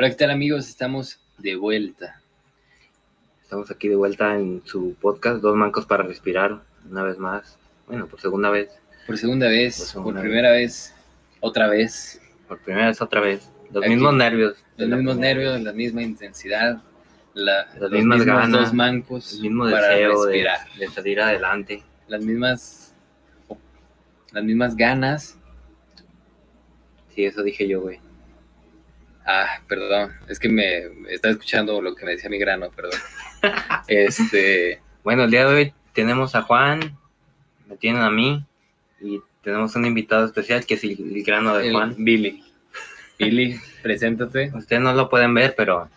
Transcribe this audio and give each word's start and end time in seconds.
Hola, 0.00 0.08
¿qué 0.08 0.16
tal 0.16 0.30
amigos? 0.30 0.66
Estamos 0.66 1.20
de 1.36 1.56
vuelta. 1.56 2.22
Estamos 3.42 3.70
aquí 3.70 3.86
de 3.86 3.96
vuelta 3.96 4.34
en 4.34 4.62
su 4.64 4.94
podcast, 4.94 5.42
Dos 5.42 5.54
Mancos 5.54 5.84
para 5.84 6.04
Respirar, 6.04 6.62
una 6.90 7.02
vez 7.02 7.18
más. 7.18 7.58
Bueno, 7.86 8.06
por 8.06 8.18
segunda 8.18 8.48
vez. 8.48 8.70
Por 9.06 9.18
segunda 9.18 9.48
vez, 9.48 9.92
Por 9.92 10.18
primera 10.18 10.52
vez, 10.52 10.94
otra 11.40 11.68
vez. 11.68 12.18
Por 12.48 12.58
primera 12.60 12.86
vez 12.86 13.02
otra 13.02 13.20
vez. 13.20 13.52
Los 13.70 13.84
Aquí. 13.84 13.92
mismos 13.92 14.14
nervios. 14.14 14.56
Los 14.78 14.88
mismos 14.88 15.18
nervios, 15.18 15.60
la 15.60 15.72
misma 15.74 16.00
intensidad, 16.00 16.82
la, 17.34 17.66
Las 17.66 17.78
los 17.78 17.90
mismas 17.90 18.18
mismos 18.20 18.36
ganas, 18.36 18.50
dos 18.52 18.72
mancos 18.72 19.34
El 19.34 19.40
mismo 19.42 19.64
para 19.64 19.88
deseo 19.88 20.24
de, 20.24 20.46
de 20.78 20.88
salir 20.88 21.20
adelante. 21.20 21.82
Las 22.08 22.24
mismas, 22.24 22.94
las 24.32 24.44
mismas 24.44 24.74
ganas. 24.76 25.36
Sí, 27.14 27.26
eso 27.26 27.42
dije 27.42 27.68
yo, 27.68 27.82
güey. 27.82 28.00
Ah, 29.32 29.62
perdón, 29.68 30.10
es 30.28 30.40
que 30.40 30.48
me 30.48 30.86
estaba 31.08 31.30
escuchando 31.30 31.80
lo 31.80 31.94
que 31.94 32.04
me 32.04 32.12
decía 32.12 32.28
mi 32.28 32.38
grano, 32.38 32.68
perdón. 32.70 32.98
Este, 33.86 34.80
Bueno, 35.04 35.22
el 35.22 35.30
día 35.30 35.46
de 35.46 35.54
hoy 35.54 35.74
tenemos 35.92 36.34
a 36.34 36.42
Juan, 36.42 36.98
me 37.68 37.76
tienen 37.76 38.02
a 38.02 38.10
mí 38.10 38.44
y 39.00 39.20
tenemos 39.44 39.76
un 39.76 39.86
invitado 39.86 40.26
especial 40.26 40.66
que 40.66 40.74
es 40.74 40.82
el, 40.82 40.90
el 41.14 41.22
grano 41.22 41.56
de 41.56 41.68
el 41.68 41.72
Juan. 41.74 41.94
Billy. 41.96 42.42
Billy, 43.20 43.60
preséntate, 43.84 44.50
Ustedes 44.52 44.82
no 44.82 44.92
lo 44.94 45.08
pueden 45.08 45.32
ver, 45.32 45.54
pero 45.56 45.88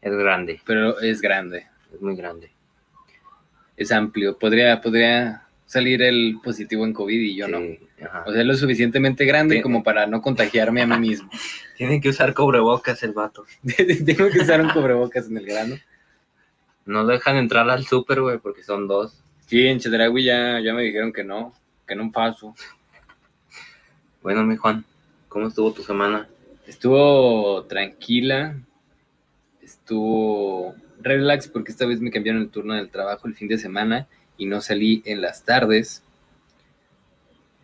es 0.00 0.12
grande, 0.16 0.60
pero 0.64 0.98
es 1.00 1.20
grande. 1.20 1.66
es 1.92 2.00
muy 2.00 2.16
grande. 2.16 2.50
es 3.76 3.92
amplio. 3.92 4.38
Podría, 4.38 4.80
podría 4.80 5.42
salir 5.66 6.00
el 6.00 6.38
positivo 6.42 6.86
en 6.86 6.94
COVID 6.94 7.20
y 7.20 7.36
yo 7.36 7.46
no. 7.46 7.60
Ajá. 8.02 8.24
O 8.26 8.32
sea, 8.32 8.44
lo 8.44 8.54
suficientemente 8.54 9.24
grande 9.24 9.60
como 9.62 9.82
para 9.82 10.06
no 10.06 10.22
contagiarme 10.22 10.82
a 10.82 10.86
mí 10.86 10.98
mismo. 10.98 11.30
Tienen 11.76 12.00
que 12.00 12.08
usar 12.08 12.34
cubrebocas 12.34 13.02
el 13.02 13.12
vato. 13.12 13.44
Tengo 14.06 14.30
que 14.30 14.40
usar 14.40 14.60
un 14.60 14.70
cubrebocas 14.70 15.28
en 15.28 15.36
el 15.36 15.46
grano. 15.46 15.76
No 16.86 17.06
dejan 17.06 17.36
entrar 17.36 17.68
al 17.68 17.84
súper, 17.84 18.20
güey, 18.20 18.38
porque 18.38 18.62
son 18.62 18.88
dos. 18.88 19.22
Sí, 19.46 19.66
en 19.66 19.80
Chedragui 19.80 20.24
ya, 20.24 20.60
ya 20.60 20.72
me 20.72 20.82
dijeron 20.82 21.12
que 21.12 21.24
no, 21.24 21.52
que 21.86 21.94
no 21.94 22.10
paso. 22.10 22.54
Bueno, 24.22 24.44
mi 24.44 24.56
Juan, 24.56 24.84
¿cómo 25.28 25.48
estuvo 25.48 25.72
tu 25.72 25.82
semana? 25.82 26.28
Estuvo 26.66 27.64
tranquila, 27.64 28.56
estuvo 29.62 30.74
relax 31.00 31.48
porque 31.48 31.72
esta 31.72 31.86
vez 31.86 32.00
me 32.00 32.10
cambiaron 32.10 32.42
el 32.42 32.50
turno 32.50 32.74
del 32.74 32.90
trabajo 32.90 33.26
el 33.26 33.34
fin 33.34 33.48
de 33.48 33.58
semana 33.58 34.06
y 34.36 34.46
no 34.46 34.60
salí 34.60 35.02
en 35.04 35.20
las 35.20 35.44
tardes. 35.44 36.02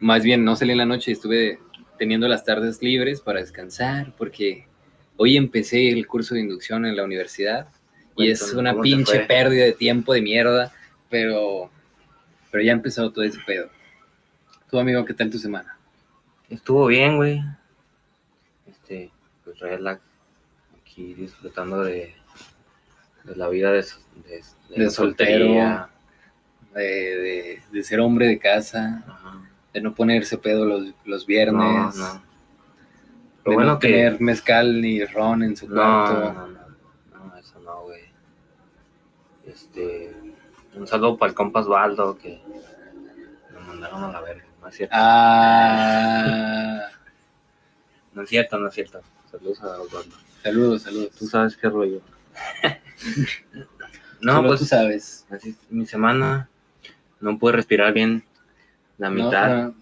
Más 0.01 0.23
bien, 0.23 0.45
no 0.45 0.57
salí 0.57 0.73
en 0.73 0.79
la 0.79 0.85
noche, 0.87 1.13
estuve 1.13 1.59
teniendo 1.99 2.29
las 2.29 2.45
tardes 2.45 2.83
libres 2.83 3.21
para 3.21 3.41
descansar 3.41 4.13
porque 4.19 4.67
hoy 5.17 5.37
empecé 5.37 5.89
el 5.91 6.07
curso 6.07 6.35
de 6.35 6.41
inducción 6.43 6.85
en 6.85 6.97
la 6.97 7.05
universidad 7.05 7.69
y 8.17 8.31
es 8.31 8.53
una 8.53 8.73
¿cómo 8.73 8.83
te 8.83 8.89
pinche 8.91 9.21
pérdida 9.21 9.65
de 9.65 9.73
tiempo 9.73 10.13
de 10.13 10.21
mierda, 10.23 10.73
pero, 11.09 11.71
pero 12.51 12.63
ya 12.65 12.73
empezó 12.73 13.11
todo 13.11 13.25
ese 13.25 13.39
pedo. 13.47 13.71
Tu 14.71 14.79
amigo, 14.79 15.05
¿qué 15.05 15.15
tal 15.15 15.31
tu 15.31 15.39
semana? 15.39 15.79
Estuvo 16.51 16.87
bien, 16.87 17.17
güey. 17.17 17.43
Este, 18.67 19.11
pues 19.45 19.59
relax. 19.59 20.01
Aquí 20.81 21.15
disfrutando 21.15 21.83
de, 21.83 22.15
de 23.25 23.37
la 23.37 23.49
vida 23.49 23.73
de, 23.73 23.79
de, 23.79 24.43
soltero. 24.91 24.91
soltería. 24.91 25.89
De, 26.75 26.83
de- 26.83 27.63
de 27.73 27.83
ser 27.83 28.01
hombre 28.01 28.27
de 28.27 28.39
casa, 28.39 29.03
Ajá. 29.07 29.46
De 29.77 29.83
no 29.83 29.95
ponerse 29.95 30.39
pedo 30.39 30.65
los, 30.65 30.95
los 31.05 31.27
viernes, 31.27 31.55
No, 31.55 31.91
no. 31.93 32.15
de 32.15 32.21
Lo 33.45 33.53
bueno 33.53 33.73
no 33.75 33.79
que. 33.79 33.89
tener 33.89 34.21
mezcal 34.23 34.81
ni 34.81 35.05
ron 35.05 35.43
en 35.43 35.55
su 35.55 35.69
No, 35.69 35.75
cuarto. 35.75 36.33
no, 36.33 36.47
no, 36.49 37.27
no, 37.27 37.37
eso 37.37 37.61
no, 37.61 37.83
güey. 37.83 38.01
Este, 39.45 40.17
un 40.75 40.87
saludo 40.87 41.19
para 41.19 41.29
el 41.29 41.37
compa 41.37 41.61
Osvaldo 41.61 42.17
que 42.17 42.41
me 43.53 43.61
mandaron 43.69 44.05
a 44.05 44.13
la 44.13 44.21
verga. 44.23 44.45
No 44.63 44.69
es 44.69 44.77
cierto. 44.77 44.95
Ah, 44.99 46.81
No 48.15 48.23
es 48.23 48.29
cierto, 48.31 48.59
no 48.59 48.69
es 48.69 48.75
cierto. 48.75 49.03
Saludos 49.31 49.63
a 49.63 49.79
Osvaldo. 49.83 50.17
saludos, 50.43 50.83
saludos. 50.83 51.11
Tú 51.19 51.27
sabes 51.27 51.55
qué 51.55 51.69
rollo. 51.69 52.01
no, 54.23 54.37
Solo 54.37 54.49
pues 54.49 54.61
tú 54.61 54.65
sabes. 54.67 55.27
así 55.31 55.51
es 55.51 55.57
mi 55.71 55.85
semana. 55.85 56.49
No 57.21 57.39
pude 57.39 57.53
respirar 57.53 57.93
bien 57.93 58.25
la 58.99 59.11
mitad. 59.11 59.65
no, 59.65 59.75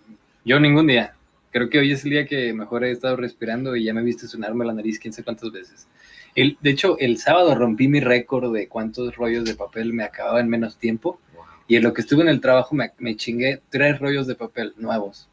yo 0.45 0.61
ningún 0.61 0.87
día. 0.87 1.15
Creo 1.51 1.71
que 1.71 1.79
hoy 1.79 1.93
es 1.93 2.05
el 2.05 2.11
día 2.11 2.27
que 2.27 2.53
mejor 2.53 2.85
he 2.85 2.91
estado 2.91 3.17
respirando 3.17 3.77
y 3.77 3.85
ya 3.85 3.95
me 3.95 4.03
viste 4.03 4.27
sonarme 4.27 4.65
la 4.65 4.73
nariz 4.73 4.99
quién 4.99 5.13
sabe 5.13 5.25
cuántas 5.25 5.53
veces. 5.53 5.87
El, 6.35 6.59
de 6.61 6.71
hecho, 6.71 6.99
el 6.99 7.19
sábado 7.19 7.55
rompí 7.55 7.87
mi 7.87 8.01
récord 8.01 8.53
de 8.53 8.69
cuántos 8.69 9.15
rollos 9.15 9.45
de 9.45 9.55
papel 9.55 9.93
me 9.93 10.03
acababa 10.03 10.41
en 10.41 10.49
menos 10.49 10.79
tiempo. 10.79 11.21
Wow. 11.33 11.45
Y 11.69 11.77
en 11.77 11.85
lo 11.85 11.93
que 11.93 12.01
estuve 12.01 12.23
en 12.23 12.29
el 12.29 12.41
trabajo 12.41 12.75
me, 12.75 12.93
me 12.99 13.17
chingué 13.17 13.63
tres 13.71 14.01
rollos 14.01 14.27
de 14.27 14.35
papel 14.35 14.75
nuevos. 14.77 15.29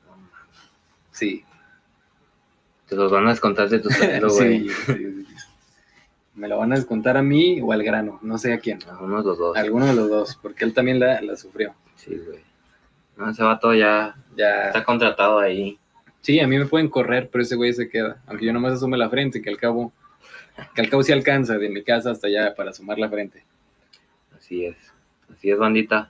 Sí, 1.12 1.44
Te 2.88 2.96
los 2.96 3.12
van 3.12 3.28
a 3.28 3.32
descontar 3.32 3.68
de 3.68 3.80
tu 3.80 3.90
sueldo, 3.92 4.30
güey. 4.30 4.70
Sí, 4.70 4.70
sí, 4.70 4.94
sí, 4.94 5.26
sí. 5.26 5.36
Me 6.36 6.48
lo 6.48 6.58
van 6.58 6.72
a 6.72 6.76
descontar 6.76 7.18
a 7.18 7.22
mí 7.22 7.60
o 7.62 7.72
al 7.74 7.84
grano, 7.84 8.20
no 8.22 8.38
sé 8.38 8.54
a 8.54 8.60
quién. 8.60 8.80
A 8.88 9.04
uno 9.04 9.18
de 9.18 9.24
los 9.24 9.38
dos. 9.38 9.58
Alguno 9.58 9.88
de 9.88 9.94
los 9.94 10.10
dos, 10.10 10.40
porque 10.42 10.66
él 10.66 10.74
también 10.74 11.00
la, 11.00 11.22
la 11.22 11.36
sufrió. 11.36 11.74
Sí, 11.96 12.16
güey. 12.16 12.51
No, 13.22 13.30
ese 13.30 13.44
vato 13.44 13.74
ya 13.74 14.16
Ya. 14.36 14.68
está 14.68 14.84
contratado 14.84 15.38
ahí. 15.40 15.78
Sí, 16.22 16.40
a 16.40 16.48
mí 16.48 16.58
me 16.58 16.66
pueden 16.66 16.90
correr, 16.90 17.30
pero 17.32 17.44
ese 17.44 17.56
güey 17.56 17.72
se 17.74 17.88
queda. 17.88 18.22
Aunque 18.26 18.46
yo 18.46 18.54
nomás 18.54 18.74
asume 18.74 18.98
la 18.98 19.10
frente, 19.10 19.42
que 19.42 19.50
al 19.52 19.58
cabo, 19.58 19.92
que 20.74 20.82
al 20.82 20.90
cabo 20.90 21.04
sí 21.04 21.12
alcanza 21.12 21.58
de 21.58 21.70
mi 21.70 21.84
casa 21.84 22.12
hasta 22.12 22.28
allá 22.28 22.56
para 22.56 22.72
asomar 22.72 22.98
la 22.98 23.10
frente. 23.10 23.44
Así 24.36 24.66
es. 24.66 24.76
Así 25.32 25.52
es, 25.52 25.58
bandita. 25.60 26.10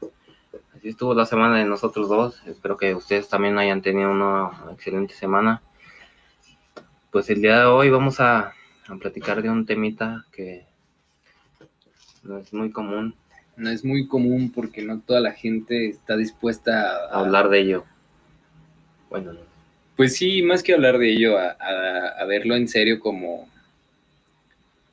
Así 0.76 0.90
estuvo 0.90 1.14
la 1.14 1.26
semana 1.26 1.58
de 1.58 1.66
nosotros 1.66 2.08
dos. 2.08 2.42
Espero 2.48 2.78
que 2.78 2.96
ustedes 2.96 3.28
también 3.28 3.58
hayan 3.58 3.82
tenido 3.82 4.10
una 4.12 4.52
excelente 4.72 5.14
semana. 5.14 5.62
Pues 7.12 7.30
el 7.30 7.42
día 7.42 7.60
de 7.60 7.66
hoy 7.66 7.90
vamos 7.90 8.20
a, 8.22 8.54
a 8.88 8.96
platicar 9.00 9.42
de 9.42 9.50
un 9.50 9.66
temita 9.66 10.26
que 10.32 10.66
no 12.24 12.38
es 12.38 12.54
muy 12.54 12.72
común 12.72 13.16
No 13.58 13.70
es 13.70 13.84
muy 13.84 14.08
común 14.08 14.52
porque 14.52 14.82
no 14.82 15.00
toda 15.00 15.20
la 15.20 15.34
gente 15.34 15.88
está 15.90 16.18
dispuesta 16.18 17.08
a, 17.12 17.20
hablar 17.20 17.50
de 17.50 17.60
ello. 17.60 17.86
Bueno, 19.10 19.34
no. 19.34 19.40
Pues 19.96 20.16
sí, 20.16 20.42
más 20.42 20.64
que 20.64 20.74
hablar 20.74 20.98
de 20.98 21.12
ello, 21.12 21.38
a, 21.38 21.56
a- 21.60 22.08
a 22.22 22.26
verlo 22.26 22.56
en 22.56 22.68
serio 22.68 23.00
como... 23.00 23.48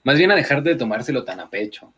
Más 0.04 0.18
bien 0.18 0.30
a 0.30 0.36
dejar 0.36 0.62
de 0.62 0.74
tomárselo 0.74 1.24
tan 1.24 1.40
a 1.40 1.48
pecho. 1.48 1.92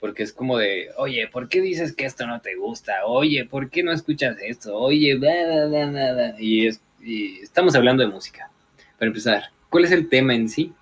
Porque 0.00 0.22
es 0.22 0.32
como 0.32 0.56
de, 0.56 0.88
oye, 0.96 1.28
¿por 1.28 1.48
qué 1.48 1.60
dices 1.60 1.94
que 1.94 2.06
esto 2.06 2.26
no 2.26 2.40
te 2.40 2.54
gusta? 2.56 3.04
Oye, 3.04 3.44
¿por 3.44 3.68
qué 3.68 3.82
no 3.82 3.92
escuchas 3.92 4.36
esto? 4.40 4.74
Oye, 4.74 5.14
bla, 5.16 5.30
bla, 5.46 5.66
bla, 5.66 5.86
bla, 5.86 6.12
bla". 6.14 6.34
Y, 6.40 6.66
es, 6.66 6.80
y 7.02 7.40
estamos 7.40 7.74
hablando 7.74 8.02
de 8.02 8.08
música. 8.08 8.50
Para 8.98 9.08
empezar, 9.08 9.44
¿cuál 9.68 9.84
es 9.84 9.92
el 9.92 10.08
tema 10.08 10.34
en 10.34 10.48
sí? 10.48 10.72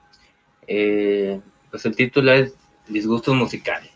Eh, 0.68 1.40
pues 1.70 1.84
el 1.84 1.96
título 1.96 2.32
es 2.32 2.54
Disgustos 2.86 3.34
musicales. 3.34 3.87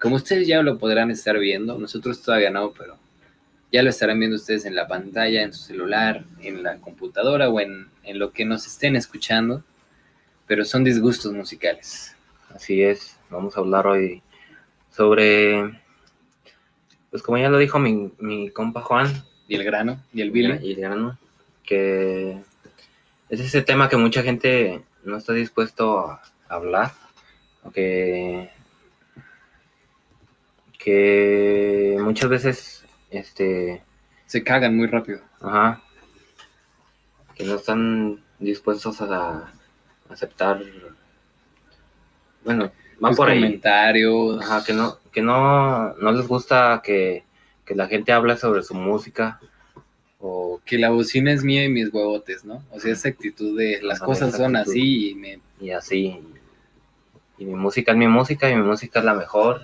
Como 0.00 0.16
ustedes 0.16 0.48
ya 0.48 0.62
lo 0.62 0.78
podrán 0.78 1.10
estar 1.10 1.38
viendo, 1.38 1.78
nosotros 1.78 2.22
todavía 2.22 2.50
no, 2.50 2.72
pero 2.72 2.96
ya 3.70 3.82
lo 3.82 3.90
estarán 3.90 4.18
viendo 4.18 4.36
ustedes 4.36 4.64
en 4.64 4.74
la 4.74 4.88
pantalla, 4.88 5.42
en 5.42 5.52
su 5.52 5.62
celular, 5.62 6.24
en 6.40 6.62
la 6.62 6.78
computadora 6.78 7.48
o 7.50 7.60
en, 7.60 7.88
en 8.02 8.18
lo 8.18 8.32
que 8.32 8.44
nos 8.44 8.66
estén 8.66 8.96
escuchando. 8.96 9.62
Pero 10.46 10.64
son 10.64 10.84
disgustos 10.84 11.32
musicales. 11.32 12.16
Así 12.54 12.82
es, 12.82 13.18
vamos 13.28 13.56
a 13.56 13.60
hablar 13.60 13.86
hoy 13.86 14.22
sobre, 14.90 15.80
pues 17.10 17.22
como 17.22 17.38
ya 17.38 17.48
lo 17.48 17.58
dijo 17.58 17.78
mi, 17.78 18.10
mi 18.18 18.50
compa 18.50 18.80
Juan, 18.80 19.22
Y 19.46 19.54
el 19.54 19.64
grano, 19.64 20.02
y 20.12 20.22
el 20.22 20.30
Billy. 20.30 20.58
y 20.62 20.72
el 20.72 20.80
grano, 20.80 21.18
que 21.62 22.38
es 23.28 23.40
ese 23.40 23.62
tema 23.62 23.88
que 23.88 23.96
mucha 23.96 24.22
gente 24.22 24.82
no 25.04 25.18
está 25.18 25.32
dispuesto 25.32 26.08
a 26.08 26.22
hablar, 26.48 26.92
o 27.62 27.70
que, 27.70 28.50
que 30.82 31.96
muchas 32.00 32.30
veces, 32.30 32.84
este, 33.10 33.82
Se 34.26 34.42
cagan 34.42 34.76
muy 34.76 34.86
rápido. 34.86 35.20
ajá, 35.40 35.82
que 37.34 37.44
no 37.44 37.56
están 37.56 38.22
dispuestos 38.38 39.00
a 39.02 39.52
aceptar, 40.08 40.62
bueno, 42.44 42.70
van 42.98 43.14
por 43.14 43.28
ahí. 43.28 43.40
comentarios. 43.40 44.42
Ajá, 44.42 44.64
que 44.64 44.72
no, 44.72 44.98
que 45.12 45.22
no, 45.22 45.94
no 45.94 46.12
les 46.12 46.26
gusta 46.26 46.80
que, 46.82 47.24
que 47.64 47.74
la 47.74 47.86
gente 47.88 48.12
hable 48.12 48.36
sobre 48.36 48.62
su 48.62 48.74
música 48.74 49.40
o 50.22 50.60
Que 50.66 50.76
la 50.78 50.90
bocina 50.90 51.32
es 51.32 51.42
mía 51.44 51.64
y 51.64 51.68
mis 51.70 51.92
huevotes, 51.92 52.44
¿no? 52.44 52.62
O 52.70 52.78
sea, 52.80 52.92
esa 52.92 53.08
actitud 53.08 53.56
de 53.58 53.80
las 53.82 53.98
Ajá, 53.98 54.06
cosas 54.06 54.36
son 54.36 54.54
actitud. 54.56 54.72
así 54.72 55.10
y 55.10 55.14
me... 55.14 55.40
y 55.60 55.70
así. 55.70 56.20
Y 57.38 57.44
mi 57.46 57.54
música 57.54 57.92
es 57.92 57.98
mi 57.98 58.06
música 58.06 58.50
y 58.50 58.54
mi 58.56 58.62
música 58.62 58.98
es 58.98 59.04
la 59.06 59.14
mejor. 59.14 59.62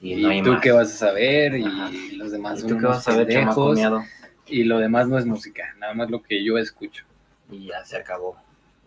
Y, 0.00 0.14
Y, 0.14 0.22
no 0.22 0.28
hay 0.28 0.42
tú 0.42 0.52
más. 0.52 0.62
qué 0.62 0.70
vas 0.72 0.88
a 0.94 0.96
saber 0.96 1.56
y 1.56 1.64
Ajá. 1.64 1.90
los 2.16 2.30
demás 2.30 2.58
¿Y 2.58 2.60
son 2.62 2.68
tú 2.70 2.74
qué 2.78 2.84
unos 2.86 2.96
vas 2.96 3.08
a 3.08 3.16
ver, 3.16 3.28
chamaco 3.28 3.74
pendejos, 3.74 4.04
y 4.46 4.64
lo 4.64 4.78
demás 4.78 5.08
no 5.08 5.18
es 5.18 5.26
música, 5.26 5.74
nada 5.78 5.92
más 5.94 6.08
lo 6.10 6.22
que 6.22 6.42
yo 6.44 6.56
escucho. 6.58 7.04
Y 7.50 7.66
ya 7.66 7.84
se 7.84 7.96
acabó. 7.96 8.36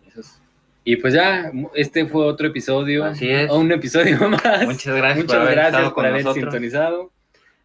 Eso 0.08 0.20
es 0.20 0.40
Y 0.84 0.96
pues 0.96 1.14
ya, 1.14 1.52
este 1.74 2.06
fue 2.06 2.24
otro 2.24 2.46
episodio. 2.48 3.04
Así 3.04 3.28
es. 3.30 3.50
o 3.50 3.58
Un 3.58 3.70
episodio 3.72 4.16
más. 4.28 4.64
Muchas 4.64 4.96
gracias 4.96 5.24
Muchas 5.24 5.26
por 5.26 5.36
haber 5.46 5.54
gracias 5.54 5.74
estado 5.74 5.94
por 5.94 6.06
haber 6.06 6.24
nosotros. 6.24 6.44
sintonizado. 6.52 7.12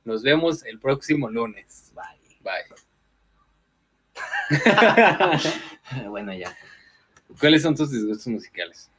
Nos 0.05 0.23
vemos 0.23 0.63
el 0.65 0.79
próximo 0.79 1.29
lunes. 1.29 1.91
Bye. 1.95 2.03
Bye. 2.41 2.65
bueno, 6.09 6.33
ya. 6.33 6.55
¿Cuáles 7.39 7.61
son 7.61 7.75
tus 7.75 7.91
disgustos 7.91 8.27
musicales? 8.27 8.89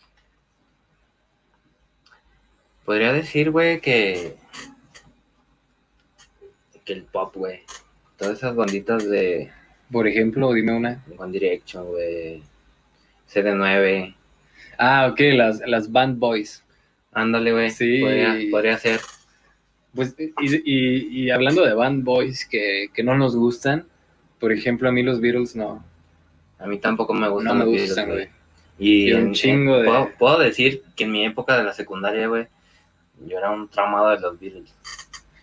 Podría 2.88 3.12
decir, 3.12 3.50
güey, 3.50 3.82
que. 3.82 4.34
Que 6.86 6.94
el 6.94 7.02
pop, 7.02 7.36
güey. 7.36 7.60
Todas 8.16 8.38
esas 8.38 8.56
banditas 8.56 9.06
de 9.06 9.50
Por 9.92 10.08
ejemplo, 10.08 10.50
dime 10.54 10.72
una. 10.74 11.04
One 11.18 11.30
Direction, 11.32 11.84
güey. 11.86 12.42
CD9. 13.30 14.14
Ah, 14.78 15.08
ok, 15.12 15.20
las, 15.34 15.60
las 15.66 15.92
Band 15.92 16.18
Boys. 16.18 16.64
Ándale, 17.12 17.52
güey. 17.52 17.70
Sí. 17.70 18.00
Podría, 18.00 18.38
podría 18.50 18.78
ser. 18.78 19.00
Pues, 19.94 20.14
y, 20.18 20.30
y- 20.64 21.24
y 21.24 21.30
hablando 21.30 21.66
de 21.66 21.74
Band 21.74 22.04
Boys 22.04 22.46
que, 22.46 22.86
que 22.94 23.02
no 23.02 23.18
nos 23.18 23.36
gustan, 23.36 23.86
por 24.40 24.50
ejemplo, 24.50 24.88
a 24.88 24.92
mí 24.92 25.02
los 25.02 25.20
Beatles 25.20 25.54
no, 25.56 25.84
A 26.58 26.66
mí 26.66 26.78
tampoco 26.78 27.12
me 27.12 27.20
no 27.26 27.32
gustan 27.32 27.58
me 27.58 27.64
los 27.64 27.72
Beatles, 27.72 27.88
gustan, 27.90 28.08
güey. 28.10 28.28
Y 28.78 29.10
Y 29.10 29.12
un 29.12 29.20
en- 29.20 29.32
chingo 29.34 29.76
de- 29.78 29.84
Puedo, 29.84 30.10
puedo 30.18 30.38
decir 30.38 30.82
que 30.96 31.04
en 31.04 31.12
mi 31.12 31.26
época 31.26 31.58
de 31.58 31.64
la 31.64 31.74
secundaria, 31.74 32.28
güey, 32.28 32.46
yo 33.26 33.38
era 33.38 33.50
un 33.50 33.68
traumado 33.68 34.10
de 34.10 34.20
los 34.20 34.38
Beatles. 34.38 34.74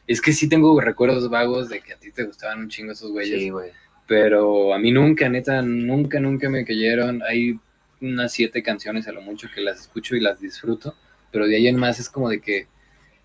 Es 0.08 0.22
que 0.22 0.34
sí 0.34 0.48
tengo 0.48 0.80
recuerdos 0.80 1.30
vagos 1.30 1.70
de 1.70 1.82
que 1.82 1.94
a 1.94 1.98
ti 1.98 2.12
te 2.12 2.24
gustaban 2.24 2.60
un 2.60 2.70
chingo 2.70 2.92
esos 2.92 3.12
güeyes. 3.12 3.40
Sí, 3.40 3.50
güey. 3.50 3.72
Pero 4.08 4.74
a 4.74 4.80
mí 4.80 4.92
nunca, 4.92 5.28
neta, 5.30 5.62
nunca, 5.62 6.20
nunca 6.20 6.48
me 6.50 6.64
cayeron. 6.64 7.24
Hay 7.24 7.60
unas 8.02 8.32
siete 8.34 8.62
canciones 8.62 9.08
a 9.08 9.12
lo 9.12 9.22
mucho 9.22 9.48
que 9.54 9.62
las 9.62 9.82
escucho 9.82 10.16
y 10.16 10.20
las 10.20 10.40
disfruto, 10.40 10.96
pero 11.32 11.48
de 11.48 11.56
ahí 11.56 11.68
en 11.68 11.78
más 11.78 12.00
es 12.00 12.10
como 12.10 12.30
de 12.30 12.40
que, 12.40 12.68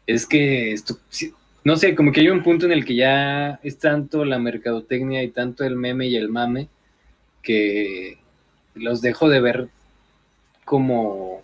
es 0.07 0.27
que 0.27 0.73
esto, 0.73 0.99
sí, 1.09 1.35
no 1.65 1.77
sé, 1.77 1.95
como 1.95 2.13
que 2.13 2.21
hay 2.21 2.29
un 2.29 2.43
punto 2.43 2.67
en 2.67 2.73
el 2.73 2.85
que 2.85 2.95
ya 2.95 3.61
es 3.63 3.79
tanto 3.79 4.25
la 4.25 4.39
mercadotecnia 4.39 5.23
y 5.23 5.29
tanto 5.29 5.65
el 5.65 5.77
meme 5.77 6.07
y 6.07 6.17
el 6.17 6.29
mame 6.29 6.69
que 7.43 8.19
los 8.75 9.03
dejo 9.03 9.29
de 9.29 9.41
ver 9.41 9.69
como 10.65 11.43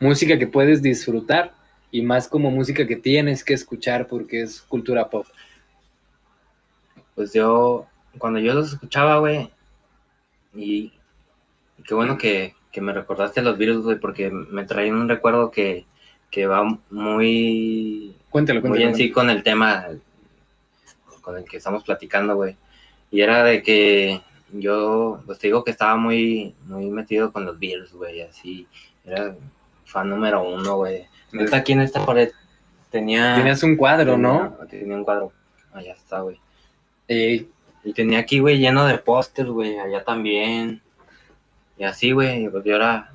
música 0.00 0.38
que 0.38 0.46
puedes 0.46 0.82
disfrutar 0.82 1.54
y 1.90 2.02
más 2.02 2.28
como 2.28 2.50
música 2.50 2.86
que 2.86 2.96
tienes 2.96 3.44
que 3.44 3.54
escuchar 3.54 4.06
porque 4.06 4.42
es 4.42 4.60
cultura 4.62 5.08
pop. 5.08 5.26
Pues 7.14 7.32
yo, 7.32 7.86
cuando 8.18 8.38
yo 8.38 8.54
los 8.54 8.72
escuchaba, 8.72 9.18
güey, 9.18 9.50
y, 10.54 10.92
y 11.78 11.82
qué 11.82 11.94
bueno 11.94 12.18
que, 12.18 12.54
que 12.72 12.80
me 12.80 12.92
recordaste 12.92 13.42
los 13.42 13.56
Beatles, 13.56 13.82
güey, 13.82 13.98
porque 13.98 14.30
me 14.30 14.64
traían 14.64 14.96
un 14.96 15.08
recuerdo 15.08 15.50
que, 15.50 15.86
que 16.30 16.46
va 16.46 16.62
muy, 16.90 18.14
Cuéntalo, 18.30 18.60
muy 18.60 18.68
cuéntalo. 18.70 18.90
en 18.90 18.96
sí 18.96 19.10
con 19.10 19.30
el 19.30 19.42
tema 19.42 19.86
con 21.22 21.36
el 21.36 21.44
que 21.44 21.56
estamos 21.56 21.82
platicando, 21.82 22.36
güey. 22.36 22.56
Y 23.10 23.20
era 23.20 23.42
de 23.42 23.62
que 23.62 24.20
yo, 24.52 25.22
pues 25.26 25.38
te 25.38 25.48
digo 25.48 25.64
que 25.64 25.72
estaba 25.72 25.96
muy, 25.96 26.54
muy 26.66 26.88
metido 26.90 27.32
con 27.32 27.44
los 27.44 27.58
Beatles, 27.58 27.92
güey, 27.92 28.20
así. 28.20 28.66
Era 29.04 29.36
fan 29.84 30.08
número 30.08 30.48
uno, 30.48 30.76
güey. 30.76 31.06
Neta, 31.32 31.58
aquí 31.58 31.72
en 31.72 31.80
esta 31.80 32.04
pared 32.04 32.30
tenía... 32.90 33.36
Tenías 33.36 33.62
un 33.62 33.76
cuadro, 33.76 34.16
¿no? 34.16 34.56
Tenía, 34.68 34.96
un 34.96 35.04
cuadro. 35.04 35.32
Allá 35.72 35.92
está, 35.92 36.20
güey. 36.20 36.40
Ey, 37.08 37.48
Y 37.84 37.92
tenía 37.92 38.18
aquí, 38.18 38.38
güey, 38.38 38.58
lleno 38.58 38.86
de 38.86 38.98
pósters, 38.98 39.50
güey, 39.50 39.78
allá 39.78 40.04
también. 40.04 40.82
Y 41.78 41.84
así, 41.84 42.12
güey, 42.12 42.48
pues 42.48 42.64
yo 42.64 42.76
era 42.76 43.12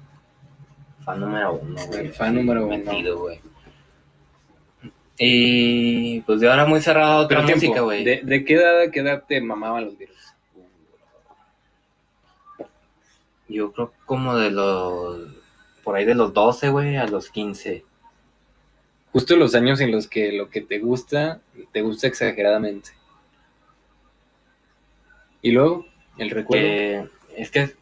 fan 1.03 1.19
número 1.19 1.53
uno, 1.53 1.87
güey. 1.87 1.99
El 1.99 2.13
fan 2.13 2.35
número 2.35 2.65
uno. 2.65 2.77
metido, 2.77 3.19
güey. 3.19 3.39
Y 5.17 6.21
pues 6.21 6.41
yo 6.41 6.51
era 6.51 6.65
muy 6.65 6.81
cerrado 6.81 7.11
a 7.11 7.17
otra 7.17 7.37
Pero 7.37 7.47
tiempo, 7.47 7.65
música, 7.65 7.81
güey. 7.81 8.03
¿de, 8.03 8.21
de 8.23 8.45
qué 8.45 8.55
edad 8.55 8.91
qué 8.91 9.01
edad 9.01 9.23
te 9.27 9.41
mamaban 9.41 9.85
los 9.85 9.97
Beatles? 9.97 10.35
Yo 13.47 13.71
creo 13.71 13.93
como 14.05 14.35
de 14.35 14.51
los. 14.51 15.27
Por 15.83 15.95
ahí 15.95 16.05
de 16.05 16.15
los 16.15 16.33
12, 16.33 16.69
güey, 16.69 16.95
a 16.95 17.05
los 17.05 17.29
15. 17.29 17.83
Justo 19.11 19.35
los 19.35 19.55
años 19.55 19.81
en 19.81 19.91
los 19.91 20.07
que 20.07 20.31
lo 20.31 20.49
que 20.49 20.61
te 20.61 20.79
gusta, 20.79 21.41
te 21.73 21.81
gusta 21.81 22.07
exageradamente. 22.07 22.91
Y 25.41 25.51
luego, 25.51 25.85
el 26.17 26.29
recuerdo. 26.29 26.63
Que 26.63 27.09
es 27.35 27.51
que 27.51 27.73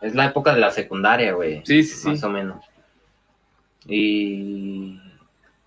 es 0.00 0.14
la 0.14 0.26
época 0.26 0.54
de 0.54 0.60
la 0.60 0.70
secundaria, 0.70 1.32
güey. 1.32 1.62
sí, 1.64 1.82
sí, 1.82 1.96
sí. 1.96 2.08
Más 2.08 2.22
o 2.22 2.30
menos. 2.30 2.64
Y, 3.86 5.00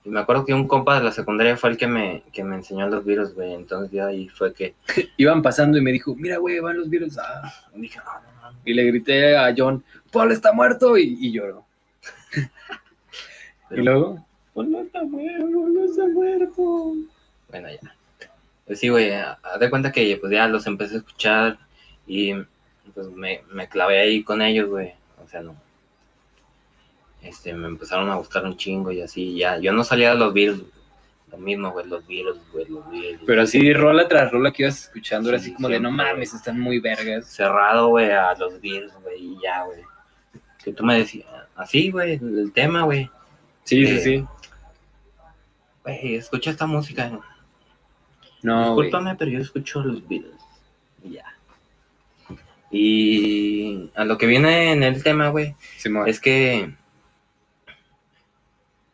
y 0.03 0.09
me 0.09 0.19
acuerdo 0.19 0.45
que 0.45 0.53
un 0.53 0.67
compa 0.67 0.97
de 0.97 1.03
la 1.03 1.11
secundaria 1.11 1.57
fue 1.57 1.71
el 1.71 1.77
que 1.77 1.87
me, 1.87 2.23
que 2.31 2.43
me 2.43 2.55
enseñó 2.55 2.87
los 2.87 3.03
virus, 3.03 3.33
güey. 3.35 3.53
Entonces 3.53 3.91
ya 3.91 4.07
ahí 4.07 4.29
fue 4.29 4.53
que 4.53 4.75
Iban 5.17 5.41
pasando 5.41 5.77
y 5.77 5.81
me 5.81 5.91
dijo, 5.91 6.15
mira, 6.15 6.37
güey, 6.37 6.59
van 6.59 6.77
los 6.77 6.89
Beatles. 6.89 7.17
Ah. 7.17 7.51
dije, 7.75 7.99
no, 7.99 8.13
no, 8.13 8.51
no. 8.51 8.57
Y 8.65 8.73
le 8.73 8.83
grité 8.85 9.35
a 9.37 9.53
John, 9.55 9.83
Paul 10.11 10.31
está 10.31 10.53
muerto. 10.53 10.97
Y, 10.97 11.17
y 11.19 11.31
lloró. 11.31 11.65
Pero- 13.69 13.81
y 13.81 13.85
luego, 13.85 14.25
no 14.63 14.81
está 14.81 15.03
muerto, 15.03 15.45
no 15.47 15.83
está 15.85 16.07
muerto. 16.07 16.93
Bueno, 17.49 17.67
ya. 17.69 17.95
Pues 18.65 18.79
sí, 18.79 18.89
güey, 18.89 19.11
haz 19.13 19.59
de 19.59 19.69
cuenta 19.69 19.91
que 19.91 20.17
pues 20.17 20.31
ya 20.31 20.47
los 20.47 20.65
empecé 20.67 20.95
a 20.95 20.97
escuchar 20.99 21.57
y 22.07 22.33
pues 22.93 23.07
me, 23.11 23.41
me 23.51 23.67
clavé 23.67 23.99
ahí 23.99 24.23
con 24.23 24.41
ellos, 24.41 24.69
güey. 24.69 24.93
O 25.23 25.27
sea, 25.27 25.41
no. 25.41 25.55
Este, 27.21 27.53
me 27.53 27.67
empezaron 27.67 28.09
a 28.09 28.15
gustar 28.15 28.45
un 28.45 28.57
chingo 28.57 28.91
y 28.91 29.01
así, 29.01 29.37
ya. 29.37 29.57
Yo 29.59 29.71
no 29.73 29.83
salía 29.83 30.09
de 30.11 30.15
los 30.15 30.33
Beatles, 30.33 30.61
lo 31.31 31.37
mismo, 31.37 31.71
güey, 31.71 31.85
los 31.87 32.05
Beatles, 32.07 32.37
güey, 32.51 32.65
los 32.67 32.89
Beatles. 32.89 33.19
Pero 33.25 33.41
así, 33.43 33.73
rola 33.73 34.07
tras 34.07 34.31
rola 34.31 34.51
que 34.51 34.63
ibas 34.63 34.85
escuchando, 34.85 35.29
era 35.29 35.37
así 35.37 35.49
Sí, 35.49 35.53
como 35.55 35.69
de, 35.69 35.79
no 35.79 35.91
mames, 35.91 36.33
están 36.33 36.59
muy 36.59 36.79
vergas. 36.79 37.27
cerrado, 37.27 37.89
güey, 37.89 38.09
a 38.11 38.33
los 38.35 38.59
Beatles, 38.59 38.91
güey, 39.03 39.19
y 39.23 39.37
ya, 39.43 39.63
güey. 39.65 39.81
Que 40.63 40.73
tú 40.73 40.83
me 40.83 40.97
decías, 40.97 41.27
así, 41.55 41.91
güey, 41.91 42.13
el, 42.13 42.39
el 42.39 42.53
tema, 42.53 42.83
güey. 42.83 43.09
Sí, 43.65 43.85
sí, 43.85 43.93
Eh, 43.93 43.99
sí. 43.99 44.25
Güey, 45.83 46.15
escucha 46.15 46.51
esta 46.51 46.65
música. 46.67 47.11
No. 48.43 48.65
Discúlpame, 48.75 49.15
pero 49.15 49.31
yo 49.31 49.39
escucho 49.39 49.81
los 49.83 50.07
Beatles. 50.07 50.35
Ya. 51.03 51.25
Y 52.71 53.91
a 53.95 54.05
lo 54.05 54.17
que 54.17 54.27
viene 54.27 54.71
en 54.71 54.83
el 54.83 55.03
tema, 55.03 55.29
güey, 55.29 55.55
es 56.07 56.19
que 56.19 56.73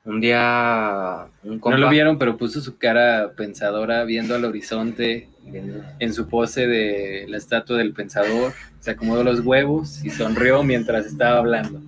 un 0.03 0.21
día 0.21 1.27
un 1.43 1.59
compa 1.59 1.77
No 1.77 1.85
lo 1.85 1.89
vieron, 1.89 2.17
pero 2.17 2.37
puso 2.37 2.61
su 2.61 2.77
cara 2.77 3.33
pensadora 3.35 4.03
viendo 4.05 4.35
al 4.35 4.45
horizonte 4.45 5.29
viendo- 5.43 5.83
en 5.99 6.13
su 6.13 6.27
pose 6.27 6.65
de 6.65 7.25
la 7.27 7.37
estatua 7.37 7.77
del 7.77 7.93
pensador. 7.93 8.53
Se 8.79 8.91
acomodó 8.91 9.23
los 9.23 9.41
huevos 9.41 10.03
y 10.03 10.09
sonrió 10.09 10.63
mientras 10.63 11.05
estaba 11.05 11.37
hablando. 11.39 11.81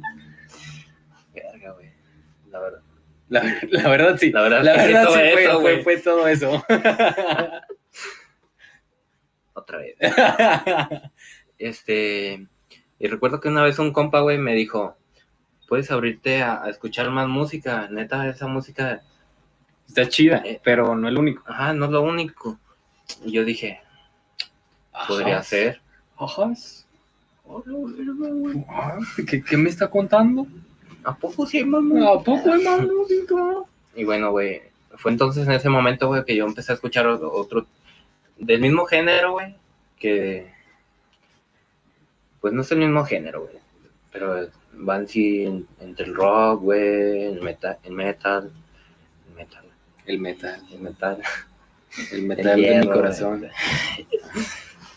Verga, 1.34 1.72
güey. 1.72 1.90
La 2.52 2.60
verdad. 2.60 2.82
La, 3.30 3.44
la 3.70 3.88
verdad 3.90 4.18
sí. 4.18 4.32
La 4.32 4.42
verdad 4.42 4.64
La 4.64 4.76
es 4.76 4.88
verdad 4.94 5.08
sí 5.08 5.14
fue, 5.14 5.44
eso, 5.44 5.54
fue- 5.54 5.72
güey. 5.74 5.84
fue 5.84 5.98
todo 5.98 6.28
eso. 6.28 6.64
Otra 9.54 9.78
vez. 9.80 9.96
Este. 11.58 12.48
Y 13.00 13.08
recuerdo 13.08 13.40
que 13.40 13.50
una 13.50 13.64
vez 13.64 13.80
un 13.80 13.92
compa, 13.94 14.22
güey, 14.22 14.38
me 14.38 14.54
dijo: 14.56 14.98
Puedes 15.68 15.92
abrirte 15.92 16.42
a, 16.42 16.64
a 16.64 16.70
escuchar 16.70 17.10
más 17.12 17.28
música. 17.28 17.88
Neta, 17.92 18.28
esa 18.28 18.48
música, 18.48 19.02
Está 19.88 20.08
chida, 20.08 20.44
pero 20.64 20.96
no 20.96 21.08
el 21.08 21.18
único. 21.18 21.44
ajá, 21.48 21.74
no 21.74 21.86
es 21.86 21.92
lo 21.92 22.02
único. 22.02 22.60
Y 23.26 23.32
yo 23.32 23.44
dije: 23.46 23.82
Podría 25.08 25.36
Ajá. 25.36 25.44
ser. 25.44 25.82
Ajá. 26.18 26.52
¿Qué, 29.28 29.44
qué 29.44 29.58
me 29.58 29.70
está 29.70 29.90
contando? 29.90 30.46
¿A 31.10 31.16
poco 31.16 31.46
sí, 31.46 31.64
mamá? 31.64 32.12
¿A 32.14 32.20
poco 32.24 32.52
hay 32.52 32.64
más 32.64 32.82
música? 32.82 33.36
Y 33.96 34.04
bueno, 34.04 34.32
güey, 34.32 34.62
fue 34.98 35.12
entonces 35.12 35.46
en 35.48 35.54
ese 35.54 35.70
momento, 35.70 36.08
güey, 36.08 36.24
que 36.26 36.36
yo 36.36 36.46
empecé 36.46 36.72
a 36.72 36.76
escuchar 36.76 37.08
otro 37.08 37.66
del 38.38 38.62
mismo 38.62 38.86
género, 38.86 39.34
güey, 39.34 39.56
que 39.98 40.52
pues 42.42 42.54
no 42.54 42.62
es 42.62 42.72
el 42.72 42.78
mismo 42.80 43.04
género, 43.06 43.42
güey, 43.42 43.56
pero 44.12 44.48
van 44.74 45.08
sí 45.08 45.44
en- 45.44 45.68
entre 45.82 46.06
el 46.06 46.16
rock, 46.16 46.62
güey, 46.62 47.24
el 47.26 47.42
metal, 47.42 47.78
el 47.84 47.92
metal, 47.92 48.52
el 49.28 49.36
metal, 49.36 49.66
El 50.06 50.20
metal. 50.20 50.62
el 50.72 50.80
metal, 50.80 51.22
El 52.12 52.20
el 52.20 52.24
metal 52.28 52.62
de 52.62 52.80
mi 52.80 52.88
corazón. 52.88 53.48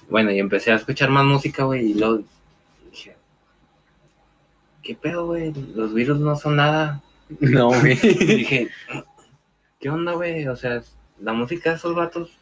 Bueno, 0.08 0.30
y 0.30 0.38
empecé 0.38 0.72
a 0.72 0.76
escuchar 0.76 1.08
más 1.10 1.24
música, 1.24 1.64
güey, 1.64 1.90
y 1.90 1.94
luego 1.94 2.22
¿qué 4.82 4.94
pedo, 4.94 5.26
güey? 5.26 5.52
Los 5.74 5.94
virus 5.94 6.18
no 6.18 6.36
son 6.36 6.56
nada. 6.56 7.02
No, 7.40 7.68
güey. 7.80 7.94
Dije, 7.96 8.68
¿qué 9.80 9.90
onda, 9.90 10.12
güey? 10.12 10.46
O 10.48 10.56
sea, 10.56 10.82
la 11.20 11.32
música 11.32 11.70
de 11.70 11.76
esos 11.76 11.94
vatos. 11.94 12.36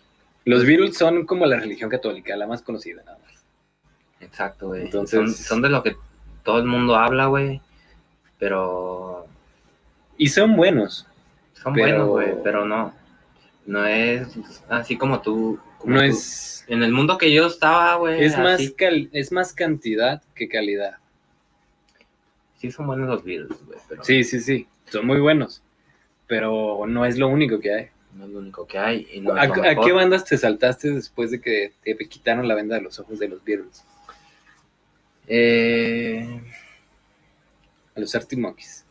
Los 0.44 0.64
Beatles 0.64 0.96
son 0.96 1.26
como 1.26 1.46
la 1.46 1.58
religión 1.60 1.90
católica, 1.90 2.34
la 2.36 2.46
más 2.46 2.62
conocida, 2.62 3.02
nada 3.04 3.18
más. 3.18 3.44
Exacto, 4.20 4.68
güey. 4.68 4.82
Entonces- 4.84 5.18
Son, 5.18 5.32
son 5.34 5.62
de 5.62 5.68
lo 5.68 5.82
que 5.82 5.96
todo 6.42 6.58
el 6.58 6.64
mundo 6.66 6.96
habla, 6.96 7.26
güey. 7.26 7.60
pero 8.38 9.26
Y 10.16 10.28
son 10.28 10.56
buenos. 10.56 11.06
son 11.54 11.74
Pero- 11.74 12.06
buenos, 12.06 12.08
güey, 12.08 12.42
pero 12.42 12.64
no. 12.64 12.94
No 13.66 13.84
es 13.84 14.26
así 14.68 14.96
como 14.96 15.20
tú. 15.20 15.58
como 15.78 15.94
No 15.94 16.00
tú. 16.00 16.06
es. 16.06 16.64
En 16.68 16.82
el 16.82 16.92
mundo 16.92 17.18
que 17.18 17.32
yo 17.32 17.46
estaba, 17.46 17.96
güey. 17.96 18.22
Es 18.24 18.38
más, 18.38 18.60
cal- 18.76 19.10
es 19.12 19.30
más 19.32 19.52
cantidad 19.52 20.22
que 20.34 20.48
calidad. 20.48 20.96
Sí, 22.60 22.70
son 22.70 22.86
buenos 22.86 23.08
los 23.08 23.24
Beatles, 23.24 23.58
güey, 23.66 23.78
pero 23.88 24.04
Sí, 24.04 24.22
sí, 24.22 24.38
sí. 24.38 24.68
Son 24.84 25.06
muy 25.06 25.18
buenos. 25.18 25.62
Pero 26.26 26.84
no 26.86 27.06
es 27.06 27.18
lo 27.18 27.28
único 27.28 27.58
que 27.58 27.72
hay. 27.74 27.88
no 28.14 28.24
es 28.26 28.30
lo 28.30 28.38
único 28.40 28.66
que 28.66 28.78
hay. 28.78 29.08
Y 29.12 29.20
no 29.22 29.34
¿A, 29.34 29.48
qué 29.82 29.92
bandas 29.92 30.24
te 30.26 30.36
saltaste 30.36 30.90
después 30.90 31.30
de 31.30 31.40
que 31.40 31.72
te 31.82 31.96
quitaron 32.06 32.46
la 32.46 32.54
venda 32.54 32.76
de 32.76 32.82
los 32.82 32.98
ojos 33.00 33.18
de 33.18 33.28
los 33.28 33.42
Beatles? 33.42 33.82
Eh, 35.26 36.40
A 37.96 38.00
los 38.00 38.14
Arctic 38.14 38.38
Monkeys. 38.38 38.84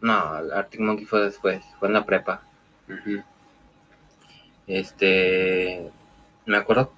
no, 0.00 0.38
el 0.38 0.52
Arctic 0.52 0.80
Monkey 0.80 1.04
fue 1.04 1.22
después, 1.24 1.62
fue 1.78 1.88
en 1.88 1.94
la 1.94 2.06
prepa. 2.06 2.42
Este, 4.66 5.90
me 6.46 6.56
acuerdo, 6.56 6.92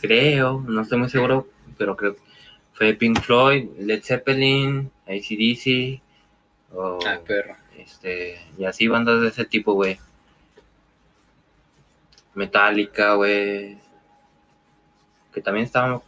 creo, 0.00 0.60
no 0.66 0.80
estoy 0.82 0.98
muy 0.98 1.08
seguro, 1.08 1.46
pero 1.76 1.96
creo 1.96 2.16
que 2.16 2.22
fue 2.78 2.94
Pink 2.94 3.20
Floyd, 3.20 3.68
Led 3.80 4.02
Zeppelin, 4.04 4.88
ACDC, 5.04 6.00
o, 6.72 7.00
Ah, 7.04 7.18
perro. 7.26 7.56
este, 7.76 8.40
y 8.56 8.64
así 8.66 8.86
bandas 8.86 9.20
de 9.20 9.28
ese 9.28 9.44
tipo, 9.44 9.72
güey. 9.74 9.98
Metallica, 12.34 13.14
güey. 13.14 13.76
Que 15.34 15.40
también 15.42 15.66
estaba, 15.66 16.00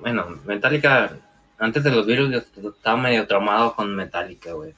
bueno, 0.00 0.26
Metallica, 0.46 1.18
antes 1.58 1.84
de 1.84 1.90
los 1.90 2.06
virus 2.06 2.30
yo 2.30 2.70
estaba 2.70 2.96
medio 2.96 3.26
traumado 3.26 3.74
con 3.74 3.94
Metallica, 3.94 4.52
güey. 4.54 4.72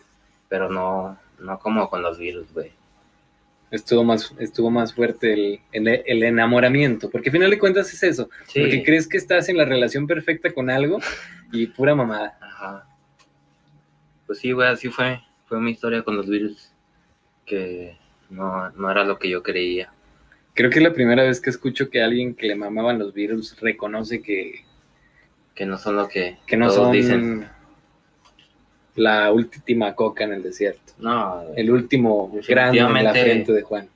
Pero 0.49 0.69
no, 0.69 1.17
no 1.39 1.59
como 1.61 1.89
con 1.89 2.03
los 2.03 2.19
virus, 2.19 2.53
güey. 2.53 2.73
Estuvo 3.71 4.03
más, 4.05 4.35
estuvo 4.39 4.71
más 4.71 4.95
fuerte 4.95 5.33
el, 5.35 5.61
el- 5.73 6.03
el 6.07 6.23
enamoramiento. 6.23 7.11
Porque 7.11 7.29
al 7.29 7.33
final 7.35 7.51
de 7.51 7.59
cuentas 7.59 7.93
es 7.93 8.03
eso. 8.03 8.31
Sí. 8.47 8.61
Porque 8.61 8.83
crees 8.83 9.07
que 9.07 9.17
estás 9.19 9.49
en 9.49 9.57
la 9.59 9.65
relación 9.67 10.07
perfecta 10.07 10.51
con 10.53 10.71
algo 10.71 10.99
y 11.53 11.67
pura 11.67 11.95
mamada. 11.95 12.39
Ajá. 12.41 12.87
Pues 14.27 14.39
sí, 14.39 14.53
güey, 14.53 14.69
así 14.69 14.89
fue. 14.89 15.21
Fue 15.47 15.61
mi 15.61 15.71
historia 15.73 16.03
con 16.03 16.17
los 16.17 16.29
virus. 16.29 16.73
Que 17.47 17.97
no, 18.31 18.71
no 18.71 18.91
era 18.91 19.05
lo 19.05 19.19
que 19.19 19.29
yo 19.31 19.43
creía. 19.43 19.91
Creo 20.55 20.71
que 20.71 20.79
es 20.79 20.83
la 20.83 20.93
primera 20.93 21.23
vez 21.23 21.41
que 21.41 21.51
escucho 21.51 21.89
que 21.89 22.03
alguien 22.03 22.35
que 22.35 22.47
le 22.47 22.55
mamaban 22.57 22.99
los 22.99 23.15
virus 23.15 23.59
reconoce 23.61 24.21
que, 24.23 24.65
Que 25.55 25.65
no 25.67 25.79
son 25.79 25.97
lo 25.97 26.09
que, 26.09 26.39
que 26.47 26.57
no 26.57 26.67
todos 26.67 26.77
son 26.79 26.93
dicen. 26.93 27.49
La 28.99 29.33
última 29.33 29.95
coca 29.95 30.25
en 30.25 30.33
el 30.35 30.43
desierto. 30.43 30.93
No. 30.99 31.43
El 31.57 31.71
último 31.71 32.31
grande 32.47 32.81
en 32.81 33.05
la 33.05 33.13
frente 33.13 33.53
de 33.53 33.63
Juan. 33.69 33.89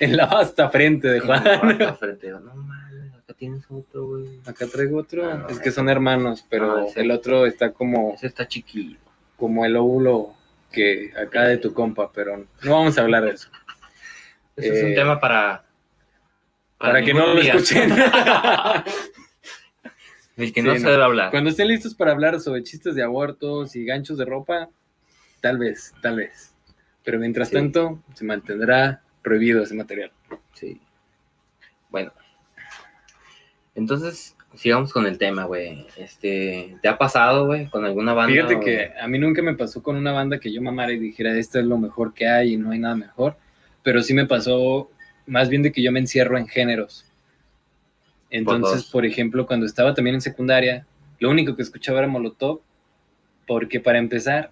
en 0.00 0.16
la 0.16 0.26
vasta 0.26 0.68
frente 0.70 1.08
de 1.08 1.20
Juan. 1.20 1.46
acá 1.46 1.94
frente, 1.94 2.30
no 2.30 2.40
mames, 2.54 3.14
acá 3.14 3.34
tienes 3.34 3.64
otro, 3.70 4.06
güey. 4.06 4.24
Acá 4.46 4.66
traigo 4.66 4.98
otro. 4.98 5.28
Ah, 5.30 5.34
no, 5.34 5.48
es 5.48 5.58
que 5.58 5.70
son 5.70 5.88
hermanos, 5.88 6.44
pero 6.48 6.78
Ah, 6.78 6.86
el 6.96 7.10
otro 7.10 7.46
está 7.46 7.72
como, 7.72 8.14
Ese 8.14 8.26
está 8.26 8.46
chiquillo. 8.46 8.98
como 9.36 9.64
el 9.64 9.76
óvulo 9.76 10.34
que 10.72 11.12
acá 11.16 11.44
de 11.44 11.58
tu 11.58 11.72
compa, 11.72 12.10
pero 12.12 12.36
no 12.62 12.70
vamos 12.70 12.96
a 12.98 13.02
hablar 13.02 13.24
de 13.24 13.30
eso. 13.32 13.48
Ese 14.56 14.68
es 14.68 14.82
Eh, 14.82 14.86
un 14.86 14.94
tema 14.94 15.18
para. 15.20 15.64
Para 16.78 17.02
que 17.02 17.14
no 17.14 17.26
lo 17.34 17.40
día. 17.40 17.54
escuchen. 17.54 17.90
El 20.36 20.52
que 20.52 20.60
Sí, 20.60 20.66
no 20.66 20.74
no. 20.74 20.80
se 20.80 20.88
debe 20.90 21.02
hablar. 21.02 21.30
Cuando 21.30 21.50
estén 21.50 21.68
listos 21.68 21.94
para 21.94 22.12
hablar 22.12 22.38
sobre 22.40 22.62
chistes 22.62 22.94
de 22.94 23.02
abortos 23.02 23.74
y 23.74 23.84
ganchos 23.84 24.18
de 24.18 24.24
ropa, 24.26 24.68
tal 25.40 25.58
vez, 25.58 25.94
tal 26.02 26.16
vez. 26.16 26.54
Pero 27.04 27.18
mientras 27.18 27.48
Sí. 27.48 27.54
tanto, 27.54 28.02
se 28.14 28.24
mantendrá 28.24 29.02
prohibido 29.22 29.62
ese 29.62 29.74
material. 29.74 30.12
Sí. 30.52 30.80
Bueno. 31.90 32.12
Entonces, 33.74 34.36
sigamos 34.54 34.92
con 34.92 35.06
el 35.06 35.18
tema, 35.18 35.44
güey. 35.44 35.86
Este, 35.96 36.76
¿te 36.80 36.88
ha 36.88 36.96
pasado, 36.98 37.46
güey, 37.46 37.66
con 37.68 37.84
alguna 37.84 38.14
banda? 38.14 38.32
Fíjate 38.34 38.60
que 38.60 38.90
a 39.00 39.06
mí 39.08 39.18
nunca 39.18 39.42
me 39.42 39.54
pasó 39.54 39.82
con 39.82 39.96
una 39.96 40.12
banda 40.12 40.38
que 40.38 40.52
yo 40.52 40.62
mamara 40.62 40.92
y 40.92 40.98
dijera, 40.98 41.36
esto 41.36 41.58
es 41.58 41.66
lo 41.66 41.78
mejor 41.78 42.14
que 42.14 42.26
hay 42.26 42.54
y 42.54 42.56
no 42.56 42.70
hay 42.70 42.78
nada 42.78 42.94
mejor. 42.96 43.36
Pero 43.82 44.02
sí 44.02 44.14
me 44.14 44.26
pasó 44.26 44.90
más 45.26 45.48
bien 45.48 45.62
de 45.62 45.72
que 45.72 45.82
yo 45.82 45.92
me 45.92 46.00
encierro 46.00 46.38
en 46.38 46.48
géneros. 46.48 47.04
Entonces, 48.30 48.84
por 48.84 49.06
ejemplo, 49.06 49.46
cuando 49.46 49.66
estaba 49.66 49.94
también 49.94 50.14
en 50.14 50.20
secundaria, 50.20 50.86
lo 51.18 51.30
único 51.30 51.56
que 51.56 51.62
escuchaba 51.62 51.98
era 52.00 52.08
Molotov, 52.08 52.60
porque 53.46 53.80
para 53.80 53.98
empezar, 53.98 54.50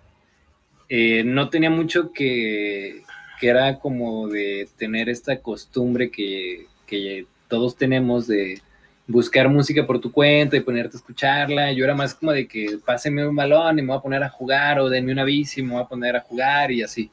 eh, 0.88 1.24
no 1.24 1.48
tenía 1.50 1.70
mucho 1.70 2.12
que, 2.12 3.02
que 3.40 3.48
era 3.48 3.78
como 3.78 4.28
de 4.28 4.68
tener 4.76 5.08
esta 5.08 5.40
costumbre 5.40 6.10
que, 6.10 6.66
que 6.86 7.26
todos 7.48 7.76
tenemos 7.76 8.26
de 8.26 8.60
buscar 9.06 9.48
música 9.48 9.86
por 9.86 10.00
tu 10.00 10.10
cuenta 10.10 10.56
y 10.56 10.60
ponerte 10.60 10.96
a 10.96 11.00
escucharla. 11.00 11.72
Yo 11.72 11.84
era 11.84 11.94
más 11.94 12.14
como 12.14 12.32
de 12.32 12.46
que 12.46 12.78
pásenme 12.84 13.26
un 13.26 13.36
balón 13.36 13.78
y 13.78 13.82
me 13.82 13.88
voy 13.88 13.98
a 13.98 14.02
poner 14.02 14.22
a 14.22 14.30
jugar 14.30 14.78
o 14.80 14.88
denme 14.88 15.12
una 15.12 15.24
bici 15.24 15.60
y 15.60 15.64
me 15.64 15.74
voy 15.74 15.82
a 15.82 15.86
poner 15.86 16.16
a 16.16 16.20
jugar 16.20 16.70
y 16.70 16.82
así. 16.82 17.10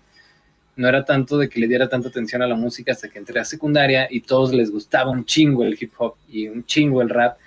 No 0.76 0.88
era 0.88 1.04
tanto 1.04 1.38
de 1.38 1.50
que 1.50 1.60
le 1.60 1.68
diera 1.68 1.90
tanta 1.90 2.10
atención 2.10 2.42
a 2.42 2.48
la 2.48 2.56
música 2.56 2.92
hasta 2.92 3.10
que 3.10 3.20
entré 3.20 3.40
a 3.40 3.46
secundaria 3.46 4.08
y 4.10 4.22
todos 4.22 4.54
les 4.54 4.72
gustaba 4.72 5.12
un 5.12 5.26
chingo 5.26 5.64
el 5.64 5.78
hip 5.80 5.92
hop 5.98 6.16
y 6.30 6.48
un 6.48 6.66
chingo 6.66 7.02
el 7.02 7.10
rap 7.10 7.38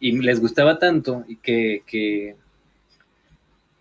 y 0.00 0.12
les 0.20 0.38
gustaba 0.38 0.78
tanto 0.78 1.24
y 1.26 1.36
que, 1.36 1.82
que, 1.86 2.36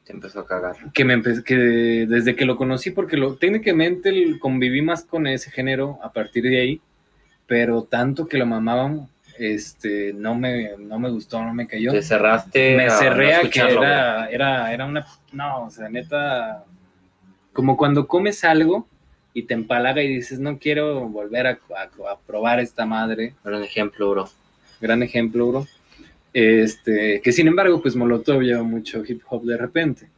Te 0.05 0.13
empezó 0.13 0.39
a 0.39 0.47
cagar. 0.47 0.77
que 0.93 1.03
me 1.03 1.21
que 1.43 2.05
desde 2.07 2.35
que 2.35 2.45
lo 2.45 2.55
conocí, 2.55 2.91
porque 2.91 3.17
lo, 3.17 3.35
técnicamente 3.35 4.39
conviví 4.39 4.81
más 4.81 5.03
con 5.03 5.27
ese 5.27 5.51
género 5.51 5.99
a 6.01 6.13
partir 6.13 6.43
de 6.45 6.61
ahí, 6.61 6.81
pero 7.45 7.83
tanto 7.83 8.25
que 8.27 8.37
lo 8.37 8.45
mamaban, 8.45 9.09
este, 9.37 10.13
no 10.13 10.35
me, 10.35 10.77
no 10.77 10.97
me 10.97 11.09
gustó, 11.09 11.43
no 11.43 11.53
me 11.53 11.67
cayó. 11.67 11.91
Te 11.91 12.01
cerraste. 12.01 12.77
me 12.77 12.85
a 12.85 12.91
cerré 12.91 13.33
no 13.33 13.47
a 13.47 13.49
que 13.49 13.59
era, 13.59 14.27
era, 14.29 14.73
era 14.73 14.85
una, 14.85 15.05
no, 15.33 15.65
o 15.65 15.69
sea, 15.69 15.89
neta, 15.89 16.63
como 17.51 17.75
cuando 17.75 18.07
comes 18.07 18.43
algo 18.45 18.87
y 19.33 19.43
te 19.43 19.53
empalaga 19.53 20.03
y 20.03 20.07
dices, 20.15 20.39
no 20.39 20.57
quiero 20.59 21.07
volver 21.09 21.47
a, 21.47 21.59
a- 21.75 22.11
a 22.11 22.19
probar 22.19 22.59
esta 22.59 22.85
madre, 22.85 23.33
Era 23.45 23.57
un 23.57 23.63
ejemplo, 23.63 24.09
bro. 24.11 24.29
gran 24.81 25.01
ejemplo, 25.03 25.47
bro. 25.47 25.67
Este, 26.33 27.21
que 27.21 27.31
sin 27.31 27.47
embargo, 27.47 27.81
pues 27.81 27.95
Molotov 27.95 28.41
lleva 28.41 28.63
mucho 28.63 29.03
hip 29.07 29.21
hop 29.29 29.43
de 29.45 29.57
repente. 29.57 30.09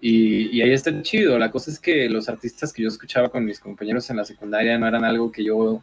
Y, 0.00 0.56
y 0.56 0.62
ahí 0.62 0.72
está 0.72 1.02
chido. 1.02 1.38
La 1.38 1.50
cosa 1.50 1.70
es 1.70 1.78
que 1.80 2.08
los 2.08 2.28
artistas 2.28 2.72
que 2.72 2.82
yo 2.82 2.88
escuchaba 2.88 3.28
con 3.28 3.44
mis 3.44 3.58
compañeros 3.60 4.08
en 4.10 4.16
la 4.16 4.24
secundaria 4.24 4.78
no 4.78 4.86
eran 4.86 5.04
algo 5.04 5.32
que 5.32 5.42
yo, 5.42 5.82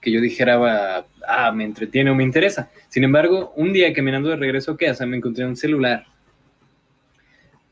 que 0.00 0.10
yo 0.10 0.20
dijera, 0.20 1.04
ah, 1.28 1.52
me 1.52 1.64
entretiene 1.64 2.10
o 2.10 2.14
me 2.14 2.24
interesa. 2.24 2.70
Sin 2.88 3.04
embargo, 3.04 3.52
un 3.56 3.72
día 3.72 3.92
caminando 3.92 4.30
de 4.30 4.36
regreso 4.36 4.72
a 4.72 4.76
casa 4.76 5.06
me 5.06 5.16
encontré 5.18 5.44
un 5.44 5.56
celular. 5.56 6.06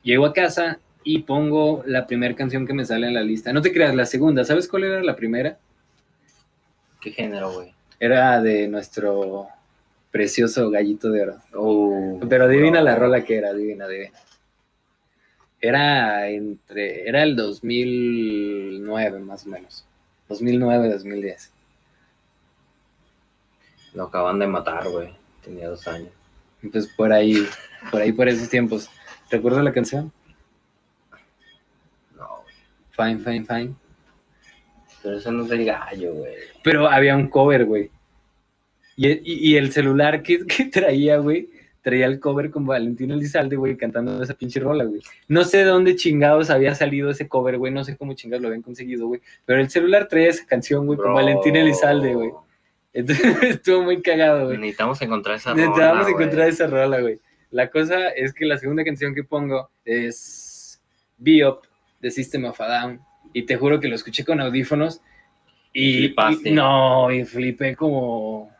Llego 0.03 0.27
a 0.27 0.33
casa 0.33 0.79
y 1.03 1.21
pongo 1.23 1.83
la 1.87 2.07
primera 2.07 2.35
canción 2.35 2.67
que 2.67 2.75
me 2.75 2.85
sale 2.85 3.07
en 3.07 3.15
la 3.15 3.23
lista. 3.23 3.53
No 3.53 3.63
te 3.63 3.73
creas, 3.73 3.95
la 3.95 4.07
segunda. 4.07 4.45
¿Sabes 4.45 4.69
cuál 4.69 4.85
era 4.85 5.03
la 5.03 5.17
primera? 5.17 5.59
¿Qué 7.01 7.11
género, 7.13 7.53
güey? 7.53 7.75
Era 7.99 8.41
de 8.41 8.69
nuestro 8.69 9.49
precioso 10.11 10.71
gallito 10.71 11.11
de 11.11 11.23
oro. 11.23 11.37
Oh, 11.55 12.21
Pero 12.29 12.45
adivina 12.45 12.81
bro. 12.81 12.83
la 12.83 12.97
rola 12.97 13.25
que 13.25 13.37
era, 13.39 13.51
adivina, 13.51 13.85
adivina. 13.87 14.19
Era 15.61 16.29
entre, 16.29 17.07
era 17.09 17.23
el 17.23 17.37
2009 17.37 19.21
más 19.21 19.47
o 19.47 19.51
menos. 19.51 19.87
2009, 20.29 20.91
2010. 20.91 21.53
Lo 23.95 24.05
acaban 24.05 24.39
de 24.39 24.47
matar, 24.47 24.89
güey. 24.89 25.11
Tenía 25.45 25.69
dos 25.69 25.87
años. 25.89 26.11
Entonces 26.63 26.93
por 26.95 27.13
ahí, 27.13 27.47
por 27.91 28.01
ahí 28.01 28.13
por 28.13 28.29
esos 28.29 28.49
tiempos. 28.49 28.91
¿Recuerdas 29.31 29.65
la 29.65 29.73
canción? 29.73 30.13
Fine, 33.03 33.19
fine, 33.21 33.45
fine. 33.45 33.75
Pero 35.03 35.17
eso 35.17 35.33
no 35.33 35.45
es 35.45 35.51
el 35.51 35.65
gallo, 35.65 36.15
güey. 36.15 36.35
Pero 36.63 36.89
había 36.89 37.17
un 37.17 37.29
cover, 37.29 37.65
güey. 37.65 37.91
Y, 38.97 39.09
y- 39.09 39.53
y 39.53 39.57
el 39.57 39.73
celular 39.73 40.23
que, 40.23 40.45
que 40.47 40.67
traía, 40.67 41.17
güey, 41.19 41.49
traía 41.81 42.05
el 42.07 42.21
cover 42.21 42.51
con 42.51 42.67
Valentín 42.67 43.11
Elizalde, 43.11 43.57
güey, 43.57 43.77
cantando 43.77 44.23
esa 44.23 44.35
pinche 44.35 44.61
rola, 44.61 44.85
güey. 44.85 45.01
No 45.29 45.45
sé 45.45 45.59
de 45.59 45.65
dónde 45.65 45.97
chingados 45.97 46.51
había 46.51 46.75
salido 46.75 47.09
ese 47.11 47.27
cover, 47.29 47.57
güey, 47.57 47.73
no 47.73 47.83
sé 47.85 47.97
cómo 47.97 48.13
chingados 48.13 48.43
lo 48.43 48.49
habían 48.49 48.63
conseguido, 48.63 49.07
güey. 49.07 49.23
Pero 49.47 49.61
el 49.61 49.71
celular 49.71 50.07
traía 50.09 50.29
esa 50.29 50.45
canción, 50.45 50.85
güey, 50.85 50.99
con. 50.99 51.15
Valentín 51.15 51.57
Elizalde, 51.57 52.15
güey. 52.15 52.31
Entonces 52.93 53.43
estuvo 53.43 53.83
muy 53.85 54.03
cagado, 54.03 54.47
güey. 54.47 54.59
Necesitamos 54.59 55.01
encontrar 55.01 55.37
esa 55.37 55.55
rola, 55.55 56.03
güey. 56.03 56.13
encontrar 56.13 56.49
esa 56.49 56.67
rola, 56.67 57.01
güey. 57.01 57.21
La 57.53 57.71
cosa 57.71 58.09
es 58.11 58.35
que 58.35 58.45
la 58.45 58.59
segunda 58.59 58.85
canción 58.85 59.15
que 59.15 59.25
pongo 59.25 59.71
es 59.85 60.81
Be-Up 61.17 61.61
de 62.01 62.11
System 62.11 62.45
of 62.47 62.61
a 62.61 62.67
Down. 62.69 63.01
Y 63.33 63.43
te 63.43 63.57
juro 63.57 63.81
que 63.81 63.89
lo 63.89 63.95
escuché 63.95 64.25
con 64.25 64.41
audífonos. 64.41 65.01
Y, 65.73 66.09
y- 66.33 66.51
no, 66.51 67.11
y 67.13 67.25
flipé 67.25 67.77
como. 67.77 68.51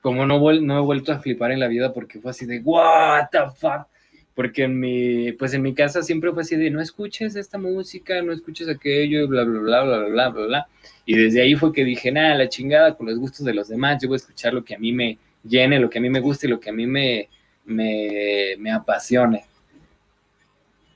Como 0.00 0.26
no, 0.26 0.38
no 0.60 0.78
he 0.78 0.82
vuelto 0.82 1.12
a 1.12 1.18
flipar 1.18 1.52
en 1.52 1.60
la 1.60 1.68
vida 1.68 1.92
porque 1.94 2.20
fue 2.20 2.30
así 2.32 2.44
de, 2.46 2.60
¿What 2.60 3.28
the 3.32 3.38
fuck? 3.56 3.86
Porque 4.34 4.64
en 4.64 4.78
mi, 4.78 5.32
pues 5.32 5.54
en 5.54 5.62
mi 5.62 5.74
casa 5.74 6.02
siempre 6.02 6.32
fue 6.32 6.42
así 6.42 6.56
de 6.56 6.70
no 6.70 6.80
escuches 6.80 7.36
esta 7.36 7.56
música, 7.56 8.20
no 8.20 8.32
escuches 8.32 8.68
aquello, 8.68 9.28
bla, 9.28 9.44
bla, 9.44 9.60
bla, 9.60 9.82
bla, 9.84 9.98
bla, 10.08 10.28
bla, 10.28 10.46
bla. 10.46 10.68
Y 11.06 11.16
desde 11.16 11.40
ahí 11.40 11.54
fue 11.54 11.72
que 11.72 11.84
dije, 11.84 12.10
nada, 12.12 12.34
la 12.34 12.48
chingada 12.48 12.96
con 12.96 13.06
los 13.06 13.18
gustos 13.18 13.46
de 13.46 13.54
los 13.54 13.68
demás, 13.68 14.02
yo 14.02 14.08
voy 14.08 14.16
a 14.16 14.18
escuchar 14.18 14.52
lo 14.52 14.64
que 14.64 14.74
a 14.74 14.78
mí 14.78 14.92
me 14.92 15.18
llene, 15.44 15.78
lo 15.78 15.88
que 15.88 15.98
a 15.98 16.02
mí 16.02 16.10
me 16.10 16.20
guste 16.20 16.46
y 16.48 16.50
lo 16.50 16.58
que 16.60 16.68
a 16.70 16.72
mí 16.72 16.86
me, 16.86 17.28
me, 17.64 18.56
me 18.58 18.72
apasione. 18.72 19.44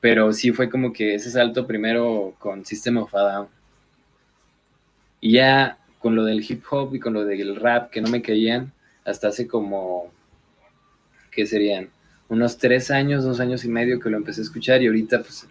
Pero 0.01 0.33
sí 0.33 0.53
fue 0.53 0.71
como 0.71 0.93
que 0.93 1.15
ese 1.15 1.31
salto 1.31 1.67
primero 1.67 2.35
con 2.39 2.65
System 2.65 2.99
of 2.99 3.15
a 3.15 3.21
Down. 3.21 3.49
Y 5.21 5.33
ya 5.33 5.79
con 5.99 6.15
lo 6.15 6.25
del 6.25 6.45
hip 6.49 6.63
hop 6.71 6.95
y 6.95 7.01
con 7.01 7.15
lo 7.15 7.25
del 7.25 7.57
rap 7.57 7.91
que 7.91 8.01
no 8.01 8.09
me 8.09 8.23
caían, 8.23 8.73
hasta 9.05 9.29
hace 9.29 9.49
como, 9.49 10.13
¿qué 11.31 11.47
serían? 11.47 11.91
Unos 12.29 12.59
tres 12.59 12.91
años, 12.91 13.25
dos 13.25 13.41
años 13.41 13.65
y 13.65 13.69
medio 13.69 13.99
que 13.99 14.11
lo 14.11 14.17
empecé 14.17 14.43
a 14.43 14.45
escuchar 14.45 14.83
y 14.83 14.87
ahorita 14.87 15.23
pues 15.23 15.49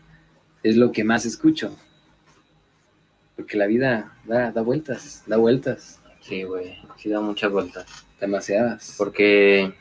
es 0.64 0.78
lo 0.78 0.92
que 0.92 1.04
más 1.04 1.26
escucho. 1.26 1.76
Porque 3.36 3.58
la 3.58 3.68
vida 3.68 4.14
da, 4.26 4.52
da 4.52 4.62
vueltas, 4.62 5.24
da 5.28 5.38
vueltas. 5.38 6.00
Sí, 6.22 6.44
güey, 6.44 6.78
sí 6.98 7.10
da 7.10 7.20
muchas 7.20 7.52
vueltas. 7.52 7.86
Demasiadas. 8.20 8.96
Porque 8.98 9.74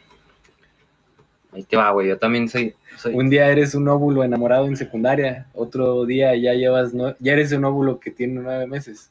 ahí 1.57 1.65
te 1.65 1.77
va, 1.77 1.91
güey, 1.91 2.09
yo 2.09 2.19
también 2.19 2.49
soy, 2.49 2.75
soy 2.97 3.15
Un 3.15 3.29
día 3.31 3.49
eres 3.49 3.75
un 3.75 3.89
óvulo 3.89 4.23
enamorado 4.25 4.67
en 4.67 4.77
secundaria, 4.77 5.47
otro 5.55 6.05
día 6.05 6.35
ya 6.37 6.53
llevas, 6.55 6.93
nue- 6.95 7.17
ya 7.19 7.33
eres 7.33 7.51
un 7.53 7.65
óvulo 7.65 7.99
que 7.99 8.11
tiene 8.11 8.41
nueve 8.41 8.67
meses. 8.67 9.11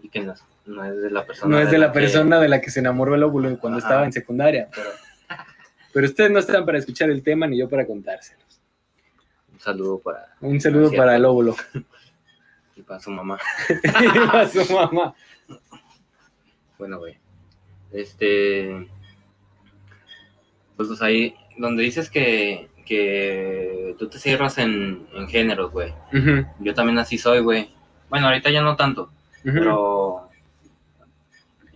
y 0.00 0.08
que 0.08 0.20
no, 0.20 0.34
no 0.66 0.84
es 0.84 1.00
de 1.02 1.10
la 1.10 1.24
persona. 1.26 1.56
No 1.56 1.60
es 1.62 1.70
de 1.70 1.78
la 1.78 1.88
que- 1.92 1.98
persona 2.00 2.38
de 2.40 2.48
la 2.48 2.60
que 2.60 2.70
se 2.70 2.80
enamoró 2.80 3.14
el 3.14 3.22
óvulo 3.22 3.58
cuando 3.58 3.78
Ajá. 3.78 3.88
estaba 3.88 4.04
en 4.04 4.12
secundaria, 4.12 4.68
pero, 4.74 4.90
pero 5.92 6.06
ustedes 6.06 6.30
no 6.30 6.38
están 6.38 6.64
para 6.64 6.78
escuchar 6.78 7.10
el 7.10 7.22
tema 7.22 7.46
ni 7.46 7.58
yo 7.58 7.68
para 7.68 7.86
contárselos. 7.86 8.42
Un 9.52 9.60
saludo 9.60 9.98
para, 9.98 10.34
Un 10.40 10.60
saludo 10.60 10.92
para 10.92 11.16
el 11.16 11.24
óvulo 11.24 11.56
y 12.76 12.82
para 12.82 13.00
su 13.00 13.10
mamá. 13.10 13.38
y 13.70 14.18
para 14.28 14.48
su 14.48 14.72
mamá. 14.72 15.14
Bueno, 16.78 16.98
güey. 16.98 17.16
Este. 17.92 18.86
Pues, 20.76 21.00
ahí, 21.02 21.34
donde 21.58 21.82
dices 21.82 22.10
que, 22.10 22.68
que 22.86 23.94
tú 23.98 24.08
te 24.08 24.18
cierras 24.18 24.58
en, 24.58 25.06
en 25.14 25.28
géneros, 25.28 25.70
güey. 25.72 25.92
Yo 26.60 26.74
también 26.74 26.98
así 26.98 27.16
soy, 27.18 27.40
güey. 27.40 27.70
Bueno, 28.10 28.26
ahorita 28.26 28.50
ya 28.50 28.62
no 28.62 28.76
tanto, 28.76 29.10
pero. 29.42 30.28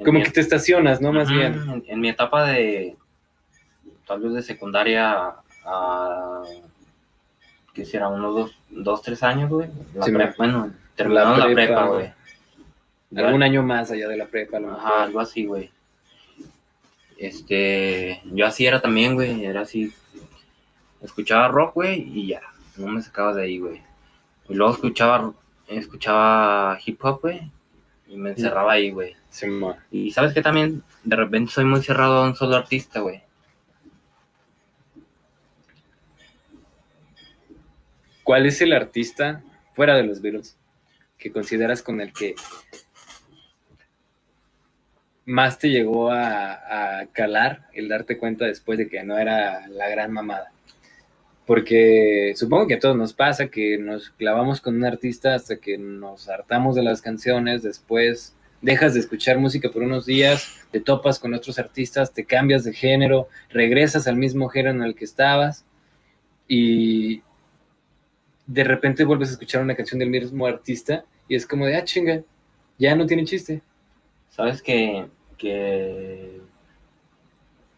Como 0.05 0.19
mi- 0.21 0.25
que 0.25 0.31
te 0.31 0.41
estacionas, 0.41 1.01
¿no? 1.01 1.13
Más 1.13 1.29
bien. 1.31 1.55
En, 1.71 1.85
en 1.89 2.01
mi 2.01 2.09
etapa 2.09 2.45
de. 2.45 2.97
Tal 4.07 4.21
vez 4.21 4.33
de 4.35 4.43
secundaria 4.43 5.35
a. 5.65 6.43
¿Qué 7.75 7.85
será? 7.85 8.09
Unos 8.09 8.35
dos, 8.35 8.59
dos 8.71 9.03
tres 9.03 9.23
años, 9.23 9.51
güey. 9.51 9.69
Sí, 10.05 10.11
me- 10.13 10.33
bueno, 10.37 10.73
terminando 10.97 11.37
la 11.37 11.45
prepa, 11.55 11.87
güey. 11.87 12.13
Algún 13.17 13.43
año 13.43 13.63
más 13.63 13.91
allá 13.91 14.09
de 14.09 14.17
la 14.17 14.27
prepa, 14.27 14.57
a 14.59 14.61
lo 14.61 14.67
mejor. 14.69 14.83
Ajá, 14.85 15.03
algo 15.05 15.21
así, 15.21 15.47
güey. 15.47 15.71
Este, 17.19 18.23
yo 18.27 18.47
así 18.47 18.65
era 18.65 18.81
también, 18.81 19.15
güey, 19.15 19.45
era 19.45 19.63
así. 19.63 19.93
Escuchaba 21.03 21.49
rock, 21.49 21.75
güey, 21.75 22.01
y 22.01 22.29
ya, 22.29 22.41
no 22.77 22.87
me 22.87 23.03
sacaba 23.03 23.35
de 23.35 23.43
ahí, 23.43 23.59
güey. 23.59 23.83
Y 24.49 24.55
luego 24.55 24.75
escuchaba, 24.75 25.35
escuchaba 25.67 26.79
hip 26.85 27.05
hop, 27.05 27.21
güey, 27.21 27.51
y 28.07 28.17
me 28.17 28.31
encerraba 28.31 28.73
ahí, 28.73 28.91
güey. 28.91 29.17
Y 29.91 30.11
sabes 30.13 30.33
que 30.33 30.43
también, 30.43 30.83
de 31.05 31.17
repente 31.17 31.53
soy 31.53 31.65
muy 31.65 31.83
cerrado 31.83 32.19
a 32.19 32.25
un 32.25 32.37
solo 32.37 32.57
artista, 32.57 33.01
güey. 33.01 33.23
¿Cuál 38.23 38.47
es 38.47 38.61
el 38.61 38.73
artista 38.73 39.43
fuera 39.75 39.97
de 39.97 40.05
los 40.05 40.21
Beatles 40.21 40.57
que 41.19 41.33
consideras 41.33 41.83
con 41.83 42.01
el 42.01 42.13
que 42.13 42.35
más 45.29 45.59
te 45.59 45.69
llegó 45.69 46.11
a, 46.11 47.05
calar 47.13 47.67
el 47.75 47.89
darte 47.89 48.19
cuenta 48.19 48.47
después 48.47 48.79
de 48.79 48.89
que 48.89 49.03
no 49.05 49.19
era 49.19 49.69
la 49.69 49.89
gran 49.89 50.13
mamada? 50.13 50.53
Porque 51.47 52.33
supongo 52.37 52.67
que 52.67 52.75
a 52.75 52.79
todos 52.79 52.97
nos 52.97 53.13
pasa 53.13 53.49
que 53.49 53.79
nos 53.79 54.11
clavamos 54.11 54.61
con 54.61 54.77
un 54.77 54.85
artista 54.85 55.35
hasta 55.35 55.57
que 55.57 55.79
nos 55.79 56.29
hartamos 56.29 56.75
de 56.75 56.83
las 56.83 57.01
canciones, 57.03 57.63
después 57.63 58.35
dejas 58.61 58.95
de 58.95 59.01
escuchar 59.01 59.39
música 59.39 59.71
por 59.71 59.83
unos 59.83 60.07
días, 60.07 60.67
te 60.71 60.81
topas 60.81 61.19
con 61.19 61.35
otros 61.35 61.59
artistas, 61.59 62.13
te 62.13 62.25
cambias 62.25 62.65
de 62.65 62.73
género, 62.73 63.29
regresas 63.51 64.09
al 64.09 64.17
mismo 64.17 64.49
género 64.49 64.75
en 64.75 64.83
el 64.83 64.95
que 64.95 65.05
estabas 65.05 65.65
y 66.49 67.23
de 68.47 68.65
repente 68.65 69.05
vuelves 69.05 69.29
a 69.29 69.33
escuchar 69.33 69.63
una 69.63 69.77
canción 69.77 69.99
del 69.99 70.11
mismo 70.11 70.47
artista 70.47 71.05
y 71.29 71.35
es 71.35 71.47
como 71.47 71.67
de, 71.67 71.77
ah, 71.77 71.85
chinga, 71.85 72.23
ya 72.79 72.97
no 72.97 73.07
tiene 73.07 73.25
chiste. 73.25 73.61
Sabes 74.31 74.63
que, 74.63 75.07
que 75.39 76.41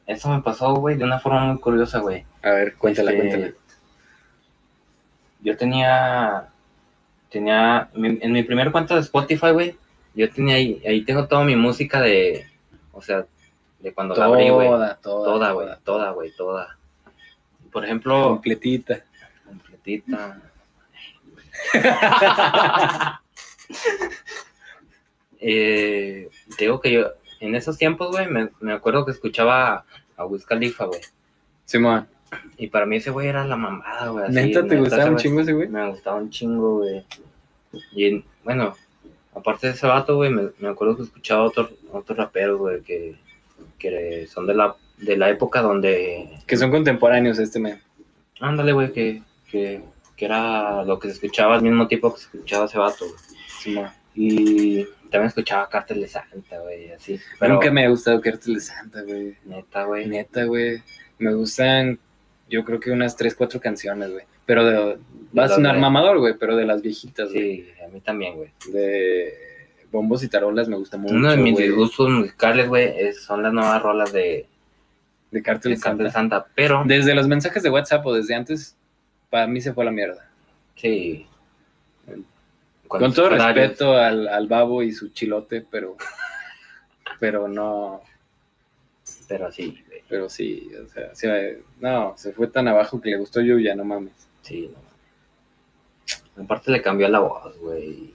eso 0.06 0.28
me 0.28 0.42
pasó, 0.42 0.74
güey, 0.74 0.96
de 0.96 1.04
una 1.04 1.20
forma 1.20 1.44
muy 1.44 1.60
curiosa, 1.60 2.00
güey. 2.00 2.24
A 2.42 2.50
ver, 2.50 2.74
cuéntala, 2.74 3.12
Este, 3.12 3.20
cuéntala. 3.28 3.54
Yo 5.42 5.56
tenía, 5.56 6.48
tenía, 7.30 7.88
en 7.94 8.32
mi 8.32 8.42
primer 8.42 8.72
cuenta 8.72 8.96
de 8.96 9.02
Spotify, 9.02 9.52
güey, 9.52 9.78
yo 10.14 10.28
tenía 10.30 10.56
ahí, 10.56 10.82
ahí 10.86 11.04
tengo 11.04 11.28
toda 11.28 11.44
mi 11.44 11.54
música 11.54 12.00
de, 12.00 12.46
o 12.92 13.00
sea, 13.00 13.24
de 13.78 13.94
cuando 13.94 14.16
la 14.16 14.24
abrí, 14.24 14.50
güey. 14.50 14.68
Toda, 14.68 14.96
toda, 14.96 15.24
Toda, 15.24 15.52
güey, 15.52 15.68
toda, 15.84 16.10
güey, 16.10 16.30
toda. 16.32 16.76
Por 17.70 17.84
ejemplo, 17.84 18.22
Completita. 18.24 19.04
completita. 19.46 20.42
eh, 25.40 26.28
digo 26.58 26.80
que 26.80 26.92
yo, 26.92 27.12
en 27.40 27.54
esos 27.54 27.78
tiempos, 27.78 28.10
güey, 28.10 28.28
me, 28.28 28.50
me 28.60 28.72
acuerdo 28.72 29.04
que 29.04 29.12
escuchaba 29.12 29.84
a 30.16 30.24
Wiz 30.26 30.44
Khalifa, 30.44 30.84
güey. 30.84 31.00
Simón, 31.64 32.06
Y 32.56 32.66
para 32.68 32.86
mí 32.86 32.96
ese 32.96 33.10
güey 33.10 33.28
era 33.28 33.44
la 33.46 33.56
mamada, 33.56 34.08
güey. 34.08 34.30
¿neta 34.30 34.66
te 34.66 34.76
gustaba 34.76 35.06
un 35.06 35.16
chingo 35.16 35.40
ese 35.40 35.52
güey? 35.52 35.68
Me 35.68 35.88
gustaba 35.88 36.16
un 36.16 36.30
chingo, 36.30 36.78
güey. 36.78 37.04
Y 37.92 38.24
bueno, 38.44 38.74
aparte 39.34 39.68
de 39.68 39.72
ese 39.72 39.86
vato, 39.86 40.16
güey, 40.16 40.30
me, 40.30 40.50
me 40.58 40.68
acuerdo 40.68 40.96
que 40.96 41.04
escuchaba 41.04 41.44
otros 41.44 41.70
otros 41.92 42.18
raperos, 42.18 42.58
güey, 42.58 42.82
que, 42.82 43.16
que 43.78 44.26
son 44.26 44.46
de 44.46 44.54
la, 44.54 44.76
de 44.98 45.16
la 45.16 45.30
época 45.30 45.62
donde... 45.62 46.28
Que 46.46 46.56
son 46.56 46.70
contemporáneos 46.70 47.38
este 47.38 47.58
men. 47.58 47.80
Ándale, 48.40 48.72
güey, 48.72 48.92
que, 48.92 49.22
que, 49.50 49.82
que 50.16 50.24
era 50.24 50.84
lo 50.84 50.98
que 50.98 51.08
se 51.08 51.14
escuchaba 51.14 51.54
al 51.56 51.62
mismo 51.62 51.88
tiempo 51.88 52.12
que 52.12 52.20
se 52.20 52.26
escuchaba 52.26 52.66
ese 52.66 52.78
vato, 52.78 53.06
güey. 53.06 53.18
Simón. 53.60 53.90
Y 54.14 54.86
también 55.10 55.28
escuchaba 55.28 55.68
Cártel 55.68 56.00
de 56.00 56.08
Santa, 56.08 56.58
güey, 56.60 56.90
así. 56.92 57.18
Pero, 57.38 57.54
Nunca 57.54 57.70
me 57.70 57.84
ha 57.84 57.88
gustado 57.88 58.20
Cartel 58.20 58.54
de 58.54 58.60
Santa, 58.60 59.02
güey. 59.02 59.36
Neta, 59.44 59.84
güey. 59.84 60.06
Neta, 60.06 60.44
güey. 60.44 60.82
Me 61.18 61.34
gustan, 61.34 61.98
yo 62.48 62.64
creo 62.64 62.80
que 62.80 62.90
unas 62.90 63.16
3, 63.16 63.34
4 63.34 63.60
canciones, 63.60 64.10
güey. 64.10 64.24
Pero 64.46 64.64
de, 64.64 64.98
va 65.36 65.44
a 65.44 65.48
sonar 65.48 65.78
mamador, 65.78 66.18
güey, 66.18 66.34
pero 66.38 66.56
de 66.56 66.64
las 66.64 66.82
viejitas, 66.82 67.30
güey. 67.32 67.62
Sí, 67.62 67.68
a 67.84 67.88
mí 67.88 68.00
también, 68.00 68.36
güey. 68.36 68.52
De 68.72 69.32
bombos 69.92 70.22
y 70.22 70.28
tarolas 70.28 70.68
me 70.68 70.76
gusta 70.76 70.96
mucho, 70.96 71.14
Uno 71.14 71.30
de 71.30 71.36
mis 71.36 71.56
disgustos 71.56 72.08
musicales, 72.08 72.68
güey, 72.68 73.12
son 73.14 73.42
las 73.42 73.52
nuevas 73.52 73.82
rolas 73.82 74.12
de, 74.12 74.46
De 75.30 75.42
Cartel 75.42 75.72
de 75.72 75.76
de 75.76 75.82
Cártel 75.82 76.04
de 76.06 76.10
Santa. 76.10 76.38
Santa. 76.40 76.52
Pero, 76.54 76.82
Desde 76.86 77.14
los 77.14 77.28
mensajes 77.28 77.62
de 77.62 77.70
WhatsApp 77.70 78.04
o 78.06 78.14
desde 78.14 78.34
antes, 78.34 78.76
para 79.28 79.46
mí 79.46 79.60
se 79.60 79.72
fue 79.72 79.84
a 79.84 79.86
la 79.86 79.92
mierda. 79.92 80.30
sí. 80.76 81.26
Con 82.98 83.14
todo 83.14 83.28
respeto 83.28 83.96
al, 83.96 84.26
al 84.26 84.48
babo 84.48 84.82
y 84.82 84.90
su 84.92 85.10
chilote, 85.10 85.64
pero, 85.70 85.96
pero 87.20 87.46
no, 87.46 88.02
Pero 89.28 89.52
sí, 89.52 89.82
güey. 89.86 90.02
pero 90.08 90.28
sí, 90.28 90.68
o 90.74 90.88
sea, 90.88 91.14
sí, 91.14 91.28
no, 91.80 92.14
se 92.16 92.32
fue 92.32 92.48
tan 92.48 92.66
abajo 92.66 93.00
que 93.00 93.10
le 93.10 93.18
gustó 93.18 93.40
Yuya, 93.40 93.76
no 93.76 93.84
mames. 93.84 94.12
Sí, 94.42 94.70
no. 96.36 96.42
Aparte 96.42 96.72
le 96.72 96.82
cambió 96.82 97.08
la 97.08 97.20
voz, 97.20 97.56
güey. 97.58 98.12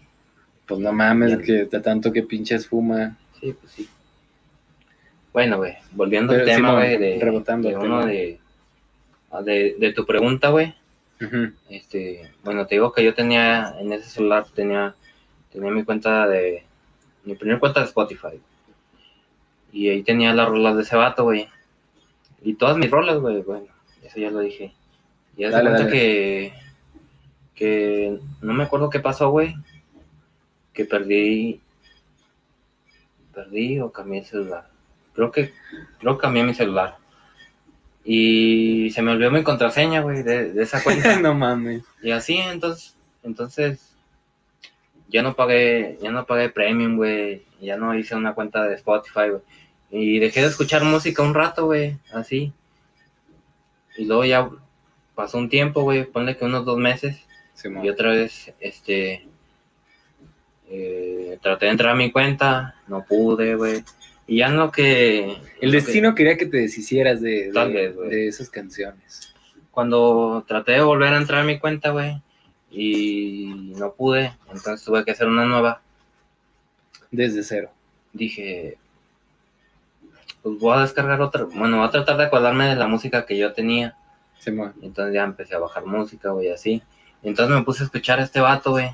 Pues 0.67 0.79
no 0.81 0.91
mames, 0.91 1.37
Bien. 1.37 1.69
que 1.69 1.79
tanto 1.79 2.11
que 2.11 2.23
pinches 2.23 2.67
fuma. 2.67 3.17
Sí, 3.39 3.53
pues 3.53 3.71
sí. 3.71 3.87
Bueno, 5.31 5.57
güey, 5.57 5.75
volviendo 5.91 6.33
al 6.33 6.43
tema, 6.43 6.73
güey, 6.73 6.97
de, 6.97 7.19
rebotando 7.21 7.69
de 7.69 7.75
el 7.75 7.79
uno 7.79 8.05
de, 8.05 8.39
de 9.79 9.93
tu 9.93 10.05
pregunta, 10.05 10.49
güey. 10.49 10.75
Este, 11.69 12.31
bueno, 12.43 12.67
te 12.67 12.75
digo 12.75 12.91
que 12.91 13.03
yo 13.03 13.13
tenía, 13.13 13.75
en 13.79 13.93
ese 13.93 14.09
celular 14.09 14.45
tenía, 14.53 14.95
tenía 15.51 15.71
mi 15.71 15.83
cuenta 15.83 16.27
de, 16.27 16.65
mi 17.23 17.35
primer 17.35 17.59
cuenta 17.59 17.79
de 17.79 17.87
Spotify. 17.87 18.39
Y 19.71 19.89
ahí 19.89 20.03
tenía 20.03 20.33
las 20.33 20.47
rolas 20.47 20.75
de 20.75 20.83
ese 20.83 20.95
vato, 20.95 21.23
güey. 21.23 21.49
Y 22.41 22.53
todas 22.55 22.77
mis 22.77 22.91
rolas, 22.91 23.17
güey, 23.19 23.41
bueno, 23.41 23.67
eso 24.03 24.19
ya 24.19 24.29
lo 24.29 24.39
dije. 24.39 24.73
Y 25.35 25.43
Dale, 25.43 25.69
cuenta 25.69 25.79
dale. 25.79 25.91
que, 25.91 26.53
que 27.55 28.19
no 28.41 28.53
me 28.53 28.63
acuerdo 28.63 28.89
qué 28.89 28.99
pasó, 28.99 29.29
güey. 29.31 29.55
Que 30.73 30.85
perdí, 30.85 31.61
perdí 33.33 33.79
o 33.79 33.91
cambié 33.91 34.19
el 34.19 34.25
celular. 34.25 34.69
Creo 35.13 35.31
que, 35.31 35.53
creo 35.99 36.17
que 36.17 36.21
cambié 36.21 36.43
mi 36.43 36.53
celular. 36.53 36.97
Y 38.07 38.91
se 38.91 39.01
me 39.01 39.11
olvidó 39.11 39.31
mi 39.31 39.41
contraseña, 39.41 40.01
güey, 40.01 40.21
de, 40.21 40.53
de 40.53 40.63
esa 40.63 40.83
cuenta. 40.83 41.19
no 41.19 41.33
mames. 41.33 41.83
y 42.03 42.11
así, 42.11 42.37
entonces, 42.37 42.95
entonces, 43.23 43.95
ya 45.09 45.23
no 45.23 45.35
pagué, 45.35 45.97
ya 46.01 46.11
no 46.11 46.25
pagué 46.25 46.49
premium, 46.49 46.97
güey. 46.97 47.43
Ya 47.59 47.77
no 47.77 47.97
hice 47.97 48.15
una 48.15 48.35
cuenta 48.35 48.63
de 48.63 48.75
Spotify, 48.75 49.29
güey. 49.29 49.41
Y 49.89 50.19
dejé 50.19 50.41
de 50.41 50.47
escuchar 50.47 50.83
música 50.83 51.23
un 51.23 51.33
rato, 51.33 51.65
güey, 51.65 51.97
así. 52.13 52.53
Y 53.97 54.05
luego 54.05 54.25
ya 54.25 54.49
pasó 55.15 55.37
un 55.37 55.49
tiempo, 55.49 55.81
güey, 55.81 56.05
ponle 56.05 56.37
que 56.37 56.45
unos 56.45 56.65
dos 56.65 56.77
meses. 56.77 57.25
Simón. 57.53 57.85
Y 57.85 57.89
otra 57.89 58.11
vez, 58.11 58.53
este, 58.59 59.25
eh, 60.69 61.39
traté 61.41 61.65
de 61.65 61.71
entrar 61.71 61.93
a 61.93 61.95
mi 61.95 62.11
cuenta, 62.11 62.75
no 62.87 63.03
pude, 63.03 63.55
güey. 63.55 63.83
Y 64.27 64.37
ya 64.37 64.49
lo 64.49 64.71
que... 64.71 65.37
El 65.61 65.71
que- 65.71 65.77
destino 65.77 66.15
quería 66.15 66.37
que 66.37 66.45
te 66.47 66.57
deshicieras 66.57 67.21
de, 67.21 67.51
Tal 67.53 67.69
de, 67.71 67.73
vez, 67.73 67.95
güey. 67.95 68.09
de 68.09 68.27
esas 68.27 68.49
canciones. 68.49 69.33
cuando 69.71 70.43
traté 70.47 70.71
de 70.73 70.81
volver 70.81 71.13
a 71.13 71.17
entrar 71.17 71.41
a 71.41 71.45
mi 71.45 71.59
cuenta, 71.59 71.89
güey, 71.91 72.21
y 72.71 73.73
no 73.77 73.93
pude, 73.93 74.33
entonces 74.47 74.83
tuve 74.83 75.03
que 75.05 75.11
hacer 75.11 75.27
una 75.27 75.45
nueva. 75.45 75.81
Desde 77.11 77.43
cero. 77.43 77.69
Dije, 78.13 78.77
pues 80.41 80.59
voy 80.59 80.77
a 80.77 80.81
descargar 80.81 81.21
otra, 81.21 81.43
bueno, 81.43 81.77
voy 81.77 81.87
a 81.87 81.91
tratar 81.91 82.17
de 82.17 82.25
acordarme 82.25 82.67
de 82.67 82.75
la 82.75 82.87
música 82.87 83.25
que 83.25 83.37
yo 83.37 83.53
tenía. 83.53 83.95
Simón. 84.39 84.73
Entonces 84.81 85.13
ya 85.13 85.23
empecé 85.23 85.55
a 85.55 85.59
bajar 85.59 85.85
música, 85.85 86.31
güey, 86.31 86.49
así. 86.51 86.81
Entonces 87.23 87.55
me 87.55 87.63
puse 87.63 87.83
a 87.83 87.85
escuchar 87.85 88.19
a 88.19 88.23
este 88.23 88.39
vato, 88.41 88.71
güey. 88.71 88.89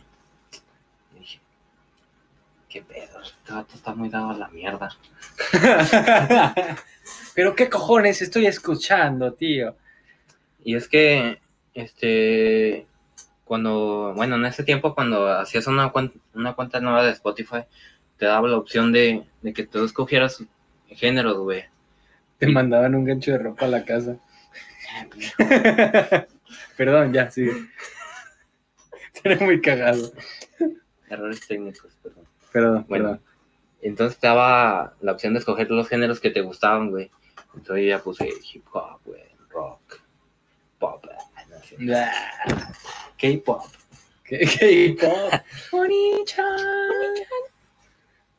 Qué 2.72 2.82
pedo, 2.82 3.22
este 3.22 3.52
vato 3.52 3.76
está 3.76 3.94
muy 3.94 4.08
dado 4.08 4.30
a 4.30 4.38
la 4.38 4.48
mierda. 4.48 4.90
Pero 7.36 7.54
qué 7.56 7.70
cojones 7.70 8.22
estoy 8.22 8.46
escuchando, 8.46 9.34
tío. 9.34 9.76
Y 10.64 10.76
es 10.76 10.88
que, 10.88 11.42
este, 11.74 12.86
cuando, 13.44 14.14
bueno, 14.16 14.38
en 14.38 14.46
ese 14.46 14.64
tiempo 14.64 14.96
cuando 14.96 15.28
hacías 15.28 15.68
una, 15.68 15.92
cuen- 15.92 16.14
una 16.34 16.54
cuenta 16.54 16.80
nueva 16.80 17.04
de 17.04 17.12
Spotify, 17.12 17.64
te 18.18 18.26
daba 18.26 18.48
la 18.48 18.58
opción 18.58 18.94
de, 18.94 19.26
de 19.42 19.54
que 19.54 19.66
tú 19.66 19.84
escogieras 19.84 20.42
géneros, 20.88 21.40
güey. 21.40 21.66
Te 22.38 22.48
mandaban 22.48 22.96
un 22.96 23.04
gancho 23.04 23.32
de 23.32 23.38
ropa 23.40 23.66
a 23.66 23.70
la 23.70 23.84
casa. 23.84 24.18
Perdón, 26.78 27.12
ya, 27.12 27.30
sigue. 27.30 27.54
Era 29.24 29.44
muy 29.46 29.60
cagado. 29.62 30.12
Errores 31.10 31.46
técnicos, 31.48 31.94
perdón. 32.02 32.26
Perdón, 32.52 32.86
Bueno. 32.88 33.04
perdón. 33.06 33.22
Entonces 33.82 34.20
te 34.20 34.28
daba 34.28 34.94
la 35.02 35.12
opción 35.14 35.34
de 35.34 35.40
escoger 35.40 35.72
los 35.72 35.88
géneros 35.88 36.20
que 36.20 36.30
te 36.30 36.42
gustaban, 36.42 36.90
güey. 36.92 37.10
Entonces 37.56 37.88
ya 37.88 38.00
puse 38.00 38.30
hip 38.54 38.66
hop, 38.72 39.00
güey, 39.06 39.24
rock, 39.50 40.00
pop, 40.80 41.04
ah, 41.36 41.42
no 41.50 41.60
sé, 41.64 41.78
Ah, 41.94 42.72
K-pop. 43.20 43.64
¿Qué, 44.24 44.40
qué 44.40 44.96
pop? 45.00 45.34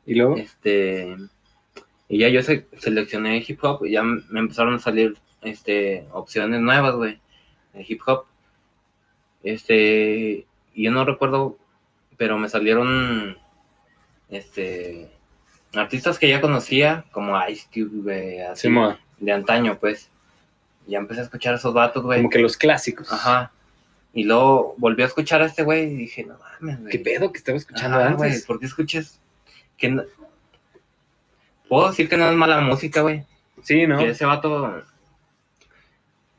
Y 0.06 0.14
luego, 0.14 0.36
Este, 0.36 1.16
y 2.08 2.18
ya 2.18 2.28
yo 2.28 2.42
se- 2.42 2.66
seleccioné 2.78 3.44
hip 3.46 3.62
hop 3.62 3.84
y 3.86 3.92
ya 3.92 4.02
me 4.02 4.40
empezaron 4.40 4.74
a 4.74 4.78
salir 4.78 5.16
este, 5.42 6.06
opciones 6.12 6.60
nuevas, 6.60 6.94
güey, 6.94 7.20
de 7.74 7.84
hip 7.86 8.00
hop. 8.06 8.24
Este, 9.42 10.46
y 10.74 10.84
yo 10.84 10.90
no 10.92 11.04
recuerdo, 11.04 11.58
pero 12.16 12.38
me 12.38 12.48
salieron 12.48 13.36
este, 14.32 15.08
artistas 15.74 16.18
que 16.18 16.28
ya 16.28 16.40
conocía, 16.40 17.04
como 17.12 17.38
Ice 17.48 17.68
Cube, 17.72 18.02
güey, 18.02 18.40
así, 18.40 18.68
de 19.20 19.32
antaño, 19.32 19.78
pues. 19.78 20.08
Ya 20.88 20.98
empecé 20.98 21.20
a 21.20 21.24
escuchar 21.24 21.54
a 21.54 21.58
esos 21.58 21.72
vatos, 21.72 22.02
güey. 22.02 22.18
como 22.18 22.30
que 22.30 22.40
los 22.40 22.56
clásicos. 22.56 23.12
Ajá. 23.12 23.52
Y 24.12 24.24
luego 24.24 24.74
volví 24.78 25.04
a 25.04 25.06
escuchar 25.06 25.40
a 25.40 25.46
este 25.46 25.62
güey 25.62 25.84
y 25.84 25.96
dije, 25.96 26.24
no 26.24 26.36
mames, 26.60 26.80
güey. 26.80 26.90
¿Qué 26.90 26.98
pedo 26.98 27.30
que 27.30 27.38
estaba 27.38 27.56
escuchando 27.56 27.98
Ajá, 27.98 28.12
güey, 28.14 28.30
antes? 28.30 28.44
¿por 28.44 28.58
qué 28.58 28.66
escuchas? 28.66 29.20
Que 29.78 29.90
no- 29.90 30.02
Puedo 31.68 31.88
decir 31.88 32.08
que 32.08 32.16
no 32.16 32.28
es 32.28 32.34
mala 32.34 32.60
música, 32.60 33.00
güey. 33.02 33.24
Sí, 33.62 33.86
¿no? 33.86 33.98
Que 33.98 34.10
ese 34.10 34.24
vato. 34.26 34.82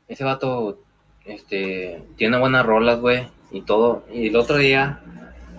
Ese 0.08 0.24
vato. 0.24 0.78
Este. 1.24 2.02
Tiene 2.16 2.38
buenas 2.38 2.66
rolas, 2.66 3.00
güey. 3.00 3.26
Y 3.50 3.62
todo. 3.62 4.04
Y 4.12 4.28
el 4.28 4.36
otro 4.36 4.56
día, 4.58 5.00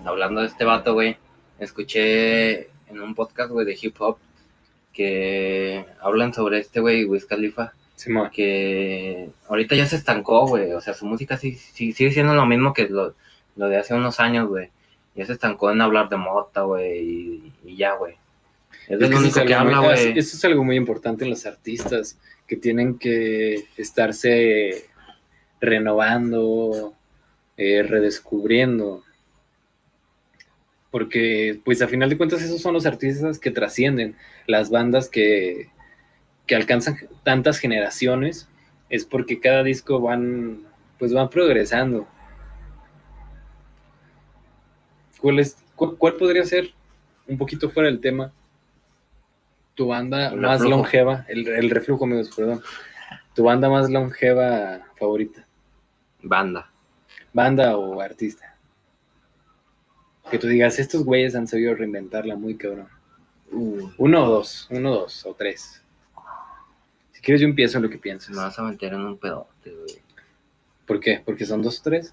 hablando 0.04 0.40
de 0.42 0.46
este 0.46 0.64
vato, 0.64 0.94
güey. 0.94 1.18
Escuché 1.58 2.68
en 2.88 3.00
un 3.00 3.14
podcast, 3.14 3.50
güey, 3.50 3.66
de 3.66 3.78
hip 3.80 3.96
hop. 4.00 4.18
Que 4.92 5.84
hablan 6.00 6.32
sobre 6.32 6.58
este 6.60 6.80
güey, 6.80 7.04
Wiz 7.04 7.26
Khalifa. 7.26 7.72
Que 8.30 9.28
ahorita 9.48 9.74
ya 9.74 9.86
se 9.86 9.96
estancó, 9.96 10.46
güey. 10.46 10.72
O 10.72 10.80
sea, 10.80 10.94
su 10.94 11.06
música 11.06 11.36
sí, 11.36 11.54
sí- 11.54 11.92
sigue 11.92 12.12
siendo 12.12 12.34
lo 12.34 12.46
mismo 12.46 12.72
que 12.72 12.88
lo, 12.88 13.14
lo 13.56 13.68
de 13.68 13.76
hace 13.78 13.94
unos 13.94 14.20
años, 14.20 14.48
güey. 14.48 14.70
Ya 15.14 15.24
se 15.26 15.32
estancó 15.32 15.70
en 15.70 15.80
hablar 15.80 16.08
de 16.08 16.16
mota, 16.16 16.62
güey. 16.62 16.98
Y, 17.00 17.52
y 17.64 17.76
ya, 17.76 17.94
güey. 17.94 18.14
Es 18.88 18.90
Es 18.92 19.00
lo 19.00 19.08
que 19.10 19.16
único 19.16 19.40
es 19.40 19.46
que 19.46 19.54
algo 19.54 19.68
habla, 19.76 19.80
muy, 19.80 19.86
güey. 20.06 20.18
eso 20.18 20.36
es 20.36 20.44
algo 20.44 20.62
muy 20.64 20.76
importante 20.76 21.24
en 21.24 21.30
los 21.30 21.44
artistas, 21.46 22.18
que 22.46 22.56
tienen 22.56 22.98
que 22.98 23.64
estarse 23.76 24.86
renovando, 25.60 26.94
eh, 27.56 27.82
redescubriendo. 27.82 29.02
Porque, 30.90 31.60
pues 31.64 31.82
a 31.82 31.88
final 31.88 32.08
de 32.08 32.16
cuentas, 32.16 32.42
esos 32.42 32.60
son 32.62 32.72
los 32.72 32.86
artistas 32.86 33.38
que 33.38 33.50
trascienden. 33.50 34.16
Las 34.46 34.70
bandas 34.70 35.08
que, 35.08 35.68
que 36.46 36.54
alcanzan 36.56 36.96
tantas 37.22 37.58
generaciones 37.58 38.48
es 38.88 39.04
porque 39.04 39.40
cada 39.40 39.62
disco 39.62 40.00
van, 40.00 40.62
pues 40.98 41.12
van 41.12 41.28
progresando. 41.28 42.06
¿Cuál, 45.20 45.38
es, 45.40 45.56
cu- 45.74 45.96
cuál 45.96 46.14
podría 46.14 46.44
ser, 46.44 46.70
un 47.26 47.38
poquito 47.38 47.70
fuera 47.70 47.88
del 47.88 48.00
tema, 48.00 48.32
tu 49.74 49.88
banda 49.88 50.28
El 50.28 50.40
más 50.40 50.60
reflujo. 50.60 50.76
longeva, 50.78 51.24
el, 51.28 51.48
el 51.48 51.70
reflujo, 51.70 52.04
amigos, 52.04 52.30
perdón, 52.34 52.62
tu 53.34 53.42
banda 53.44 53.68
más 53.68 53.90
longeva 53.90 54.80
favorita, 54.98 55.44
Banda. 56.22 56.70
banda 57.32 57.76
o 57.76 58.00
artista? 58.00 58.55
Que 60.30 60.38
tú 60.38 60.48
digas, 60.48 60.78
estos 60.78 61.04
güeyes 61.04 61.34
han 61.34 61.46
sabido 61.46 61.74
reinventarla 61.74 62.34
muy 62.36 62.56
cabrón. 62.56 62.88
Uno 63.52 64.24
o 64.24 64.28
dos, 64.30 64.66
uno 64.70 64.90
o 64.92 64.94
dos 65.02 65.24
o 65.24 65.34
tres. 65.34 65.82
Si 67.12 67.20
quieres 67.20 67.40
yo 67.40 67.46
empiezo 67.46 67.78
en 67.78 67.84
lo 67.84 67.90
que 67.90 67.98
piensas. 67.98 68.30
Me 68.30 68.36
vas 68.38 68.58
a 68.58 68.62
meter 68.62 68.92
en 68.92 69.00
un 69.00 69.18
pedote, 69.18 69.70
güey. 69.70 70.02
¿Por 70.84 71.00
qué? 71.00 71.22
¿Porque 71.24 71.46
son 71.46 71.62
dos 71.62 71.80
o 71.80 71.82
tres? 71.82 72.12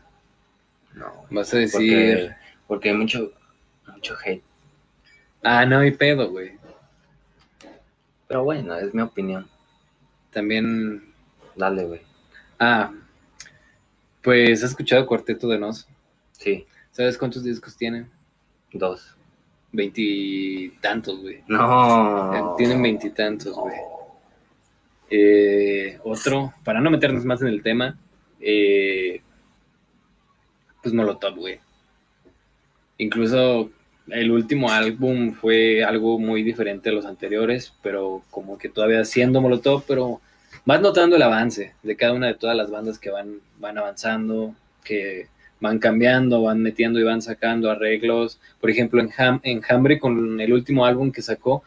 No. 0.94 1.12
Vas 1.32 1.52
a 1.54 1.58
decir, 1.58 1.80
Porque, 1.80 2.36
porque 2.68 2.90
hay 2.90 2.96
mucho, 2.96 3.32
mucho 3.92 4.16
hate. 4.24 4.44
ah, 5.44 5.66
no 5.66 5.80
hay 5.80 5.92
pedo, 5.92 6.30
güey. 6.30 6.52
Pero 8.28 8.44
bueno, 8.44 8.76
es 8.78 8.94
mi 8.94 9.02
opinión. 9.02 9.48
También, 10.32 11.14
Dale, 11.56 11.86
güey. 11.86 12.02
ah, 12.60 12.92
pues 14.22 14.64
has 14.64 14.70
escuchado 14.72 15.06
Cuarteto 15.06 15.48
de 15.48 15.60
Nos. 15.60 15.88
Sí, 16.32 16.66
¿Sabes 16.94 17.18
cuántos 17.18 17.44
discos 17.44 17.76
tienen? 17.76 18.10
dos. 18.72 19.16
Veintitantos, 19.72 21.20
güey. 21.22 21.42
No. 21.48 22.56
Tienen 22.58 22.82
veintitantos, 22.82 23.56
güey. 23.56 23.76
Eh, 25.10 26.00
otro, 26.04 26.54
para 26.64 26.80
no 26.80 26.90
meternos 26.92 27.26
más 27.26 27.42
en 27.42 27.48
el 27.50 27.62
tema, 27.62 27.98
eh, 28.40 29.22
pues 30.82 30.94
Molotov, 30.94 31.36
güey. 31.36 31.60
Incluso 33.00 33.72
el 34.08 34.32
último 34.32 34.70
álbum 34.70 35.34
fue 35.34 35.84
algo 35.84 36.20
muy 36.20 36.44
diferente 36.44 36.90
a 36.90 36.94
los 36.94 37.06
anteriores, 37.06 37.74
pero 37.82 38.24
como 38.30 38.58
que 38.58 38.70
todavía 38.70 39.04
siendo 39.06 39.42
Molotov, 39.42 39.84
pero 39.88 40.22
vas 40.66 40.82
notando 40.82 41.16
el 41.16 41.22
avance 41.24 41.74
de 41.82 41.96
cada 41.96 42.14
una 42.14 42.28
de 42.28 42.36
todas 42.36 42.56
las 42.56 42.70
bandas 42.70 43.00
que 43.00 43.10
van, 43.10 43.40
van 43.60 43.78
avanzando, 43.80 44.56
que 44.84 45.28
van 45.64 45.80
cambiando, 45.80 46.44
van 46.44 46.62
metiendo 46.62 47.00
y 47.00 47.04
van 47.04 47.22
sacando 47.22 47.72
arreglos. 47.72 48.38
Por 48.60 48.70
ejemplo, 48.70 49.00
en 49.00 49.10
Ham- 49.12 49.40
Enjambre 49.44 49.98
con 49.98 50.40
el 50.42 50.52
último 50.52 50.86
álbum 50.86 51.10
que 51.10 51.22
sacó, 51.22 51.64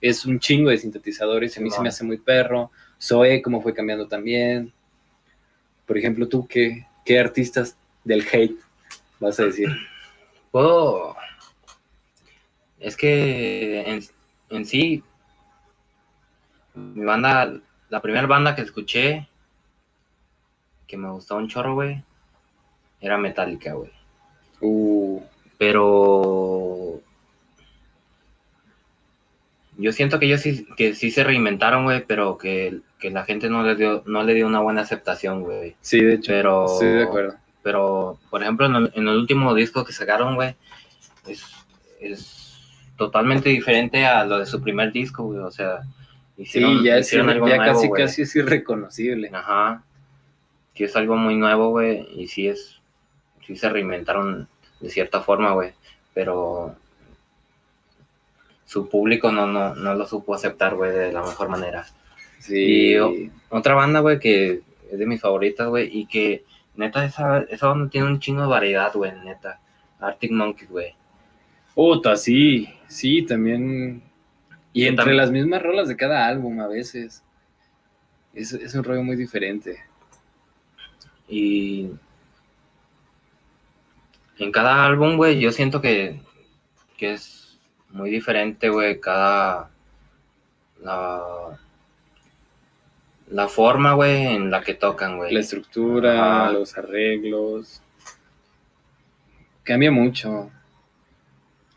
es 0.00 0.24
un 0.24 0.38
chingo 0.38 0.70
de 0.70 0.78
sintetizadores, 0.78 1.58
a 1.58 1.60
mí 1.60 1.68
se 1.68 1.80
me 1.82 1.88
hace 1.88 2.04
muy 2.04 2.18
perro. 2.18 2.70
Zoe, 3.02 3.42
como 3.42 3.60
fue 3.60 3.74
cambiando 3.74 4.06
también. 4.06 4.72
Por 5.84 5.98
ejemplo, 5.98 6.28
tú, 6.28 6.46
¿qué, 6.46 6.86
qué 7.04 7.18
artistas 7.18 7.76
del 8.04 8.24
hate 8.32 8.56
vas 9.18 9.40
a 9.40 9.44
decir? 9.46 9.68
Puedo. 10.52 11.16
Es 12.78 12.96
que 12.96 13.80
en, 13.82 14.00
en 14.50 14.64
sí, 14.64 15.02
mi 16.74 17.04
banda, 17.04 17.60
la 17.88 18.00
primera 18.00 18.28
banda 18.28 18.54
que 18.54 18.62
escuché, 18.62 19.28
que 20.86 20.96
me 20.96 21.10
gustó 21.10 21.36
un 21.36 21.48
chorro, 21.48 21.74
güey, 21.74 22.02
era 23.00 23.18
Metallica, 23.18 23.74
güey. 23.74 23.90
Uh, 24.60 25.20
Pero 25.58 27.00
yo 29.80 29.92
siento 29.92 30.18
que 30.18 30.26
ellos 30.26 30.42
sí, 30.42 30.66
que 30.76 30.94
sí 30.94 31.10
se 31.10 31.24
reinventaron, 31.24 31.84
güey, 31.84 32.04
pero 32.06 32.36
que, 32.36 32.80
que 32.98 33.10
la 33.10 33.24
gente 33.24 33.48
no 33.48 33.62
le 33.62 33.76
dio, 33.76 34.02
no 34.06 34.22
le 34.22 34.34
dio 34.34 34.46
una 34.46 34.60
buena 34.60 34.82
aceptación, 34.82 35.42
güey. 35.42 35.74
Sí, 35.80 36.00
de 36.00 36.14
hecho. 36.14 36.32
Pero, 36.32 36.66
Estoy 36.66 36.88
de 36.88 37.02
acuerdo. 37.04 37.34
pero, 37.62 38.18
por 38.28 38.42
ejemplo, 38.42 38.66
en 38.66 38.76
el, 38.76 38.92
en 38.94 39.08
el 39.08 39.16
último 39.16 39.54
disco 39.54 39.84
que 39.84 39.92
sacaron, 39.92 40.34
güey, 40.34 40.54
es, 41.26 41.42
es 41.98 42.58
totalmente 42.96 43.48
diferente 43.48 44.04
a 44.04 44.24
lo 44.26 44.38
de 44.38 44.46
su 44.46 44.60
primer 44.60 44.92
disco, 44.92 45.24
güey. 45.24 45.38
O 45.38 45.50
sea, 45.50 45.80
hicieron, 46.36 46.80
sí, 46.80 46.84
ya, 46.84 46.98
es, 46.98 47.06
hicieron 47.06 47.30
algo 47.30 47.48
ya 47.48 47.56
nuevo, 47.56 47.72
casi, 47.72 47.90
casi 47.90 48.22
es 48.22 48.36
irreconocible. 48.36 49.30
Ajá. 49.32 49.82
Sí 50.74 50.84
es 50.84 50.94
algo 50.94 51.16
muy 51.16 51.36
nuevo, 51.36 51.70
güey, 51.70 52.06
y 52.14 52.28
sí 52.28 52.48
es, 52.48 52.79
sí 53.50 53.56
se 53.56 53.68
reinventaron 53.68 54.46
de 54.78 54.90
cierta 54.90 55.20
forma, 55.22 55.50
güey, 55.52 55.72
pero 56.14 56.76
su 58.64 58.88
público 58.88 59.32
no, 59.32 59.46
no, 59.48 59.74
no 59.74 59.94
lo 59.94 60.06
supo 60.06 60.34
aceptar, 60.34 60.76
güey, 60.76 60.92
de 60.92 61.12
la 61.12 61.22
mejor 61.22 61.48
manera. 61.48 61.84
Sí. 62.38 62.92
Y 62.92 62.96
o- 62.98 63.12
otra 63.48 63.74
banda, 63.74 63.98
güey, 63.98 64.20
que 64.20 64.60
es 64.92 64.98
de 64.98 65.06
mis 65.06 65.20
favoritas, 65.20 65.66
güey, 65.68 65.90
y 65.92 66.06
que 66.06 66.44
neta 66.76 67.04
esa, 67.04 67.40
esa 67.40 67.66
banda 67.66 67.90
tiene 67.90 68.06
un 68.06 68.20
chingo 68.20 68.42
de 68.42 68.48
variedad, 68.48 68.92
güey, 68.94 69.12
neta. 69.24 69.58
Arctic 69.98 70.30
Monkeys, 70.30 70.70
güey. 70.70 70.94
Puta, 71.74 72.16
sí, 72.16 72.68
sí, 72.86 73.22
también. 73.22 74.02
Y 74.72 74.86
entre 74.86 74.98
también. 74.98 75.16
las 75.16 75.30
mismas 75.32 75.62
rolas 75.62 75.88
de 75.88 75.96
cada 75.96 76.26
álbum 76.28 76.60
a 76.60 76.68
veces. 76.68 77.24
Es, 78.32 78.52
es 78.52 78.72
un 78.76 78.84
rollo 78.84 79.02
muy 79.02 79.16
diferente. 79.16 79.80
Y 81.28 81.90
en 84.40 84.52
cada 84.52 84.86
álbum, 84.86 85.16
güey, 85.16 85.38
yo 85.38 85.52
siento 85.52 85.80
que, 85.80 86.20
que 86.96 87.12
es 87.12 87.60
muy 87.90 88.10
diferente, 88.10 88.70
güey, 88.70 88.98
cada... 89.00 89.70
La, 90.82 91.58
la 93.28 93.48
forma, 93.48 93.92
güey, 93.92 94.28
en 94.28 94.50
la 94.50 94.62
que 94.62 94.72
tocan, 94.72 95.18
güey. 95.18 95.32
La 95.32 95.40
estructura, 95.40 96.50
los 96.50 96.76
arreglos. 96.78 97.82
Cambia 99.62 99.90
mucho. 99.90 100.50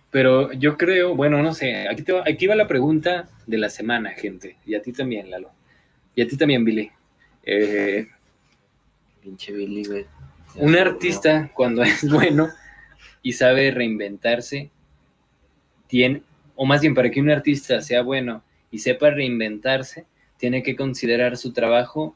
Pero 0.10 0.54
yo 0.54 0.78
creo, 0.78 1.16
bueno, 1.16 1.44
no 1.44 1.54
sé, 1.54 1.88
aquí, 1.90 2.04
te 2.04 2.14
va, 2.14 2.24
aquí 2.26 2.48
va 2.48 2.56
la 2.56 2.68
pregunta 2.68 3.28
de 3.46 3.58
la 3.58 3.68
semana, 3.68 4.12
gente. 4.12 4.58
Y 4.66 4.76
a 4.76 4.82
ti 4.82 4.94
también, 4.94 5.30
Lalo. 5.30 5.52
Y 6.16 6.22
a 6.22 6.28
ti 6.28 6.38
también, 6.38 6.64
Billy. 6.64 6.90
Eh, 7.44 8.08
Pinche 9.22 9.52
Billy, 9.52 9.84
güey. 9.84 10.06
Un 10.56 10.76
artista, 10.76 11.52
cuando 11.54 11.84
es 11.84 12.10
bueno 12.10 12.50
y 13.22 13.34
sabe 13.34 13.72
reinventarse, 13.72 14.70
tiene, 15.88 16.24
o 16.56 16.66
más 16.66 16.82
bien 16.82 16.94
para 16.96 17.12
que 17.12 17.22
un 17.22 17.30
artista 17.30 17.82
sea 17.82 18.02
bueno 18.02 18.44
y 18.72 18.80
sepa 18.80 19.12
reinventarse, 19.12 20.06
tiene 20.38 20.64
que 20.64 20.76
considerar 20.76 21.38
su 21.38 21.54
trabajo 21.54 22.16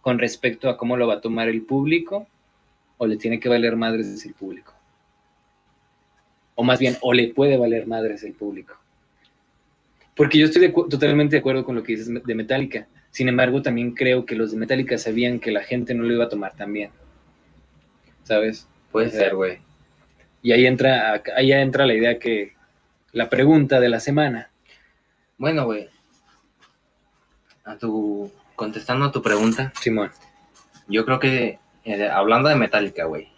con 0.00 0.18
respecto 0.18 0.68
a 0.68 0.76
cómo 0.76 0.96
lo 0.96 1.06
va 1.06 1.14
a 1.14 1.20
tomar 1.20 1.48
el 1.48 1.62
público, 1.62 2.26
o 2.98 3.06
le 3.06 3.16
tiene 3.16 3.40
que 3.40 3.48
valer 3.48 3.76
madres 3.76 4.24
el 4.26 4.34
público. 4.34 4.74
O 6.54 6.64
más 6.64 6.78
bien, 6.78 6.96
o 7.00 7.12
le 7.12 7.28
puede 7.28 7.56
valer 7.56 7.86
madres 7.86 8.24
el 8.24 8.32
público. 8.32 8.76
Porque 10.16 10.38
yo 10.38 10.46
estoy 10.46 10.72
totalmente 10.90 11.36
de 11.36 11.40
acuerdo 11.40 11.64
con 11.64 11.76
lo 11.76 11.84
que 11.84 11.92
dices 11.92 12.10
de 12.24 12.34
Metallica. 12.34 12.88
Sin 13.10 13.28
embargo, 13.28 13.62
también 13.62 13.92
creo 13.92 14.26
que 14.26 14.34
los 14.34 14.50
de 14.50 14.56
Metallica 14.58 14.98
sabían 14.98 15.38
que 15.38 15.52
la 15.52 15.62
gente 15.62 15.94
no 15.94 16.02
lo 16.02 16.12
iba 16.12 16.24
a 16.24 16.28
tomar 16.28 16.54
tan 16.56 16.72
bien. 16.72 16.90
¿Sabes? 18.28 18.68
Puede 18.92 19.08
ser, 19.08 19.34
güey. 19.34 19.60
Y 20.42 20.52
ahí 20.52 20.66
entra, 20.66 21.22
ahí 21.34 21.50
entra 21.50 21.86
la 21.86 21.94
idea 21.94 22.18
que 22.18 22.52
la 23.12 23.30
pregunta 23.30 23.80
de 23.80 23.88
la 23.88 24.00
semana. 24.00 24.50
Bueno, 25.38 25.64
güey. 25.64 25.88
A 27.64 27.78
tu... 27.78 28.30
Contestando 28.54 29.06
a 29.06 29.12
tu 29.12 29.22
pregunta, 29.22 29.72
Simón. 29.80 30.10
yo 30.88 31.06
creo 31.06 31.18
que... 31.18 31.58
eh, 31.84 32.08
hablando 32.08 32.50
de 32.50 32.56
Metallica, 32.56 33.04
güey. 33.06 33.28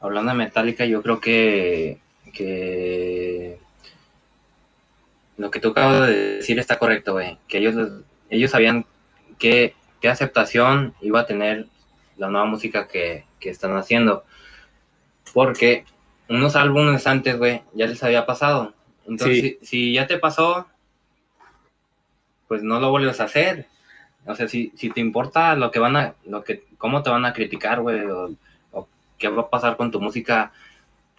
Hablando 0.00 0.32
de 0.32 0.38
Metallica, 0.38 0.84
yo 0.84 1.02
creo 1.02 1.18
que... 1.22 2.00
que 2.34 3.58
lo 5.38 5.50
que 5.50 5.60
tú 5.60 5.70
acabas 5.70 6.08
de 6.08 6.36
decir 6.36 6.58
está 6.58 6.78
correcto, 6.78 7.14
güey. 7.14 7.38
Que 7.48 7.58
ellos, 7.58 8.02
ellos 8.28 8.50
sabían 8.50 8.84
qué, 9.38 9.74
qué 10.02 10.10
aceptación 10.10 10.94
iba 11.00 11.20
a 11.20 11.26
tener 11.26 11.66
la 12.18 12.28
nueva 12.28 12.46
música 12.46 12.86
que, 12.88 13.24
que 13.40 13.50
están 13.50 13.76
haciendo. 13.76 14.24
Porque 15.32 15.84
unos 16.28 16.56
álbumes 16.56 17.06
antes, 17.06 17.38
güey, 17.38 17.62
ya 17.74 17.86
les 17.86 18.02
había 18.02 18.26
pasado. 18.26 18.74
Entonces, 19.06 19.40
Sí. 19.40 19.58
si, 19.60 19.66
si 19.66 19.92
ya 19.94 20.06
te 20.06 20.18
pasó, 20.18 20.66
pues 22.48 22.62
no 22.62 22.80
lo 22.80 22.90
vuelves 22.90 23.20
a 23.20 23.24
hacer. 23.24 23.66
O 24.26 24.34
sea, 24.34 24.48
si, 24.48 24.72
si 24.76 24.90
te 24.90 25.00
importa 25.00 25.54
lo 25.54 25.70
que 25.70 25.78
van 25.78 25.96
a, 25.96 26.14
lo 26.24 26.42
que, 26.42 26.64
cómo 26.78 27.02
te 27.02 27.10
van 27.10 27.24
a 27.24 27.32
criticar, 27.32 27.80
güey, 27.80 28.00
o, 28.06 28.30
o 28.72 28.88
qué 29.18 29.28
va 29.28 29.42
a 29.42 29.50
pasar 29.50 29.76
con 29.76 29.90
tu 29.90 30.00
música 30.00 30.52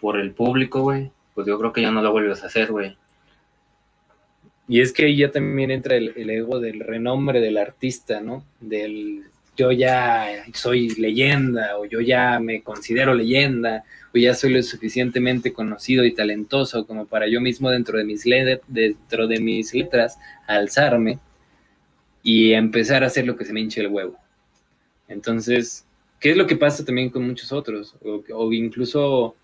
por 0.00 0.18
el 0.18 0.32
público, 0.32 0.82
güey, 0.82 1.10
pues 1.34 1.46
yo 1.46 1.58
creo 1.58 1.72
que 1.72 1.82
ya 1.82 1.90
no 1.90 2.02
lo 2.02 2.12
vuelves 2.12 2.42
a 2.42 2.48
hacer, 2.48 2.70
güey. 2.70 2.96
Y 4.68 4.82
es 4.82 4.92
que 4.92 5.06
ahí 5.06 5.16
ya 5.16 5.30
también 5.30 5.70
entra 5.70 5.96
el, 5.96 6.12
el 6.16 6.28
ego 6.28 6.60
del 6.60 6.80
renombre 6.80 7.40
del 7.40 7.56
artista, 7.56 8.20
¿no? 8.20 8.44
Del 8.60 9.24
yo 9.58 9.72
ya 9.72 10.44
soy 10.54 10.90
leyenda, 10.90 11.76
o 11.78 11.84
yo 11.84 12.00
ya 12.00 12.38
me 12.38 12.62
considero 12.62 13.12
leyenda, 13.12 13.84
o 14.14 14.18
ya 14.18 14.32
soy 14.32 14.52
lo 14.52 14.62
suficientemente 14.62 15.52
conocido 15.52 16.04
y 16.04 16.14
talentoso 16.14 16.86
como 16.86 17.06
para 17.06 17.26
yo 17.26 17.40
mismo 17.40 17.68
dentro 17.68 17.98
de 17.98 18.04
mis, 18.04 18.24
le- 18.24 18.60
dentro 18.68 19.26
de 19.26 19.40
mis 19.40 19.74
letras 19.74 20.16
alzarme 20.46 21.18
y 22.22 22.52
empezar 22.52 23.02
a 23.02 23.08
hacer 23.08 23.26
lo 23.26 23.36
que 23.36 23.44
se 23.44 23.52
me 23.52 23.60
hinche 23.60 23.80
el 23.80 23.88
huevo. 23.88 24.16
Entonces, 25.08 25.84
¿qué 26.20 26.30
es 26.30 26.36
lo 26.36 26.46
que 26.46 26.56
pasa 26.56 26.84
también 26.84 27.10
con 27.10 27.26
muchos 27.26 27.50
otros? 27.50 27.96
O, 28.32 28.52
incluso 28.52 29.34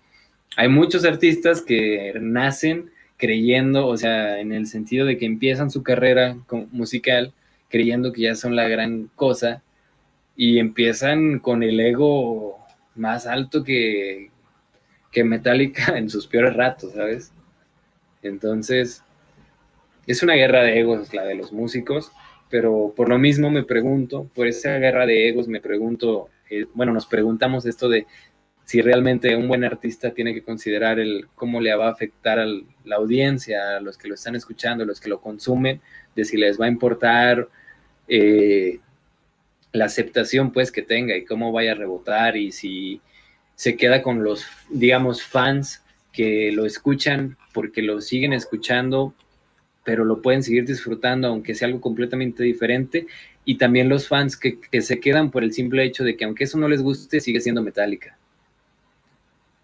hay 0.55 0.69
muchos 0.69 1.03
artistas 1.03 1.61
que 1.61 2.13
nacen 2.21 2.89
creyendo, 3.17 3.87
o 3.87 3.97
sea, 3.97 4.39
en 4.39 4.53
el 4.53 4.67
sentido 4.67 5.05
de 5.05 5.17
que 5.17 5.25
empiezan 5.25 5.69
su 5.71 5.83
carrera 5.83 6.37
musical 6.71 7.33
creyendo 7.69 8.13
que 8.13 8.21
ya 8.21 8.35
son 8.35 8.55
la 8.55 8.67
gran 8.69 9.09
cosa 9.15 9.61
y 10.35 10.59
empiezan 10.59 11.39
con 11.39 11.63
el 11.63 11.79
ego 11.79 12.59
más 12.95 13.27
alto 13.27 13.63
que, 13.63 14.31
que 15.11 15.23
Metallica 15.23 15.93
en 15.97 16.09
sus 16.09 16.27
peores 16.27 16.55
ratos, 16.55 16.93
¿sabes? 16.93 17.31
Entonces, 18.21 19.03
es 20.07 20.23
una 20.23 20.33
guerra 20.33 20.63
de 20.63 20.79
egos 20.79 21.13
la 21.13 21.23
de 21.23 21.35
los 21.35 21.51
músicos, 21.51 22.11
pero 22.49 22.93
por 22.95 23.09
lo 23.09 23.17
mismo 23.17 23.49
me 23.49 23.63
pregunto, 23.63 24.29
por 24.33 24.47
esa 24.47 24.77
guerra 24.77 25.05
de 25.05 25.29
egos 25.29 25.47
me 25.47 25.61
pregunto, 25.61 26.29
eh, 26.49 26.65
bueno, 26.73 26.93
nos 26.93 27.05
preguntamos 27.05 27.65
esto 27.65 27.89
de 27.89 28.05
si 28.65 28.81
realmente 28.81 29.35
un 29.35 29.47
buen 29.47 29.63
artista 29.63 30.11
tiene 30.11 30.33
que 30.33 30.43
considerar 30.43 30.99
el 30.99 31.27
cómo 31.35 31.61
le 31.61 31.75
va 31.75 31.87
a 31.87 31.91
afectar 31.91 32.39
a 32.39 32.45
la 32.45 32.95
audiencia, 32.95 33.77
a 33.77 33.79
los 33.79 33.97
que 33.97 34.07
lo 34.07 34.15
están 34.15 34.35
escuchando, 34.35 34.83
a 34.83 34.87
los 34.87 34.99
que 34.99 35.09
lo 35.09 35.21
consumen, 35.21 35.81
de 36.15 36.25
si 36.25 36.35
les 36.35 36.59
va 36.59 36.65
a 36.65 36.69
importar 36.69 37.47
eh, 38.07 38.79
la 39.75 39.85
aceptación 39.85 40.51
pues 40.51 40.71
que 40.71 40.81
tenga 40.81 41.15
y 41.15 41.25
cómo 41.25 41.51
vaya 41.51 41.73
a 41.73 41.75
rebotar 41.75 42.37
y 42.37 42.51
si 42.51 43.01
se 43.55 43.75
queda 43.75 44.01
con 44.01 44.23
los, 44.23 44.45
digamos, 44.69 45.23
fans 45.23 45.83
que 46.11 46.51
lo 46.51 46.65
escuchan 46.65 47.37
porque 47.53 47.81
lo 47.81 48.01
siguen 48.01 48.33
escuchando, 48.33 49.13
pero 49.83 50.05
lo 50.05 50.21
pueden 50.21 50.43
seguir 50.43 50.65
disfrutando 50.65 51.27
aunque 51.27 51.55
sea 51.55 51.67
algo 51.67 51.81
completamente 51.81 52.43
diferente, 52.43 53.07
y 53.43 53.57
también 53.57 53.89
los 53.89 54.07
fans 54.07 54.35
que, 54.37 54.59
que 54.59 54.81
se 54.81 54.99
quedan 54.99 55.29
por 55.29 55.43
el 55.43 55.53
simple 55.53 55.83
hecho 55.83 56.03
de 56.03 56.17
que 56.17 56.25
aunque 56.25 56.45
eso 56.45 56.57
no 56.57 56.67
les 56.67 56.81
guste, 56.81 57.19
sigue 57.19 57.41
siendo 57.41 57.61
metálica. 57.61 58.17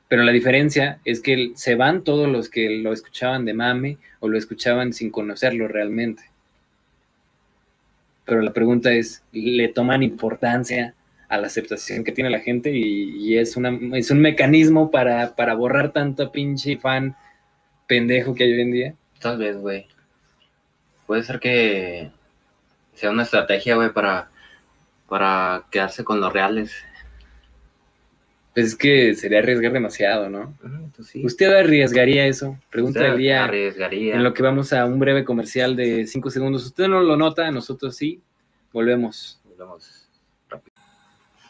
Pero 0.08 0.24
la 0.24 0.32
diferencia 0.32 1.00
es 1.04 1.22
que 1.22 1.54
se 1.56 1.76
van 1.76 2.04
todos 2.04 2.30
los 2.30 2.50
que 2.50 2.70
lo 2.70 2.94
escuchaban 2.94 3.46
de 3.46 3.54
mame 3.54 3.98
o 4.20 4.28
lo 4.28 4.38
escuchaban 4.38 4.94
sin 4.94 5.10
conocerlo 5.10 5.68
realmente. 5.68 6.31
Pero 8.26 8.42
la 8.42 8.54
pregunta 8.54 8.92
es, 8.92 9.24
¿le 9.32 9.68
toman 9.68 10.04
importancia 10.04 10.94
a 11.28 11.38
la 11.38 11.48
aceptación 11.48 12.04
que 12.04 12.12
tiene 12.12 12.30
la 12.30 12.40
gente? 12.40 12.72
Y, 12.72 13.16
y 13.18 13.38
es, 13.38 13.58
una, 13.58 13.78
es 13.98 14.12
un 14.12 14.20
mecanismo 14.20 14.92
para, 14.92 15.36
para 15.36 15.54
borrar 15.54 15.92
tanto 15.92 16.32
pinche 16.32 16.78
fan 16.78 17.16
pendejo 17.88 18.34
que 18.36 18.46
hay 18.46 18.54
hoy 18.54 18.62
en 18.62 18.72
día. 18.72 18.96
Tal 19.20 19.38
vez, 19.38 19.58
güey. 19.58 19.88
Puede 21.06 21.24
ser 21.24 21.40
que 21.40 22.10
sea 22.94 23.12
una 23.12 23.24
estrategia, 23.24 23.76
güey, 23.76 23.92
para, 23.92 24.30
para 25.10 25.66
quedarse 25.72 26.04
con 26.04 26.22
los 26.22 26.32
reales. 26.32 26.72
Pues 28.54 28.68
es 28.68 28.76
que 28.76 29.16
sería 29.16 29.40
arriesgar 29.40 29.72
demasiado, 29.72 30.30
¿no? 30.30 30.54
Pues 30.96 31.08
sí. 31.08 31.26
¿Usted 31.26 31.54
arriesgaría 31.54 32.28
eso? 32.28 32.58
Pregunta 32.70 33.00
del 33.02 33.18
día. 33.18 33.46
arriesgaría. 33.46 34.16
En 34.16 34.24
lo 34.24 34.34
que 34.34 34.44
vamos 34.44 34.74
a 34.74 34.86
un 34.86 35.00
breve 35.00 35.24
comercial 35.24 35.76
de 35.76 36.06
5 36.06 36.30
segundos. 36.30 36.66
Usted 36.66 36.88
no 36.90 37.02
lo 37.02 37.16
nota, 37.16 37.50
nosotros 37.50 37.96
sí. 37.96 38.22
Volvemos. 38.74 39.40
Volvemos. 39.46 40.10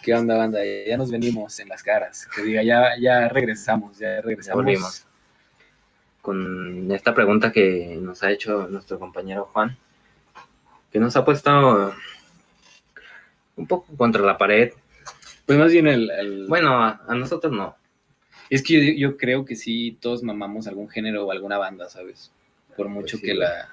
¿Qué 0.03 0.13
onda, 0.13 0.37
banda? 0.37 0.59
Ya 0.87 0.97
nos 0.97 1.11
venimos 1.11 1.59
en 1.59 1.69
las 1.69 1.81
caras. 1.83 2.27
Que 2.35 2.43
diga, 2.43 2.63
ya, 2.63 2.97
ya 2.99 3.29
regresamos, 3.29 3.97
ya 3.97 4.21
regresamos. 4.21 4.63
Volvimos. 4.63 5.05
con 6.21 6.91
esta 6.91 7.13
pregunta 7.13 7.51
que 7.51 7.97
nos 8.01 8.21
ha 8.23 8.31
hecho 8.31 8.67
nuestro 8.67 8.99
compañero 8.99 9.49
Juan, 9.53 9.77
que 10.91 10.99
nos 10.99 11.15
ha 11.15 11.25
puesto 11.25 11.93
un 13.55 13.67
poco 13.67 13.95
contra 13.95 14.21
la 14.21 14.37
pared. 14.37 14.71
Pues 15.45 15.58
más 15.60 15.71
bien 15.71 15.88
el... 15.88 16.10
el- 16.12 16.47
Bueno, 16.47 16.84
a, 16.84 17.01
a 17.08 17.15
nosotros 17.15 17.51
no. 17.54 17.75
es 18.49 18.63
que 18.63 18.93
yo, 18.95 19.10
yo 19.12 19.17
creo 19.17 19.45
que 19.45 19.56
sí, 19.56 19.97
todos 19.99 20.23
mamamos 20.23 20.67
algún 20.67 20.89
género 20.89 21.25
o 21.25 21.32
alguna 21.32 21.58
banda, 21.58 21.89
¿sabes? 21.89 22.32
Por 22.77 22.88
mucho 22.89 23.17
sí, 23.17 23.23
que 23.23 23.36
güey. 23.36 23.39
la... 23.39 23.69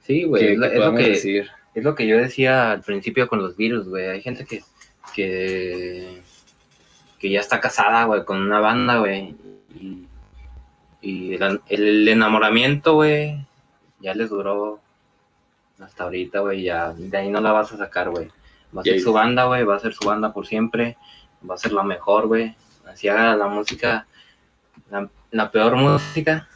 Sí, 0.00 0.24
güey, 0.24 0.42
que, 0.42 0.52
es, 0.52 0.58
lo- 0.58 0.66
que 0.68 0.72
es 0.72 0.74
lo 0.74 0.80
podamos 0.80 1.00
que, 1.00 1.08
decir. 1.10 1.50
es 1.74 1.84
lo 1.84 1.94
que 1.94 2.06
yo 2.06 2.18
decía 2.18 2.72
al 2.72 2.82
principio 2.82 3.28
con 3.28 3.38
los 3.40 3.56
virus, 3.56 3.88
güey. 3.88 4.08
Hay 4.08 4.20
gente 4.20 4.44
que, 4.44 4.62
que, 5.14 6.22
que 7.18 7.30
ya 7.30 7.40
está 7.40 7.60
casada, 7.60 8.04
güey, 8.04 8.24
con 8.24 8.40
una 8.42 8.58
banda, 8.60 8.98
güey. 8.98 9.34
Y, 9.80 10.06
y 11.00 11.34
el, 11.34 11.60
el 11.68 12.08
enamoramiento, 12.08 12.94
güey, 12.94 13.46
ya 14.00 14.14
les 14.14 14.28
duró 14.30 14.80
hasta 15.78 16.04
ahorita, 16.04 16.40
güey. 16.40 16.62
Ya 16.64 16.92
de 16.92 17.16
ahí 17.16 17.30
no 17.30 17.40
la 17.40 17.52
vas 17.52 17.72
a 17.72 17.76
sacar, 17.76 18.10
güey. 18.10 18.28
Va 18.76 18.80
a 18.80 18.84
ser 18.84 19.00
su 19.00 19.12
banda, 19.12 19.44
güey. 19.46 19.64
Va 19.64 19.76
a 19.76 19.80
ser 19.80 19.92
su 19.92 20.06
banda 20.06 20.32
por 20.32 20.46
siempre. 20.46 20.96
Va 21.48 21.54
a 21.54 21.58
ser 21.58 21.72
la 21.72 21.82
mejor, 21.82 22.26
güey. 22.28 22.54
Así 22.86 23.08
haga 23.08 23.36
la 23.36 23.46
música, 23.46 24.06
la, 24.90 25.08
la 25.30 25.50
peor 25.50 25.76
música. 25.76 26.48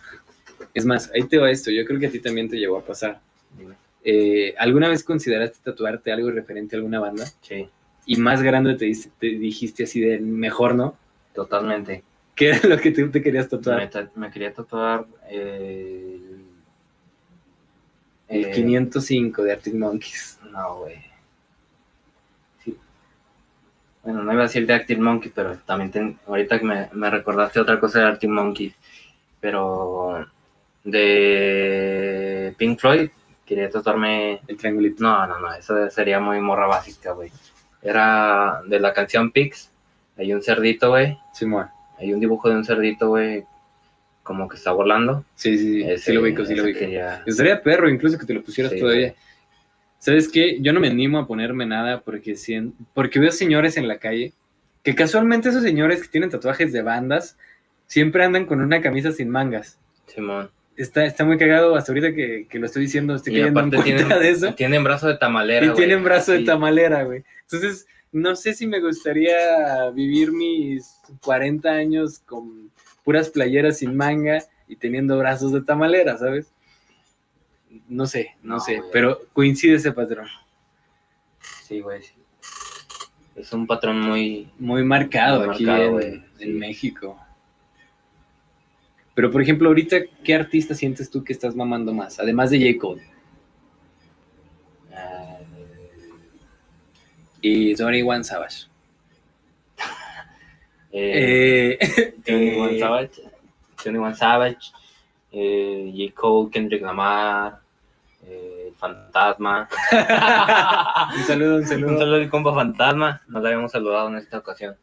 Es 0.74 0.84
más, 0.84 1.10
ahí 1.14 1.22
te 1.24 1.38
va 1.38 1.50
esto, 1.50 1.70
yo 1.70 1.84
creo 1.86 1.98
que 1.98 2.06
a 2.06 2.10
ti 2.10 2.20
también 2.20 2.48
te 2.48 2.56
llegó 2.56 2.78
a 2.78 2.84
pasar. 2.84 3.20
Eh, 4.04 4.54
¿Alguna 4.58 4.88
vez 4.88 5.02
consideraste 5.02 5.58
tatuarte 5.62 6.12
algo 6.12 6.30
referente 6.30 6.76
a 6.76 6.78
alguna 6.78 7.00
banda? 7.00 7.24
Sí, 7.40 7.68
Y 8.04 8.16
más 8.16 8.42
grande 8.42 8.74
te, 8.74 8.86
dijiste 9.26 9.84
así 9.84 10.00
de 10.00 10.18
mejor, 10.20 10.74
¿no? 10.74 10.96
totalmente. 11.34 12.02
¿Qué 12.34 12.50
era 12.50 12.60
lo 12.68 12.78
que 12.78 12.90
tú 12.92 13.10
te 13.10 13.22
querías 13.22 13.48
tatuar? 13.48 13.88
ta- 13.90 14.10
me 14.14 14.30
quería 14.30 14.52
tatuar 14.52 15.06
eh, 15.30 16.20
El 18.28 18.44
eh, 18.44 18.50
505 18.54 19.42
de 19.42 19.52
Arctic 19.52 19.74
Monkeys. 19.74 20.38
No, 20.50 20.78
güey. 20.80 20.96
Bueno, 24.06 24.22
no 24.22 24.32
iba 24.32 24.42
a 24.42 24.46
decir 24.46 24.64
de 24.66 24.72
Arctic 24.72 24.98
Monkey, 24.98 25.32
pero 25.34 25.58
también 25.66 25.90
ten- 25.90 26.18
ahorita 26.28 26.58
que 26.60 26.64
me, 26.64 26.88
me 26.92 27.10
recordaste 27.10 27.58
otra 27.60 27.78
cosa 27.80 27.98
de 27.98 28.04
Arctic 28.06 28.30
Monkey. 28.30 28.72
Pero 29.40 30.24
de 30.84 32.54
Pink 32.56 32.78
Floyd, 32.78 33.10
quería 33.44 33.68
tatuarme. 33.70 34.40
El 34.46 34.56
triangulito. 34.56 35.02
No, 35.02 35.26
no, 35.26 35.38
no, 35.40 35.52
eso 35.52 35.90
sería 35.90 36.20
muy 36.20 36.40
morra 36.40 36.66
básica, 36.66 37.12
güey. 37.12 37.30
Era 37.82 38.62
de 38.66 38.80
la 38.80 38.92
canción 38.92 39.30
Pix. 39.30 39.70
Hay 40.16 40.32
un 40.32 40.42
cerdito, 40.42 40.90
güey. 40.90 41.18
Simón. 41.34 41.66
Hay 41.98 42.12
un 42.12 42.20
dibujo 42.20 42.48
de 42.48 42.56
un 42.56 42.64
cerdito, 42.64 43.08
güey. 43.08 43.44
Como 44.22 44.48
que 44.48 44.56
está 44.56 44.72
volando. 44.72 45.24
Sí, 45.34 45.56
sí, 45.58 45.82
sí. 45.82 45.82
Ese- 45.82 45.98
sí 46.06 46.12
lo 46.12 46.22
ubico, 46.22 46.44
sí 46.44 46.54
lo 46.54 46.64
ubico. 46.64 46.78
quería- 46.78 47.22
Estaría 47.26 47.62
perro 47.62 47.88
incluso 47.88 48.18
que 48.18 48.26
te 48.26 48.34
lo 48.34 48.42
pusieras 48.42 48.72
Sí, 48.72 48.80
todavía. 48.80 49.14
¿Sabes 49.98 50.28
qué? 50.28 50.58
Yo 50.60 50.72
no 50.72 50.80
me 50.80 50.88
animo 50.88 51.18
a 51.18 51.26
ponerme 51.26 51.66
nada 51.66 52.00
porque, 52.00 52.36
sien- 52.36 52.74
porque 52.94 53.18
veo 53.18 53.30
señores 53.32 53.76
en 53.76 53.88
la 53.88 53.98
calle 53.98 54.32
que 54.82 54.94
casualmente 54.94 55.48
esos 55.48 55.62
señores 55.62 56.00
que 56.02 56.08
tienen 56.08 56.30
tatuajes 56.30 56.72
de 56.72 56.82
bandas 56.82 57.36
siempre 57.86 58.24
andan 58.24 58.46
con 58.46 58.60
una 58.60 58.80
camisa 58.80 59.10
sin 59.12 59.30
mangas. 59.30 59.78
Simón. 60.06 60.50
Está, 60.76 61.04
está 61.06 61.24
muy 61.24 61.38
cagado 61.38 61.74
hasta 61.74 61.90
ahorita 61.90 62.14
que, 62.14 62.46
que 62.48 62.58
lo 62.58 62.66
estoy 62.66 62.82
diciendo, 62.82 63.14
estoy 63.14 63.32
Y 63.34 63.40
cayendo 63.40 63.60
en 63.60 63.70
cuenta 63.70 63.84
tienen, 63.84 64.08
de 64.20 64.30
eso. 64.30 64.54
tienen 64.54 64.84
brazo 64.84 65.08
de 65.08 65.16
tamalera. 65.16 65.66
Y 65.66 65.70
tienen 65.70 66.04
brazo 66.04 66.32
de 66.32 66.40
tamalera, 66.44 67.02
güey. 67.04 67.24
Entonces, 67.42 67.86
no 68.12 68.36
sé 68.36 68.52
si 68.52 68.66
me 68.66 68.80
gustaría 68.80 69.90
vivir 69.94 70.32
mis 70.32 70.86
40 71.24 71.70
años 71.70 72.18
con 72.20 72.70
puras 73.04 73.30
playeras 73.30 73.78
sin 73.78 73.96
manga 73.96 74.38
y 74.68 74.76
teniendo 74.76 75.16
brazos 75.18 75.52
de 75.52 75.62
tamalera, 75.62 76.18
¿sabes? 76.18 76.52
No 77.88 78.06
sé, 78.06 78.36
no, 78.42 78.54
No, 78.54 78.60
sé, 78.60 78.78
güey. 78.78 78.90
pero 78.92 79.20
coincide 79.32 79.74
ese 79.76 79.92
patrón. 79.92 80.26
Sí, 81.64 81.80
güey. 81.80 82.02
Es 83.34 83.52
un 83.52 83.66
patrón 83.66 84.00
muy. 84.00 84.50
Muy 84.58 84.82
marcado 84.84 85.44
Muy 85.44 85.54
aquí 85.54 85.64
marcado, 85.66 86.00
en. 86.00 86.58
México. 86.58 87.18
Pero, 89.14 89.30
por 89.30 89.40
ejemplo, 89.42 89.68
ahorita, 89.68 89.96
¿qué 90.22 90.34
artista 90.34 90.74
sientes 90.74 91.10
tú 91.10 91.24
que 91.24 91.32
estás 91.32 91.54
mamando 91.54 91.92
más? 91.92 92.18
Además 92.20 92.50
de 92.50 92.58
J. 92.60 92.78
Cole 92.78 93.02
eh, 94.90 95.46
y 97.40 97.74
21 97.74 98.24
Savage. 98.24 98.66
eh, 100.92 101.78
Eh, 101.80 102.14
21 102.26 102.68
eh, 102.70 102.78
Savage. 102.78 103.22
21 103.84 104.14
Savage. 104.14 104.58
Eh, 105.38 105.92
J. 105.94 106.14
Cole, 106.18 106.50
Kendrick 106.50 106.82
Lamar. 106.82 107.60
eh, 108.24 108.72
Fantasma. 108.78 109.68
un 111.16 111.22
saludo, 111.24 111.56
un 111.56 111.60
Un 111.62 111.66
saludo. 111.66 111.98
saludo 111.98 112.16
al 112.16 112.30
compa 112.30 112.54
Fantasma. 112.54 113.22
Nos 113.28 113.42
la 113.42 113.48
habíamos 113.50 113.70
saludado 113.72 114.08
en 114.08 114.16
esta 114.16 114.38
ocasión. 114.38 114.76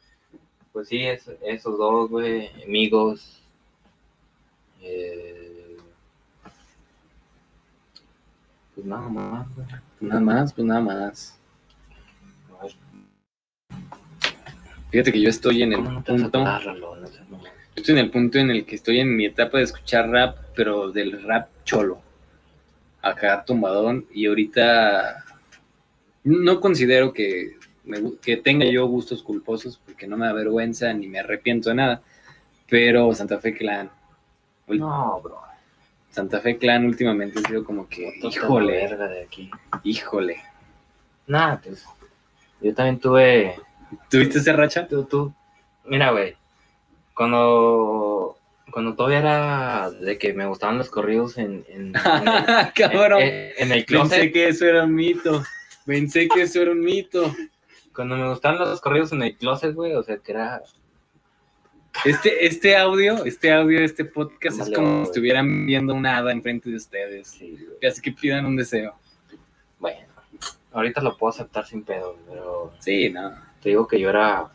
Pues 0.72 0.88
sí, 0.88 1.02
es- 1.06 1.30
esos 1.46 1.78
dos, 1.78 2.10
güey. 2.10 2.50
Amigos. 2.64 3.42
Eh, 4.82 5.78
pues 8.76 8.86
nada 8.86 9.08
más, 9.10 9.48
güey. 9.56 9.68
Nada 10.02 10.22
más, 10.22 10.54
pues 10.54 10.66
nada 10.68 10.82
más. 10.82 11.40
Fíjate 14.92 15.12
que 15.12 15.22
yo 15.22 15.30
estoy 15.30 15.64
en 15.64 15.74
el 15.74 15.80
¿Cómo 15.80 15.92
no 15.92 16.04
punto? 16.04 16.44
No 16.44 16.60
seas 16.60 17.30
mamón. 17.30 17.53
Yo 17.76 17.82
estoy 17.82 17.94
en 17.94 18.06
el 18.06 18.12
punto 18.12 18.38
en 18.38 18.52
el 18.52 18.66
que 18.66 18.76
estoy 18.76 19.00
en 19.00 19.16
mi 19.16 19.26
etapa 19.26 19.58
de 19.58 19.64
escuchar 19.64 20.10
rap, 20.10 20.38
pero 20.56 20.92
del 20.92 21.24
rap 21.24 21.50
cholo. 21.64 22.02
Acá 23.02 23.44
tumbadón 23.46 24.06
y 24.14 24.28
ahorita 24.28 25.26
no 26.24 26.62
considero 26.62 27.12
que, 27.14 27.58
me 27.84 28.00
que 28.22 28.38
tenga 28.38 28.66
yo 28.66 28.86
gustos 28.88 29.24
culposos 29.24 29.80
porque 29.84 30.08
no 30.08 30.18
me 30.18 30.26
da 30.26 30.34
vergüenza 30.34 30.94
ni 30.94 31.08
me 31.08 31.20
arrepiento 31.20 31.70
de 31.70 31.76
nada, 31.76 32.02
pero 32.70 33.14
Santa 33.14 33.40
Fe 33.40 33.54
Clan, 33.54 33.90
No, 34.68 35.20
bro. 35.22 35.40
Santa 36.12 36.40
Fe 36.40 36.58
Clan 36.58 36.86
últimamente 36.86 37.40
ha 37.40 37.48
sido 37.48 37.64
como 37.64 37.90
que, 37.90 38.14
híjole, 38.22 38.74
verga 38.74 39.08
de 39.08 39.24
aquí. 39.24 39.50
híjole. 39.84 40.38
Nada, 41.26 41.60
pues. 41.64 41.84
Yo 42.62 42.74
también 42.74 43.00
tuve. 43.00 43.56
¿Tuviste 44.10 44.38
esa 44.38 44.54
racha? 44.54 44.88
Tú, 44.88 45.04
tú. 45.06 45.34
Mira, 45.86 46.12
güey. 46.12 46.36
Cuando. 47.14 48.38
Cuando 48.72 48.96
todavía 48.96 49.20
era 49.20 49.92
de 49.92 50.18
que 50.18 50.34
me 50.34 50.48
gustaban 50.48 50.78
los 50.78 50.90
corridos 50.90 51.38
en. 51.38 51.64
en, 51.68 51.94
en 52.06 52.28
el, 52.28 52.74
Cabrón. 52.76 53.22
en- 53.22 53.52
en 53.58 53.72
el 53.72 53.86
Pensé 53.86 53.86
closet. 53.86 54.34
que 54.34 54.48
eso 54.48 54.66
era 54.66 54.84
un 54.84 54.96
mito. 54.96 55.44
Pensé 55.86 56.28
que 56.28 56.42
eso 56.44 56.62
era 56.62 56.72
un 56.72 56.80
mito. 56.82 57.34
Cuando 57.94 58.16
me 58.16 58.28
gustaban 58.30 58.60
los 58.60 58.82
corridos 58.82 59.12
en 59.12 59.22
el 59.24 59.36
closet, 59.38 59.74
güey. 59.76 59.94
O 59.94 60.04
sea, 60.04 60.18
que 60.18 60.32
era. 60.32 60.62
Este, 62.06 62.48
este 62.48 62.76
audio, 62.76 63.24
este 63.24 63.52
audio, 63.54 63.80
este 63.82 64.04
podcast 64.04 64.60
es 64.62 64.72
como 64.72 65.04
si 65.04 65.10
estuvieran 65.12 65.68
viendo 65.68 65.94
un 65.94 66.06
hada 66.08 66.32
enfrente 66.32 66.72
de 66.72 66.78
ustedes. 66.78 67.28
Sí. 67.28 67.56
Así 67.88 68.02
que 68.02 68.12
pidan 68.12 68.46
un 68.48 68.56
deseo. 68.56 68.96
Bueno. 69.78 70.00
Ahorita 70.72 71.02
lo 71.02 71.16
puedo 71.16 71.30
aceptar 71.32 71.68
sin 71.68 71.84
pedo, 71.84 72.18
pero. 72.28 72.74
Sí, 72.80 73.10
no. 73.12 73.32
Te 73.62 73.70
digo 73.70 73.88
que 73.88 74.00
yo 74.00 74.10
era. 74.10 74.48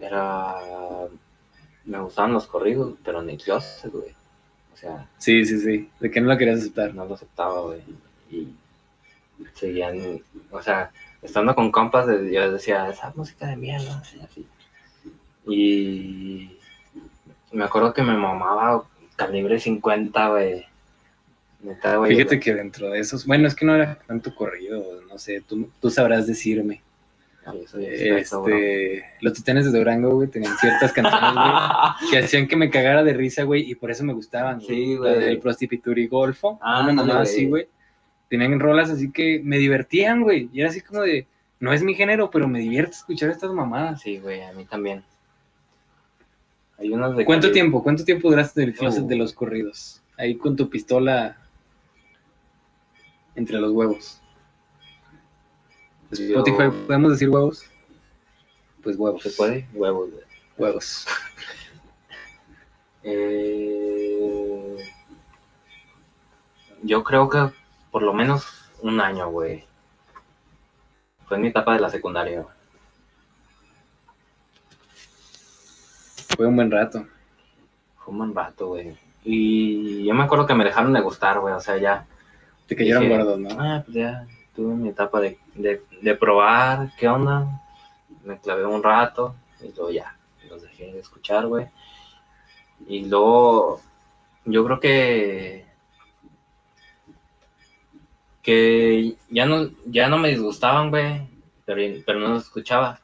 Era. 0.00 0.56
Me 1.84 2.00
gustaban 2.00 2.32
los 2.32 2.46
corridos, 2.46 2.94
pero 3.04 3.22
en 3.22 3.30
el 3.30 3.38
closet, 3.38 3.92
güey. 3.92 4.14
O 4.72 4.76
sea. 4.76 5.08
Sí, 5.18 5.44
sí, 5.44 5.58
sí. 5.60 5.90
De 6.00 6.10
que 6.10 6.20
no 6.20 6.28
lo 6.28 6.38
querías 6.38 6.60
aceptar. 6.60 6.94
no 6.94 7.04
lo 7.04 7.14
aceptaba, 7.14 7.60
güey. 7.62 7.80
Y 8.30 8.54
seguían, 9.54 10.22
o 10.50 10.62
sea, 10.62 10.90
estando 11.22 11.54
con 11.54 11.70
compas, 11.70 12.06
yo 12.06 12.52
decía, 12.52 12.88
esa 12.88 13.12
música 13.14 13.46
de 13.46 13.56
mierda, 13.56 14.02
y 14.14 14.20
así. 14.20 14.46
Y 15.46 16.58
me 17.52 17.64
acuerdo 17.64 17.92
que 17.92 18.02
me 18.02 18.16
mamaba 18.16 18.84
calibre 19.16 19.58
50, 19.58 20.28
güey. 20.28 20.66
Neta, 21.62 21.96
güey. 21.96 22.14
Fíjate 22.14 22.40
que 22.40 22.54
dentro 22.54 22.90
de 22.90 23.00
esos, 23.00 23.26
bueno, 23.26 23.46
es 23.46 23.54
que 23.54 23.66
no 23.66 23.74
era 23.74 23.98
tanto 24.06 24.34
corrido, 24.34 25.02
no 25.08 25.18
sé, 25.18 25.42
tú, 25.42 25.70
tú 25.80 25.90
sabrás 25.90 26.26
decirme. 26.26 26.82
Este, 27.80 29.04
los 29.20 29.32
titanes 29.32 29.70
de 29.72 29.78
Durango, 29.78 30.10
güey, 30.10 30.28
tenían 30.28 30.56
ciertas 30.58 30.92
canciones, 30.92 31.32
güey, 31.34 32.10
que 32.10 32.18
hacían 32.18 32.46
que 32.46 32.54
me 32.56 32.70
cagara 32.70 33.02
de 33.02 33.12
risa, 33.14 33.44
güey, 33.44 33.70
y 33.70 33.74
por 33.74 33.90
eso 33.90 34.04
me 34.04 34.12
gustaban. 34.12 34.56
güey. 34.58 34.68
Sí, 34.68 34.92
La 34.94 34.98
güey. 35.14 35.20
del 35.20 35.38
prostituri 35.40 36.06
golfo, 36.06 36.58
Ah, 36.62 36.80
una 36.82 36.90
ándale, 37.02 37.12
así, 37.14 37.46
güey. 37.46 37.66
Tenían 38.28 38.60
rolas 38.60 38.90
así 38.90 39.10
que 39.10 39.40
me 39.42 39.58
divertían, 39.58 40.22
güey. 40.22 40.48
Y 40.52 40.60
era 40.60 40.68
así 40.70 40.80
como 40.82 41.00
de, 41.02 41.26
no 41.58 41.72
es 41.72 41.82
mi 41.82 41.94
género, 41.94 42.30
pero 42.30 42.46
me 42.46 42.60
divierte 42.60 42.92
escuchar 42.92 43.30
estas 43.30 43.50
mamadas. 43.52 44.00
Sí, 44.02 44.18
güey, 44.18 44.42
a 44.42 44.52
mí 44.52 44.64
también. 44.66 45.02
Hay 46.78 46.90
unos 46.90 47.16
de 47.16 47.24
¿Cuánto 47.24 47.48
calibre- 47.48 47.52
tiempo? 47.54 47.82
¿Cuánto 47.82 48.04
tiempo 48.04 48.30
duraste 48.30 48.62
en 48.62 48.68
el 48.68 48.74
closet 48.74 49.04
Uh. 49.04 49.08
de 49.08 49.16
los 49.16 49.32
corridos? 49.32 50.02
Ahí 50.16 50.36
con 50.36 50.54
tu 50.56 50.68
pistola 50.70 51.36
entre 53.34 53.58
los 53.58 53.72
huevos. 53.72 54.19
Spotify, 56.12 56.70
¿podemos 56.86 57.12
decir 57.12 57.28
huevos? 57.28 57.64
Pues 58.82 58.96
huevos. 58.96 59.22
¿Se 59.22 59.30
puede? 59.30 59.66
Huevos, 59.72 60.10
güey. 60.10 60.24
Huevos. 60.58 61.06
Eh, 63.02 64.76
yo 66.82 67.02
creo 67.02 67.30
que 67.30 67.50
por 67.90 68.02
lo 68.02 68.12
menos 68.12 68.70
un 68.82 69.00
año, 69.00 69.30
güey. 69.30 69.64
Fue 71.26 71.38
en 71.38 71.44
mi 71.44 71.48
etapa 71.48 71.72
de 71.72 71.80
la 71.80 71.88
secundaria. 71.88 72.42
güey. 72.42 72.54
Fue 76.36 76.46
un 76.46 76.56
buen 76.56 76.70
rato. 76.70 77.06
Fue 77.96 78.12
un 78.12 78.18
buen 78.18 78.34
rato, 78.34 78.68
güey. 78.68 78.98
Y 79.24 80.04
yo 80.04 80.12
me 80.12 80.24
acuerdo 80.24 80.46
que 80.46 80.54
me 80.54 80.64
dejaron 80.64 80.92
de 80.92 81.00
gustar, 81.00 81.40
güey. 81.40 81.54
O 81.54 81.60
sea, 81.60 81.78
ya. 81.78 82.06
Te 82.66 82.76
cayeron 82.76 83.08
gordos, 83.08 83.38
¿no? 83.38 83.48
Ah, 83.58 83.82
pues 83.82 83.94
ya 83.94 84.26
tuve 84.54 84.74
mi 84.74 84.90
etapa 84.90 85.20
de, 85.20 85.38
de, 85.54 85.82
de 86.00 86.14
probar 86.14 86.92
qué 86.98 87.08
onda. 87.08 87.62
Me 88.24 88.38
clavé 88.38 88.66
un 88.66 88.82
rato 88.82 89.34
y 89.60 89.72
luego 89.74 89.90
ya 89.90 90.16
los 90.48 90.62
dejé 90.62 90.92
de 90.92 91.00
escuchar, 91.00 91.46
güey. 91.46 91.66
Y 92.86 93.04
luego 93.06 93.80
yo 94.44 94.64
creo 94.64 94.80
que 94.80 95.64
que 98.42 99.16
ya 99.28 99.46
no 99.46 99.70
ya 99.86 100.08
no 100.08 100.18
me 100.18 100.30
disgustaban, 100.30 100.90
güey, 100.90 101.28
pero, 101.64 102.02
pero 102.06 102.20
no 102.20 102.28
los 102.28 102.44
escuchaba. 102.44 103.00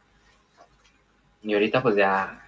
Y 1.42 1.52
ahorita 1.54 1.82
pues 1.82 1.96
ya 1.96 2.42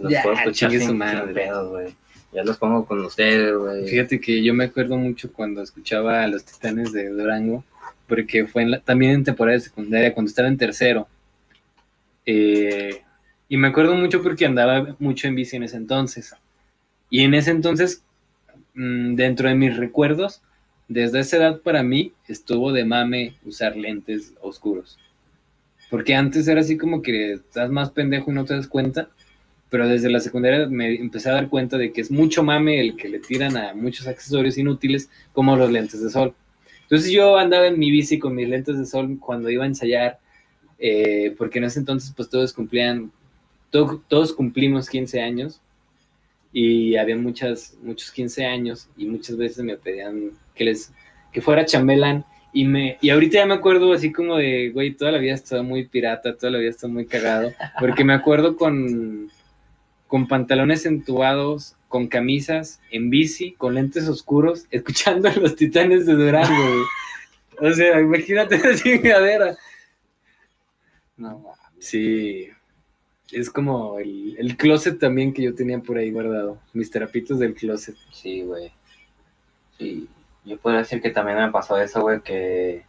los 0.00 0.10
Ya, 0.10 0.22
puedo 0.22 0.36
escuchar 0.36 0.70
sin, 0.70 0.98
pedos, 0.98 1.68
güey. 1.70 1.94
Ya 2.32 2.42
los 2.44 2.56
pongo 2.56 2.86
con 2.86 3.04
ustedes, 3.04 3.54
güey. 3.54 3.86
Fíjate 3.88 4.20
que 4.20 4.42
yo 4.42 4.54
me 4.54 4.64
acuerdo 4.64 4.96
mucho 4.96 5.30
cuando 5.32 5.62
escuchaba 5.62 6.22
a 6.22 6.28
los 6.28 6.44
Titanes 6.44 6.92
de 6.92 7.08
Durango, 7.10 7.64
porque 8.08 8.46
fue 8.46 8.62
en 8.62 8.70
la- 8.72 8.80
también 8.80 9.12
en 9.12 9.24
temporada 9.24 9.56
de 9.56 9.64
secundaria, 9.64 10.14
cuando 10.14 10.28
estaba 10.30 10.48
en 10.48 10.56
tercero. 10.56 11.08
Eh, 12.26 13.02
y 13.48 13.56
me 13.56 13.68
acuerdo 13.68 13.94
mucho 13.94 14.22
porque 14.22 14.46
andaba 14.46 14.96
mucho 14.98 15.28
en 15.28 15.34
bici 15.34 15.56
en 15.56 15.64
ese 15.64 15.76
entonces. 15.76 16.34
Y 17.10 17.22
en 17.22 17.34
ese 17.34 17.50
entonces, 17.52 18.04
mm, 18.74 19.14
dentro 19.14 19.48
de 19.48 19.54
mis 19.54 19.76
recuerdos, 19.76 20.42
desde 20.88 21.20
esa 21.20 21.36
edad 21.38 21.60
para 21.60 21.82
mí 21.82 22.12
estuvo 22.28 22.72
de 22.72 22.84
mame 22.84 23.34
usar 23.44 23.76
lentes 23.76 24.34
oscuros. 24.42 24.98
Porque 25.90 26.14
antes 26.14 26.48
era 26.48 26.60
así 26.60 26.76
como 26.78 27.02
que 27.02 27.34
estás 27.34 27.70
más 27.70 27.90
pendejo 27.90 28.30
y 28.30 28.34
no 28.34 28.44
te 28.44 28.54
das 28.54 28.66
cuenta 28.68 29.08
pero 29.70 29.88
desde 29.88 30.10
la 30.10 30.20
secundaria 30.20 30.66
me 30.68 30.96
empecé 30.96 31.30
a 31.30 31.32
dar 31.32 31.48
cuenta 31.48 31.78
de 31.78 31.92
que 31.92 32.02
es 32.02 32.10
mucho 32.10 32.42
mame 32.42 32.78
el 32.78 32.94
que 32.94 33.08
le 33.08 33.20
tiran 33.20 33.56
a 33.56 33.72
muchos 33.74 34.06
accesorios 34.06 34.58
inútiles 34.58 35.10
como 35.32 35.56
los 35.56 35.70
lentes 35.72 36.02
de 36.04 36.10
sol. 36.10 36.34
Entonces 36.92 37.10
yo 37.10 37.38
andaba 37.38 37.68
en 37.68 37.78
mi 37.78 37.90
bici 37.90 38.18
con 38.18 38.34
mis 38.34 38.46
lentes 38.46 38.78
de 38.78 38.84
sol 38.84 39.16
cuando 39.18 39.48
iba 39.48 39.64
a 39.64 39.66
ensayar, 39.66 40.18
eh, 40.78 41.34
porque 41.38 41.58
en 41.58 41.64
ese 41.64 41.78
entonces 41.78 42.12
pues 42.14 42.28
todos 42.28 42.52
cumplían, 42.52 43.10
to- 43.70 44.02
todos 44.08 44.34
cumplimos 44.34 44.90
15 44.90 45.22
años 45.22 45.62
y 46.52 46.96
había 46.96 47.16
muchas, 47.16 47.78
muchos 47.82 48.10
15 48.10 48.44
años 48.44 48.90
y 48.98 49.06
muchas 49.06 49.38
veces 49.38 49.64
me 49.64 49.78
pedían 49.78 50.32
que 50.54 50.64
les, 50.64 50.92
que 51.32 51.40
fuera 51.40 51.64
chambelán 51.64 52.26
y 52.52 52.64
me, 52.66 52.98
y 53.00 53.08
ahorita 53.08 53.38
ya 53.38 53.46
me 53.46 53.54
acuerdo 53.54 53.94
así 53.94 54.12
como 54.12 54.36
de, 54.36 54.68
güey, 54.68 54.92
toda 54.92 55.12
la 55.12 55.16
vida 55.18 55.40
muy 55.62 55.86
pirata, 55.86 56.36
toda 56.36 56.52
la 56.52 56.58
vida 56.58 56.76
muy 56.88 57.06
cagado, 57.06 57.52
porque 57.80 58.04
me 58.04 58.12
acuerdo 58.12 58.54
con, 58.58 59.30
con 60.12 60.28
pantalones 60.28 60.84
entubados, 60.84 61.74
con 61.88 62.06
camisas, 62.06 62.82
en 62.90 63.08
bici, 63.08 63.52
con 63.52 63.76
lentes 63.76 64.06
oscuros, 64.08 64.66
escuchando 64.70 65.30
a 65.30 65.32
los 65.32 65.56
titanes 65.56 66.04
de 66.04 66.12
Durango. 66.12 66.84
O 67.58 67.72
sea, 67.72 67.98
imagínate 67.98 68.56
esa 68.56 68.74
chingadera. 68.74 69.56
No. 71.16 71.42
Sí. 71.78 72.46
Es 73.30 73.48
como 73.48 73.98
el, 74.00 74.36
el 74.38 74.58
closet 74.58 74.98
también 74.98 75.32
que 75.32 75.40
yo 75.40 75.54
tenía 75.54 75.78
por 75.78 75.96
ahí 75.96 76.10
guardado. 76.10 76.58
Mis 76.74 76.90
terapitos 76.90 77.38
del 77.38 77.54
closet. 77.54 77.96
Sí, 78.12 78.42
güey. 78.42 78.70
Sí, 79.78 80.10
yo 80.44 80.58
podría 80.58 80.80
decir 80.80 81.00
que 81.00 81.08
también 81.08 81.38
me 81.38 81.50
pasó 81.50 81.78
eso, 81.78 82.02
güey, 82.02 82.20
que 82.20 82.84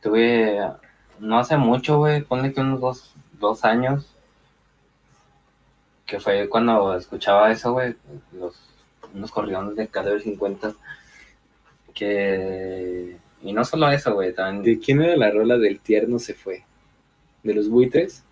tuve, 0.00 0.60
no 1.18 1.40
hace 1.40 1.56
mucho, 1.56 1.98
güey, 1.98 2.22
ponle 2.22 2.52
que 2.52 2.60
unos 2.60 2.80
dos, 2.80 3.16
dos 3.40 3.64
años, 3.64 4.14
que 6.08 6.18
fue 6.18 6.48
cuando 6.48 6.96
escuchaba 6.96 7.52
eso, 7.52 7.74
güey, 7.74 7.94
los, 8.32 8.58
unos 9.14 9.30
corridones 9.30 9.76
de 9.76 9.88
calibre 9.88 10.20
50, 10.20 10.74
que, 11.92 13.18
y 13.42 13.52
no 13.52 13.62
solo 13.62 13.90
eso, 13.90 14.14
güey, 14.14 14.32
también, 14.32 14.64
¿De 14.64 14.82
quién 14.82 15.02
era 15.02 15.16
la 15.16 15.30
rola 15.30 15.58
del 15.58 15.80
tierno 15.80 16.18
se 16.18 16.32
fue? 16.32 16.64
¿De 17.42 17.54
los 17.54 17.68
buitres? 17.68 18.24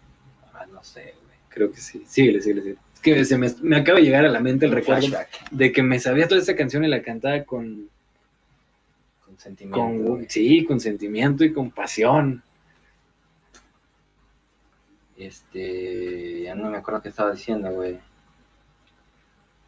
ah, 0.55 0.65
no 0.73 0.83
sé, 0.83 1.03
güey. 1.03 1.37
Creo 1.51 1.71
que 1.71 1.79
sí. 1.79 2.03
Síguele, 2.07 2.41
síguele, 2.41 2.63
síguele. 2.63 2.81
Es 2.95 3.01
que 3.01 3.25
se 3.27 3.37
me, 3.37 3.49
me 3.61 3.77
acaba 3.77 3.99
de 3.99 4.07
llegar 4.07 4.25
a 4.25 4.31
la 4.31 4.41
mente 4.41 4.65
el 4.65 4.73
recuerdo 4.73 5.09
Flashback, 5.09 5.51
de 5.51 5.71
que 5.71 5.83
me 5.83 6.01
sabía 6.01 6.27
toda 6.27 6.41
esa 6.41 6.57
canción 6.57 6.83
y 6.83 6.89
la 6.89 7.03
cantaba 7.03 7.45
con, 7.45 7.91
con 9.23 9.39
sentimiento, 9.39 10.13
con 10.13 10.27
sí, 10.31 10.65
con 10.65 10.81
sentimiento 10.81 11.45
y 11.45 11.53
con 11.53 11.71
pasión. 11.71 12.43
Este, 15.17 16.43
ya 16.43 16.55
no 16.55 16.71
me 16.71 16.77
acuerdo 16.77 17.03
qué 17.03 17.09
estaba 17.09 17.33
diciendo, 17.33 17.71
güey. 17.71 17.99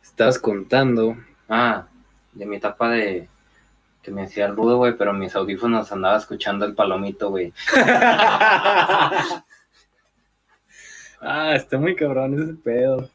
Estabas 0.03 0.39
contando. 0.39 1.17
Ah, 1.49 1.87
de 2.33 2.47
mi 2.47 2.57
etapa 2.57 2.91
de 2.91 3.29
que 4.03 4.11
me 4.11 4.23
hacía 4.23 4.47
el 4.47 4.57
rudo, 4.57 4.77
güey, 4.79 4.97
pero 4.97 5.13
mis 5.13 5.35
audífonos 5.35 5.91
andaba 5.93 6.19
escuchando 6.19 6.65
el 6.65 6.75
palomito, 6.75 7.31
güey. 7.31 7.53
ah, 11.21 11.53
está 11.55 11.79
muy 11.79 11.95
cabrón 11.97 12.41
ese 12.41 12.55
pedo. 12.55 13.11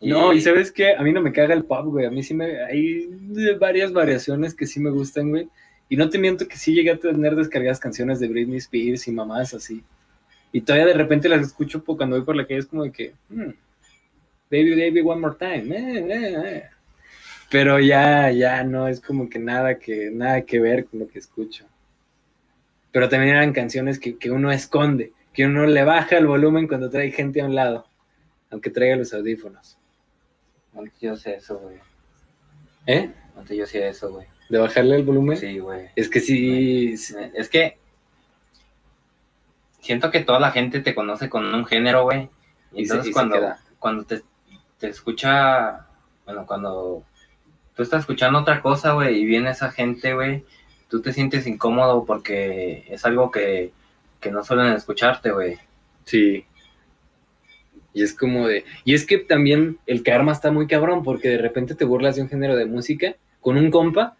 No, 0.00 0.32
y 0.32 0.40
sabes 0.40 0.72
qué, 0.72 0.94
a 0.94 1.02
mí 1.02 1.12
no 1.12 1.20
me 1.20 1.32
caga 1.32 1.52
el 1.52 1.64
pop, 1.64 1.86
güey. 1.86 2.06
A 2.06 2.10
mí 2.10 2.22
sí 2.22 2.32
me. 2.32 2.64
Hay 2.64 3.08
varias 3.58 3.92
variaciones 3.92 4.54
que 4.54 4.66
sí 4.66 4.80
me 4.80 4.90
gustan, 4.90 5.28
güey. 5.28 5.48
Y 5.90 5.96
no 5.96 6.08
te 6.08 6.18
miento 6.18 6.48
que 6.48 6.56
sí 6.56 6.72
llegué 6.72 6.92
a 6.92 6.98
tener 6.98 7.34
descargadas 7.36 7.80
canciones 7.80 8.20
de 8.20 8.28
Britney 8.28 8.58
Spears 8.58 9.08
y 9.08 9.12
mamás 9.12 9.52
así. 9.52 9.82
Y 10.52 10.62
todavía 10.62 10.86
de 10.86 10.94
repente 10.94 11.28
las 11.28 11.42
escucho 11.42 11.84
cuando 11.84 12.16
voy 12.16 12.24
por 12.24 12.36
la 12.36 12.46
calle, 12.46 12.60
es 12.60 12.66
como 12.66 12.84
de 12.84 12.92
que. 12.92 13.14
hmm, 13.28 13.50
baby, 14.50 14.74
baby, 14.74 15.00
one 15.00 15.20
more 15.20 15.36
time. 15.38 15.76
eh, 15.76 16.06
eh, 16.08 16.42
eh. 16.44 16.64
Pero 17.50 17.80
ya, 17.80 18.30
ya 18.30 18.62
no 18.62 18.86
es 18.86 19.00
como 19.00 19.28
que 19.28 19.38
nada 19.38 19.78
que, 19.78 20.10
nada 20.12 20.42
que 20.42 20.60
ver 20.60 20.86
con 20.86 21.00
lo 21.00 21.08
que 21.08 21.18
escucho. 21.18 21.66
Pero 22.92 23.08
también 23.08 23.34
eran 23.34 23.52
canciones 23.52 23.98
que, 23.98 24.16
que 24.18 24.30
uno 24.30 24.52
esconde, 24.52 25.12
que 25.32 25.46
uno 25.46 25.66
le 25.66 25.84
baja 25.84 26.18
el 26.18 26.26
volumen 26.26 26.68
cuando 26.68 26.90
trae 26.90 27.10
gente 27.10 27.40
a 27.40 27.46
un 27.46 27.54
lado, 27.54 27.86
aunque 28.50 28.70
traiga 28.70 28.96
los 28.96 29.12
audífonos. 29.12 29.78
Antes 30.76 31.00
yo 31.00 31.16
sé 31.16 31.34
eso, 31.36 31.58
güey. 31.58 31.78
¿Eh? 32.86 33.10
Antes 33.36 33.56
yo 33.56 33.64
hacía 33.64 33.88
eso, 33.88 34.12
güey. 34.12 34.26
¿De 34.48 34.58
bajarle 34.58 34.96
el 34.96 35.04
volumen? 35.04 35.36
Sí, 35.36 35.58
güey. 35.58 35.88
Es 35.96 36.08
que 36.08 36.20
sí, 36.20 36.96
sí, 36.96 37.14
Es 37.34 37.48
que 37.48 37.78
siento 39.80 40.10
que 40.10 40.20
toda 40.20 40.40
la 40.40 40.50
gente 40.52 40.80
te 40.80 40.94
conoce 40.94 41.28
con 41.28 41.54
un 41.54 41.64
género, 41.66 42.04
güey. 42.04 42.28
Y 42.72 42.82
Y 42.82 42.86
se- 42.86 42.92
entonces 42.94 43.10
y 43.10 43.12
cuando, 43.12 43.36
cuando 43.78 44.04
te, 44.04 44.22
te 44.78 44.88
escucha, 44.88 45.86
bueno, 46.24 46.46
cuando 46.46 47.02
tú 47.74 47.82
estás 47.82 48.00
escuchando 48.00 48.38
otra 48.40 48.60
cosa, 48.62 48.92
güey, 48.92 49.18
y 49.20 49.24
viene 49.24 49.50
esa 49.50 49.70
gente, 49.70 50.14
güey, 50.14 50.44
tú 50.88 51.00
te 51.02 51.12
sientes 51.12 51.46
incómodo 51.46 52.04
porque 52.04 52.84
es 52.88 53.04
algo 53.04 53.30
que, 53.30 53.72
que 54.20 54.30
no 54.30 54.42
suelen 54.44 54.72
escucharte, 54.72 55.30
güey. 55.32 55.58
sí. 56.04 56.44
Y 57.92 58.04
es 58.04 58.14
como 58.14 58.46
de... 58.46 58.64
Y 58.84 58.94
es 58.94 59.04
que 59.04 59.18
también 59.18 59.78
el 59.86 60.04
karma 60.04 60.30
está 60.30 60.52
muy 60.52 60.68
cabrón 60.68 61.02
porque 61.02 61.28
de 61.30 61.38
repente 61.38 61.74
te 61.74 61.84
burlas 61.84 62.14
de 62.14 62.22
un 62.22 62.28
género 62.28 62.54
de 62.54 62.64
música 62.66 63.16
con 63.40 63.56
un 63.56 63.68
compa 63.72 64.16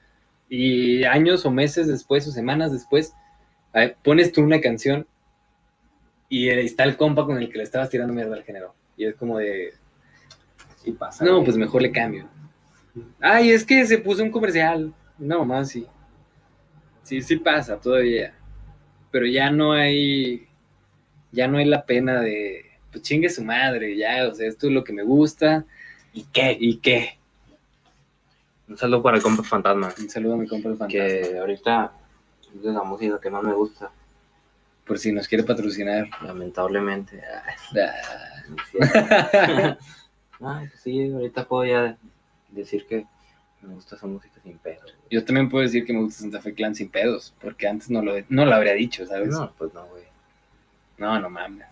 y 0.49 1.05
años 1.05 1.47
o 1.47 1.53
meses 1.53 1.87
después 1.87 2.27
o 2.27 2.33
semanas 2.33 2.73
después 2.73 3.15
eh, 3.75 3.95
pones 4.03 4.33
tú 4.33 4.41
una 4.43 4.61
canción 4.61 5.07
y 6.31 6.49
está 6.49 6.85
el 6.85 6.97
compa 6.97 7.27
con 7.27 7.37
el 7.37 7.51
que 7.51 7.59
le 7.59 7.65
estabas 7.65 7.91
tirando 7.91 8.15
mierda 8.15 8.37
al 8.37 8.45
género. 8.45 8.75
Y 8.97 9.05
es 9.05 9.17
como 9.17 9.37
de... 9.37 9.75
Sí 10.77 10.93
pasa. 10.93 11.25
No, 11.25 11.45
pues 11.45 11.59
mejor 11.59 11.83
le 11.83 11.93
cambio. 11.93 12.27
Ay, 13.21 13.51
es 13.51 13.65
que 13.65 13.85
se 13.85 13.99
puso 13.99 14.23
un 14.23 14.31
comercial. 14.31 14.95
No, 15.19 15.45
más 15.45 15.69
sí. 15.69 15.87
Sí, 17.03 17.21
sí 17.21 17.37
pasa 17.37 17.79
todavía. 17.79 18.33
Pero 19.11 19.27
ya 19.27 19.51
no 19.51 19.73
hay. 19.73 20.49
Ya 21.33 21.49
no 21.49 21.59
hay 21.59 21.67
la 21.67 21.85
pena 21.85 22.21
de. 22.21 22.65
Pues 22.91 23.03
chingue 23.03 23.29
su 23.29 23.45
madre, 23.45 23.97
ya. 23.97 24.27
O 24.29 24.35
sea, 24.35 24.49
esto 24.49 24.69
es 24.69 24.73
lo 24.73 24.85
que 24.85 24.93
me 24.93 25.03
gusta. 25.03 25.67
¿Y 26.13 26.25
qué? 26.33 26.57
¿Y 26.59 26.79
qué? 26.79 27.19
Un 28.69 28.79
saludo 28.79 29.03
para 29.03 29.17
el 29.17 29.23
compa 29.23 29.43
fantasma. 29.43 29.93
Un 29.99 30.09
saludo 30.09 30.35
a 30.35 30.37
mi 30.39 30.47
compa 30.47 30.69
el 30.71 30.77
fantasma. 30.77 30.89
Que 30.89 31.39
ahorita 31.39 31.93
es 32.55 32.63
de 32.63 32.73
la 32.73 32.83
música 32.85 33.21
que 33.21 33.31
más 33.31 33.43
me 33.43 33.53
gusta, 33.53 33.91
Por 34.91 34.99
si 34.99 35.13
nos 35.13 35.29
quiere 35.29 35.45
patrocinar. 35.45 36.09
lamentablemente. 36.21 37.23
Ah, 37.23 37.45
No. 40.41 40.49
Ah, 40.49 40.65
pues 40.69 40.81
sí, 40.83 41.13
ahorita 41.13 41.47
puedo 41.47 41.65
ya 41.65 41.97
decir 42.49 42.87
que 42.89 43.07
me 43.63 43.75
gusta 43.75 43.95
esa 43.95 44.09
música 44.09 44.41
sin 44.43 44.59
pedo. 44.59 44.81
güey. 44.83 44.95
Yo 45.09 45.25
también 45.25 45.49
puedo 45.49 45.63
decir 45.63 45.85
que 45.85 45.93
me 45.93 46.01
gusta 46.01 46.23
Santa 46.23 46.41
Fe 46.41 46.55
Clan 46.55 46.75
sin 46.75 46.91
pedos. 46.91 47.33
Porque 47.41 47.69
antes 47.69 47.89
no 47.89 48.03
lo, 48.03 48.15
no 48.31 48.45
lo 48.47 48.53
habría 48.53 48.73
dicho, 48.73 49.07
¿sabes? 49.07 49.29
No, 49.29 49.43
No, 49.43 49.53
pues 49.57 49.73
no, 49.75 49.87
güey. 49.87 50.03
no, 50.99 51.31
mames. 51.31 51.69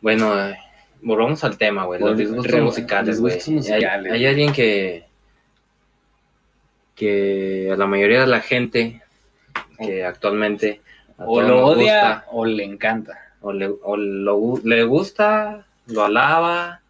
Bueno, 0.00 0.48
eh, 0.48 0.56
volvamos 1.02 1.44
al 1.44 1.58
tema, 1.58 1.84
güey. 1.84 2.00
Los 2.00 2.16
disgustos 2.16 2.58
musicales, 2.58 3.20
güey. 3.20 3.38
Hay-. 3.70 3.84
Hay, 3.84 4.24
alguien 4.24 4.50
que. 4.54 5.04
que 6.94 7.70
a 7.70 7.76
la 7.76 7.86
mayoría 7.86 8.22
de 8.22 8.28
la 8.28 8.40
gente 8.40 9.02
que 9.78 10.04
actualmente. 10.04 10.81
O 11.26 11.40
lo 11.42 11.66
odia 11.66 12.00
gusta, 12.00 12.24
o 12.30 12.44
le 12.44 12.64
encanta. 12.64 13.18
o 13.40 13.52
le, 13.52 13.66
o 13.82 13.96
lo 13.96 14.54
le 14.64 14.84
gusta, 14.84 15.66
lo 15.86 16.04
alaba, 16.04 16.80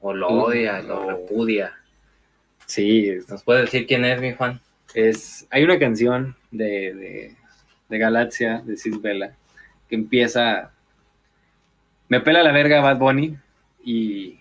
o 0.00 0.12
lo 0.12 0.28
odia, 0.28 0.80
lo 0.82 1.08
repudia. 1.10 1.72
Sí, 2.66 3.08
es- 3.08 3.28
¿Nos 3.28 3.42
puede 3.42 3.62
decir 3.62 3.86
quién 3.86 4.04
es, 4.04 4.20
mi 4.20 4.32
Juan? 4.34 4.60
es, 4.94 5.46
hay 5.50 5.64
una 5.64 5.78
canción 5.78 6.34
de, 6.50 6.94
de, 6.94 7.36
de 7.88 7.98
Galaxia, 7.98 8.62
de 8.64 8.76
Sid 8.76 9.00
Vela, 9.00 9.32
que 9.88 9.94
empieza, 9.96 10.72
me 12.08 12.20
pela 12.20 12.42
la 12.42 12.52
verga 12.52 12.80
Bad 12.80 12.98
Bunny, 12.98 13.36
y, 13.84 14.38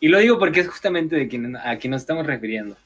y 0.00 0.08
lo 0.08 0.18
digo 0.18 0.38
porque 0.38 0.60
es 0.60 0.68
justamente 0.68 1.16
de 1.16 1.28
quien, 1.28 1.56
a 1.56 1.76
quien 1.78 1.90
nos 1.90 2.02
estamos 2.02 2.24
refiriendo, 2.26 2.76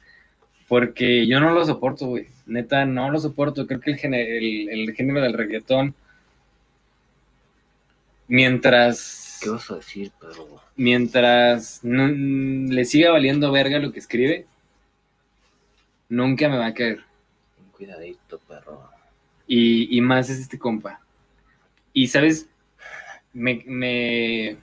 porque 0.68 1.26
yo 1.26 1.40
no 1.40 1.52
lo 1.52 1.64
soporto, 1.64 2.06
güey, 2.06 2.26
neta, 2.46 2.84
no 2.84 3.10
lo 3.10 3.18
soporto, 3.18 3.66
creo 3.66 3.80
que 3.80 3.90
el, 3.92 3.96
género- 3.98 4.28
el, 4.38 4.68
el 4.68 4.94
género 4.94 5.20
del 5.22 5.32
reggaetón, 5.32 5.94
mientras, 8.26 9.40
¿Qué 9.42 9.50
vas 9.50 9.70
a 9.70 9.76
decir, 9.76 10.12
pero 10.20 10.60
mientras 10.76 11.80
no- 11.82 12.08
le 12.08 12.84
siga 12.84 13.10
valiendo 13.10 13.50
verga 13.52 13.78
lo 13.78 13.92
que 13.92 13.98
escribe, 14.00 14.46
nunca 16.08 16.48
me 16.48 16.58
va 16.58 16.66
a 16.66 16.74
caer. 16.74 17.00
Cuidadito, 17.72 18.38
perro. 18.40 18.90
Y, 19.46 19.96
y 19.96 20.00
más 20.00 20.28
es 20.30 20.40
este 20.40 20.58
compa. 20.58 21.00
Y 21.92 22.08
sabes, 22.08 22.48
me, 23.32 23.62
me- 23.66 24.56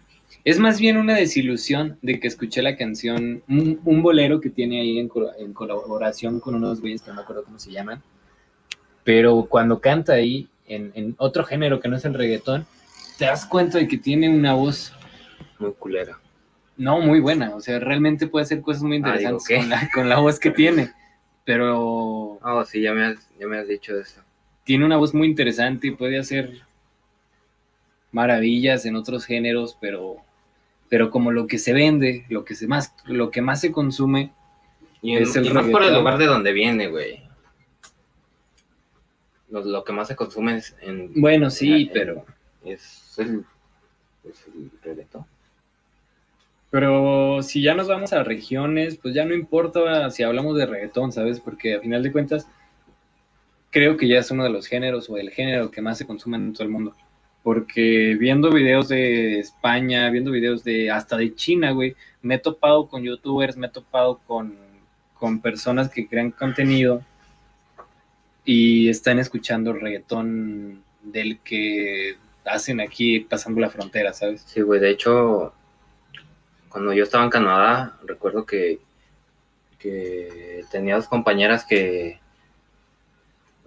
es 0.46 0.60
más 0.60 0.80
bien 0.80 0.96
una 0.98 1.16
desilusión 1.16 1.98
de 2.02 2.20
que 2.20 2.28
escuché 2.28 2.62
la 2.62 2.78
canción, 2.78 3.44
un, 3.50 3.82
un 3.84 4.02
bolero 4.02 4.40
que 4.40 4.50
tiene 4.50 4.80
ahí 4.80 5.00
en, 5.00 5.10
colaboración 5.54 6.40
con 6.40 6.56
unos 6.56 6.80
güeyes 6.80 7.02
que 7.02 7.10
no 7.10 7.16
me 7.16 7.22
acuerdo 7.24 7.44
cómo 7.44 7.60
se 7.60 7.72
llaman. 7.72 8.02
Pero 9.04 9.46
cuando 9.50 9.82
canta 9.82 10.14
ahí, 10.14 10.48
en, 10.68 10.92
en 10.96 11.16
otro 11.18 11.44
género 11.44 11.80
que 11.80 11.90
no 11.90 11.98
es 11.98 12.06
el 12.06 12.14
reggaetón, 12.14 12.66
te 13.18 13.26
das 13.26 13.46
cuenta 13.46 13.78
de 13.80 13.88
que 13.88 13.98
tiene 13.98 14.30
una 14.30 14.54
voz 14.54 14.94
Muy 15.60 15.74
culera. 15.74 16.20
no 16.78 17.00
muy 17.02 17.20
buena. 17.20 17.56
O 17.56 17.60
sea, 17.62 17.80
realmente 17.80 18.28
puede 18.28 18.44
hacer 18.44 18.62
cosas 18.62 18.84
muy 18.84 19.02
Ah, 19.04 19.18
digo, 19.18 19.32
interesantes 19.40 19.58
con, 19.60 19.70
la, 19.70 19.90
con 19.94 20.10
la 20.10 20.20
voz 20.20 20.40
que 20.40 20.52
tiene. 20.62 20.92
Pero 21.44 22.40
Oh, 22.42 22.64
sí, 22.66 22.82
ya 22.82 22.94
me 22.94 23.06
has, 23.06 23.30
ya 23.40 23.48
me 23.48 23.58
has 23.58 23.68
dicho 23.68 23.98
eso. 24.00 24.22
tiene 24.64 24.86
una 24.86 24.98
voz 24.98 25.14
muy 25.14 25.28
interesante 25.28 25.88
y 25.88 25.92
puede 25.92 26.18
hacer 26.20 26.62
maravillas 28.12 28.86
en 28.86 28.96
otros 28.96 29.26
géneros, 29.26 29.78
pero, 29.80 30.18
pero 30.90 31.10
como 31.10 31.32
lo 31.32 31.48
que 31.48 31.58
se 31.58 31.74
vende, 31.74 32.26
lo 32.30 32.46
que 32.46 32.56
se 32.56 32.68
más, 32.68 32.94
lo 33.06 33.32
que 33.32 33.42
más 33.42 33.62
se 33.62 33.72
consume, 33.72 34.32
Y, 35.02 35.16
Es 35.18 35.36
el 35.36 35.46
y 35.46 35.50
más 35.52 35.66
por 35.68 35.84
el 35.84 35.94
lugar 35.94 36.18
de 36.18 36.26
donde 36.26 36.52
viene, 36.54 36.88
güey. 36.88 37.24
Lo, 39.50 39.64
lo 39.64 39.84
que 39.84 39.94
más 39.94 40.08
se 40.08 40.16
consume 40.16 40.58
es 40.58 40.76
en... 40.82 41.12
bueno, 41.22 41.50
sí, 41.50 41.84
en- 41.84 41.90
pero, 41.94 42.26
Es 42.64 43.16
el... 43.20 43.46
Es 44.28 44.48
el 44.48 44.72
reggaetón. 44.82 45.26
pero 46.72 47.44
si 47.44 47.62
ya 47.62 47.76
nos 47.76 47.88
vamos 47.88 48.12
a 48.12 48.24
regiones, 48.24 48.98
pues 48.98 49.14
ya 49.14 49.24
no 49.24 49.36
importa 49.36 50.10
si 50.10 50.24
hablamos 50.24 50.58
de 50.58 50.66
reggaetón, 50.66 51.12
¿sabes? 51.12 51.40
Porque 51.40 51.76
a 51.76 51.80
final 51.80 52.02
de 52.02 52.12
cuentas, 52.12 52.48
creo 53.70 53.98
que 53.98 54.08
ya 54.08 54.18
es 54.20 54.32
uno 54.32 54.44
de 54.44 54.50
los 54.50 54.66
géneros 54.66 55.08
o 55.12 55.18
el 55.18 55.30
género 55.30 55.70
que 55.70 55.82
más 55.82 56.00
se 56.00 56.08
consume 56.08 56.38
en 56.38 56.54
todo 56.54 56.64
el 56.64 56.70
mundo. 56.70 56.96
Porque 57.46 58.18
viendo 58.20 58.50
videos 58.50 58.88
de 58.88 59.38
España, 59.38 60.10
viendo 60.10 60.32
videos 60.32 60.64
de 60.64 60.90
hasta 60.90 61.16
de 61.16 61.36
China, 61.36 61.74
güey, 61.74 61.96
me 62.24 62.36
he 62.36 62.40
topado 62.40 62.88
con 62.88 63.04
youtubers, 63.04 63.56
me 63.56 63.68
he 63.68 63.70
topado 63.70 64.18
con, 64.26 64.58
con 65.14 65.40
personas 65.42 65.92
que 65.92 66.08
crean 66.08 66.32
contenido 66.32 67.04
y 68.44 68.90
están 68.90 69.20
escuchando 69.20 69.74
reggaetón 69.74 70.84
del 71.04 71.38
que 71.42 72.16
hacen 72.46 72.82
aquí 72.82 73.20
pasando 73.20 73.62
la 73.62 73.70
frontera, 73.70 74.12
¿sabes? 74.12 74.42
Sí, 74.48 74.62
güey, 74.62 74.80
de 74.80 74.90
hecho, 74.90 75.54
cuando 76.68 76.94
yo 76.94 77.04
estaba 77.04 77.26
en 77.26 77.30
Canadá, 77.30 78.00
recuerdo 78.08 78.44
que, 78.48 78.80
que 79.78 80.64
tenía 80.72 80.96
dos 80.96 81.08
compañeras 81.08 81.64
que... 81.64 82.20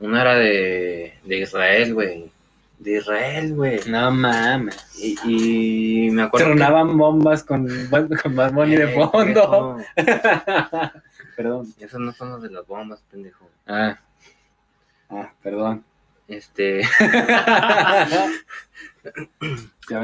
Una 0.00 0.22
era 0.22 0.34
de, 0.34 1.14
de 1.24 1.38
Israel, 1.38 1.94
güey. 1.94 2.37
De 2.78 2.98
Israel, 2.98 3.54
güey. 3.54 3.80
No 3.88 4.10
mames. 4.12 4.76
Y, 5.02 6.06
y 6.06 6.10
me 6.12 6.22
acuerdo 6.22 6.46
que- 6.46 6.52
Tronaban 6.54 6.96
bombas 6.96 7.42
con, 7.44 7.66
con 8.22 8.36
Bad 8.36 8.52
Bunny 8.52 8.76
de 8.76 8.84
Eh, 8.92 8.94
fondo. 8.94 9.12
pendejo. 9.16 9.76
perdón. 11.36 11.74
Esos 11.78 12.00
no 12.00 12.12
son 12.12 12.30
los 12.30 12.42
de 12.42 12.50
las 12.50 12.66
bombas, 12.66 13.02
pendejo. 13.10 13.48
Ah. 13.66 13.98
Ah, 15.10 15.32
perdón. 15.42 15.84
Este... 16.28 16.82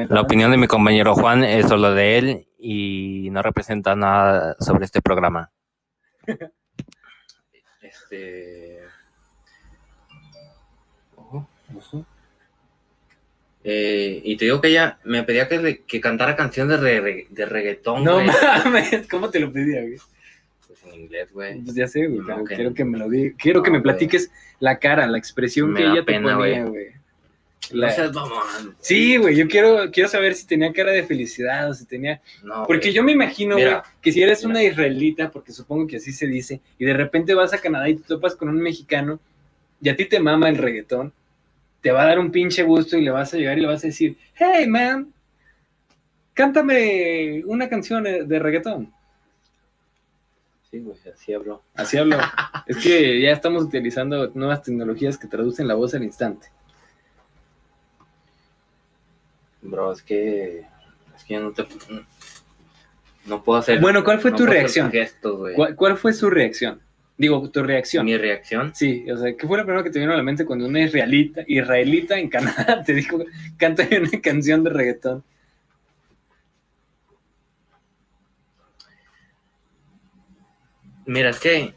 La 0.08 0.20
opinión 0.22 0.50
de 0.50 0.56
mi 0.56 0.66
compañero 0.66 1.14
Juan 1.14 1.44
es 1.44 1.68
solo 1.68 1.92
de 1.92 2.18
él 2.18 2.46
y 2.58 3.28
no 3.30 3.42
representa 3.42 3.94
nada 3.94 4.56
sobre 4.58 4.86
este 4.86 5.02
programa. 5.02 5.50
Este. 7.82 8.80
Ojo, 11.16 11.46
ojo. 11.76 12.06
Eh, 13.66 14.20
y 14.22 14.36
te 14.36 14.44
digo 14.44 14.60
que 14.60 14.68
ella 14.68 14.98
me 15.04 15.22
pedía 15.22 15.48
que, 15.48 15.58
re- 15.58 15.82
que 15.86 16.00
cantara 16.00 16.36
canciones 16.36 16.80
de, 16.82 17.00
re- 17.00 17.26
de 17.30 17.46
reggaetón, 17.46 18.04
No 18.04 18.14
güey. 18.14 18.26
mames, 18.64 19.06
¿cómo 19.10 19.30
te 19.30 19.40
lo 19.40 19.50
pedía, 19.52 19.80
güey? 19.80 19.96
Pues 20.66 20.84
en 20.84 21.00
inglés, 21.00 21.32
güey. 21.32 21.60
Pues 21.62 21.74
ya 21.74 21.86
sé, 21.88 22.06
güey, 22.06 22.20
No, 22.20 22.26
pero 22.26 22.44
que- 22.44 22.54
quiero 22.56 22.74
que 22.74 22.84
me 22.84 22.98
lo 22.98 23.08
digas. 23.08 23.34
Quiero 23.38 23.62
que 23.62 23.70
me 23.70 23.80
platiques 23.80 24.30
la 24.60 24.78
cara, 24.78 25.06
la 25.06 25.16
expresión 25.18 25.72
Me 25.72 25.80
que 25.80 25.86
ella 25.86 26.04
pena, 26.04 26.28
te 26.28 26.34
ponía, 26.36 26.64
güey. 26.66 26.86
La- 27.70 27.86
No 27.88 27.92
seas 27.94 28.12
mamón. 28.12 28.76
Sí, 28.80 29.16
güey, 29.16 29.34
yo 29.34 29.48
quiero, 29.48 29.90
quiero 29.90 30.10
saber 30.10 30.34
si 30.34 30.46
tenía 30.46 30.70
cara 30.70 30.92
de 30.92 31.02
felicidad 31.02 31.70
o 31.70 31.72
si 31.72 31.86
tenía... 31.86 32.20
No, 32.42 32.64
Porque 32.66 32.88
güey. 32.88 32.92
yo 32.92 33.02
me 33.02 33.12
imagino, 33.12 33.54
güey, 33.56 33.76
que 34.02 34.12
si 34.12 34.22
eres 34.22 34.40
mira. 34.44 34.50
una 34.50 34.62
israelita, 34.62 35.30
porque 35.30 35.52
supongo 35.52 35.86
que 35.86 35.96
así 35.96 36.12
se 36.12 36.26
dice, 36.26 36.60
y 36.78 36.84
de 36.84 36.92
repente 36.92 37.32
vas 37.32 37.54
a 37.54 37.58
Canadá 37.62 37.88
y 37.88 37.94
te 37.94 38.02
topas 38.06 38.36
con 38.36 38.50
un 38.50 38.60
mexicano, 38.60 39.18
y 39.80 39.88
a 39.88 39.96
ti 39.96 40.04
te 40.04 40.20
mama 40.20 40.50
el 40.50 40.58
reggaetón, 40.58 41.14
te 41.84 41.92
va 41.92 42.04
a 42.04 42.06
dar 42.06 42.18
un 42.18 42.30
pinche 42.30 42.62
gusto 42.62 42.96
y 42.96 43.02
le 43.02 43.10
vas 43.10 43.34
a 43.34 43.36
llegar 43.36 43.58
y 43.58 43.60
le 43.60 43.66
vas 43.66 43.84
a 43.84 43.88
decir, 43.88 44.16
hey, 44.36 44.66
man, 44.66 45.12
cántame 46.32 47.42
una 47.44 47.68
canción 47.68 48.04
de 48.04 48.38
reggaetón. 48.38 48.90
Sí, 50.70 50.78
güey, 50.78 50.96
así 51.14 51.34
hablo. 51.34 51.62
Así 51.74 51.98
hablo. 51.98 52.16
es 52.66 52.78
que 52.78 53.20
ya 53.20 53.32
estamos 53.32 53.64
utilizando 53.64 54.30
nuevas 54.34 54.62
tecnologías 54.62 55.18
que 55.18 55.28
traducen 55.28 55.68
la 55.68 55.74
voz 55.74 55.92
al 55.92 56.04
instante. 56.04 56.46
Bro, 59.60 59.92
es 59.92 60.00
que. 60.00 60.60
Es 61.14 61.24
que 61.24 61.34
yo 61.34 61.40
no 61.40 61.52
te. 61.52 61.66
No 63.26 63.44
puedo 63.44 63.58
hacer. 63.58 63.78
Bueno, 63.78 64.02
¿cuál 64.02 64.20
fue 64.20 64.30
no 64.30 64.38
tu 64.38 64.46
reacción? 64.46 64.90
Gestos, 64.90 65.36
güey. 65.36 65.54
¿Cuál, 65.54 65.76
cuál 65.76 65.98
fue 65.98 66.14
su 66.14 66.30
reacción? 66.30 66.80
Digo, 67.16 67.48
tu 67.50 67.62
reacción. 67.62 68.06
Mi 68.06 68.16
reacción. 68.16 68.74
Sí, 68.74 69.08
o 69.10 69.16
sea, 69.16 69.36
¿qué 69.36 69.46
fue 69.46 69.58
lo 69.58 69.64
primero 69.64 69.84
que 69.84 69.90
te 69.90 70.00
vino 70.00 70.12
a 70.12 70.16
la 70.16 70.22
mente 70.22 70.44
cuando 70.44 70.66
una 70.66 70.80
israelita, 70.82 71.42
israelita 71.46 72.18
en 72.18 72.28
Canadá 72.28 72.82
te 72.86 72.94
dijo, 72.94 73.18
cántame 73.56 74.00
una 74.00 74.20
canción 74.20 74.64
de 74.64 74.70
reggaetón? 74.70 75.24
Mira, 81.06 81.30
es 81.30 81.38
que 81.38 81.74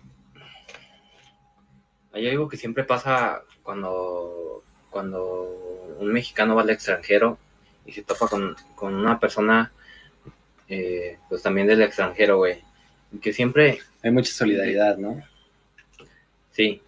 hay 2.13 2.29
algo 2.29 2.47
que 2.47 2.57
siempre 2.57 2.83
pasa 2.83 3.43
cuando, 3.61 4.63
cuando 4.89 5.95
un 5.99 6.11
mexicano 6.11 6.55
va 6.55 6.61
al 6.63 6.69
extranjero 6.69 7.37
y 7.85 7.91
se 7.91 8.03
topa 8.03 8.27
con, 8.27 8.55
con 8.75 8.95
una 8.95 9.19
persona, 9.19 9.71
eh, 10.67 11.19
pues 11.29 11.43
también 11.43 11.67
del 11.67 11.81
extranjero, 11.81 12.37
güey. 12.37 12.63
Que 13.21 13.33
siempre, 13.33 13.79
Hay 14.03 14.11
mucha 14.11 14.31
solidaridad, 14.31 14.97
¿no? 14.97 15.21
sí, 16.51 16.81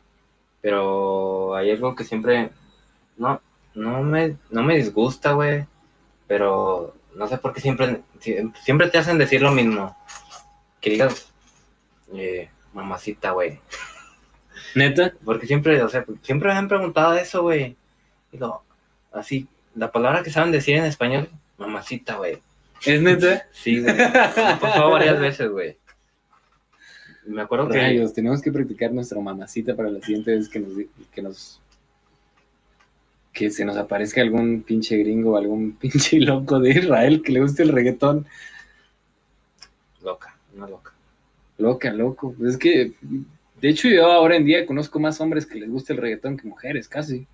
pero 0.62 1.56
hay 1.56 1.72
algo 1.72 1.96
que 1.96 2.04
siempre, 2.04 2.50
no, 3.18 3.42
no 3.76 4.02
me, 4.04 4.36
no 4.50 4.64
me 4.64 4.76
disgusta, 4.78 5.34
güey, 5.34 5.66
pero 6.28 6.96
no 7.16 7.28
sé 7.28 7.38
por 7.38 7.54
qué 7.54 7.62
siempre, 7.62 8.02
sie- 8.20 8.52
siempre 8.64 8.90
te 8.90 8.98
hacen 8.98 9.18
decir 9.18 9.42
lo 9.42 9.52
mismo. 9.52 9.96
Que 10.82 10.90
digas, 10.92 11.32
eh, 12.14 12.50
mamacita, 12.74 13.32
güey. 13.32 13.60
¿Neta? 14.76 15.14
Porque 15.24 15.48
siempre, 15.48 15.82
o 15.82 15.90
sea, 15.90 16.06
siempre 16.22 16.50
me 16.50 16.56
han 16.58 16.68
preguntado 16.68 17.14
eso, 17.16 17.42
güey. 17.44 17.76
Así, 19.12 19.48
la 19.76 19.92
palabra 19.92 20.24
que 20.24 20.30
saben 20.32 20.52
decir 20.52 20.76
en 20.76 20.86
español, 20.86 21.30
mamacita, 21.58 22.16
güey. 22.18 22.42
¿Es 22.86 23.02
neta? 23.02 23.48
Sí, 23.52 23.82
güey. 23.82 23.94
Me 23.96 24.08
pasado 24.62 24.92
varias 24.92 25.20
veces, 25.20 25.50
güey. 25.50 25.78
Me 27.30 27.44
acuerdo 27.44 27.70
que. 27.70 27.78
Rayos, 27.78 28.14
tenemos 28.14 28.42
que 28.42 28.52
practicar 28.52 28.92
nuestra 28.92 29.20
mamacita 29.22 29.76
para 29.76 29.90
la 29.92 30.02
siguiente 30.02 30.36
vez 30.36 30.50
que 30.50 30.60
nos... 30.60 30.74
Que 31.12 31.22
nos... 31.22 31.62
que 33.32 33.52
se 33.52 33.64
nos 33.64 33.78
aparezca 33.78 34.22
algún 34.22 34.64
pinche 34.64 34.98
gringo 34.98 35.34
o 35.34 35.38
algún 35.38 35.74
pinche 35.80 36.20
loco 36.20 36.60
de 36.60 36.72
Israel 36.72 37.22
que 37.22 37.32
le 37.32 37.42
guste 37.42 37.62
el 37.64 37.70
reggaetón. 37.70 38.26
Loca, 40.02 40.36
una 40.56 40.68
loca. 40.68 40.94
Loca, 41.60 41.94
loco. 41.94 42.34
Pues 42.36 42.54
es 42.54 42.58
que, 42.58 42.94
de 43.62 43.70
hecho, 43.70 43.90
yo 43.90 44.12
ahora 44.12 44.36
en 44.36 44.46
día 44.46 44.66
conozco 44.66 45.00
más 45.00 45.22
hombres 45.22 45.46
que 45.46 45.60
les 45.60 45.70
gusta 45.70 45.94
el 45.94 46.00
reggaetón 46.00 46.36
que 46.36 46.48
mujeres, 46.48 46.90
casi. 46.90 47.28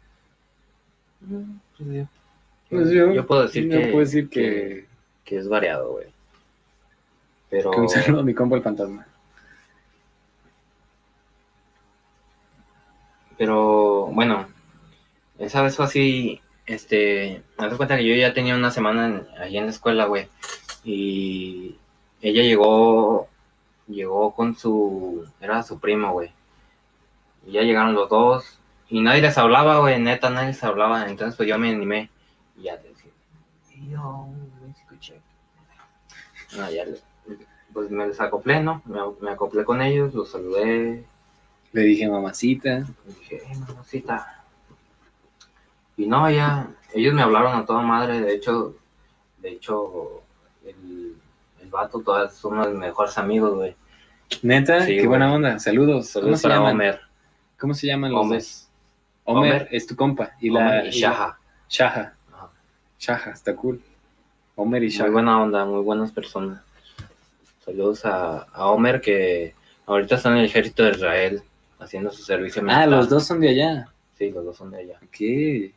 Pues 2.69 2.89
yo, 2.89 3.13
Yo 3.13 3.25
puedo 3.25 3.43
decir 3.43 3.69
yo 3.69 3.79
que, 3.79 3.87
puedo 3.87 3.99
decir 3.99 4.27
que, 4.27 4.41
que, 4.41 4.85
que 5.23 5.37
es 5.37 5.47
variado, 5.47 5.93
güey. 5.93 6.07
Pero 7.49 7.71
que 7.71 7.79
un 7.79 7.87
saludo 7.87 8.19
a 8.19 8.23
mi 8.23 8.33
compa 8.33 8.57
el 8.57 8.61
fantasma. 8.61 9.07
Pero 13.37 14.07
bueno, 14.07 14.47
esa 15.39 15.61
vez 15.61 15.75
fue 15.75 15.85
así, 15.85 16.41
este, 16.65 17.43
me 17.57 17.67
das 17.67 17.75
cuenta 17.77 17.97
que 17.97 18.05
yo 18.07 18.15
ya 18.15 18.33
tenía 18.33 18.55
una 18.55 18.71
semana 18.71 19.07
en- 19.07 19.27
allí 19.39 19.57
en 19.57 19.65
la 19.65 19.71
escuela, 19.71 20.05
güey, 20.05 20.27
y 20.83 21.77
ella 22.21 22.43
llegó, 22.43 23.27
llegó 23.87 24.33
con 24.33 24.55
su, 24.55 25.27
era 25.41 25.63
su 25.63 25.79
primo, 25.79 26.11
güey, 26.13 26.31
y 27.45 27.51
ya 27.53 27.61
llegaron 27.63 27.93
los 27.93 28.09
dos, 28.09 28.59
y 28.89 29.01
nadie 29.01 29.21
les 29.21 29.37
hablaba, 29.37 29.79
güey, 29.79 29.99
neta, 29.99 30.29
nadie 30.29 30.47
les 30.47 30.63
hablaba, 30.63 31.09
entonces 31.09 31.35
pues 31.35 31.49
yo 31.49 31.57
me 31.59 31.69
animé, 31.71 32.09
y 32.57 32.63
ya 32.63 32.79
te 32.79 32.87
decía, 32.89 33.11
yo, 33.89 34.27
me 34.63 34.71
escuché, 34.71 35.19
pues 37.73 37.91
me 37.91 38.07
les 38.07 38.21
acoplé, 38.21 38.61
¿no? 38.61 38.81
Me, 38.85 38.99
me 39.19 39.31
acoplé 39.31 39.65
con 39.65 39.81
ellos, 39.81 40.13
los 40.13 40.31
saludé, 40.31 41.03
Le 41.73 41.81
dije 41.81 42.07
mamacita. 42.09 42.85
y 43.07 43.13
dije, 43.19 43.35
eh, 43.37 43.55
mamacita. 43.67 44.43
Y 45.97 46.07
no, 46.07 46.29
ya, 46.29 46.67
ellos 46.93 47.13
me 47.13 47.21
hablaron 47.21 47.55
a 47.55 47.65
toda 47.65 47.81
madre, 47.81 48.21
de 48.21 48.33
hecho, 48.35 48.75
de 49.39 49.49
hecho, 49.51 50.21
el, 50.65 51.15
el 51.61 51.69
vato 51.69 51.99
todavía 52.01 52.29
es 52.29 52.43
uno 52.43 52.65
de 52.65 52.71
mis 52.71 52.79
mejores 52.79 53.17
amigos, 53.17 53.53
güey. 53.55 53.75
Neta, 54.41 54.81
Sí, 54.81 54.87
qué 54.87 54.95
güey. 54.97 55.07
buena 55.07 55.33
onda. 55.33 55.59
Saludos. 55.59 56.11
¿Cómo 56.13 56.21
Saludos 56.23 56.41
se 56.41 56.47
para 56.47 56.55
llaman? 56.55 56.73
Homer. 56.73 56.99
¿Cómo 57.59 57.73
se 57.73 57.87
llaman 57.87 58.11
los 58.11 58.21
Homer. 58.25 58.39
dos? 58.39 58.69
Homer, 59.25 59.53
Homer. 59.53 59.67
es 59.71 59.87
tu 59.87 59.95
compa. 59.95 60.31
Y 60.41 60.49
Homer 60.49 60.83
la 60.83 60.85
y 60.87 60.91
Shaha. 60.91 61.37
Shaha. 61.69 62.13
Ajá. 62.33 62.49
Shaha, 62.99 63.31
está 63.31 63.55
cool. 63.55 63.81
Homer 64.55 64.83
y 64.83 64.89
Shaha. 64.89 65.03
Muy 65.05 65.13
buena 65.13 65.41
onda, 65.41 65.63
muy 65.65 65.81
buenas 65.83 66.11
personas. 66.11 66.61
Saludos 67.63 68.05
a, 68.05 68.43
a 68.51 68.65
Homer, 68.67 68.99
que 69.01 69.53
ahorita 69.85 70.15
está 70.15 70.29
en 70.31 70.37
el 70.37 70.45
ejército 70.45 70.83
de 70.83 70.91
Israel, 70.91 71.43
haciendo 71.79 72.11
su 72.11 72.23
servicio 72.23 72.61
Ah, 72.61 72.65
militar. 72.65 72.87
los 72.89 73.09
dos 73.09 73.25
son 73.25 73.39
de 73.39 73.49
allá. 73.49 73.87
Sí, 74.17 74.31
los 74.31 74.45
dos 74.45 74.55
son 74.57 74.71
de 74.71 74.77
allá. 74.79 74.99
Ok. 75.03 75.71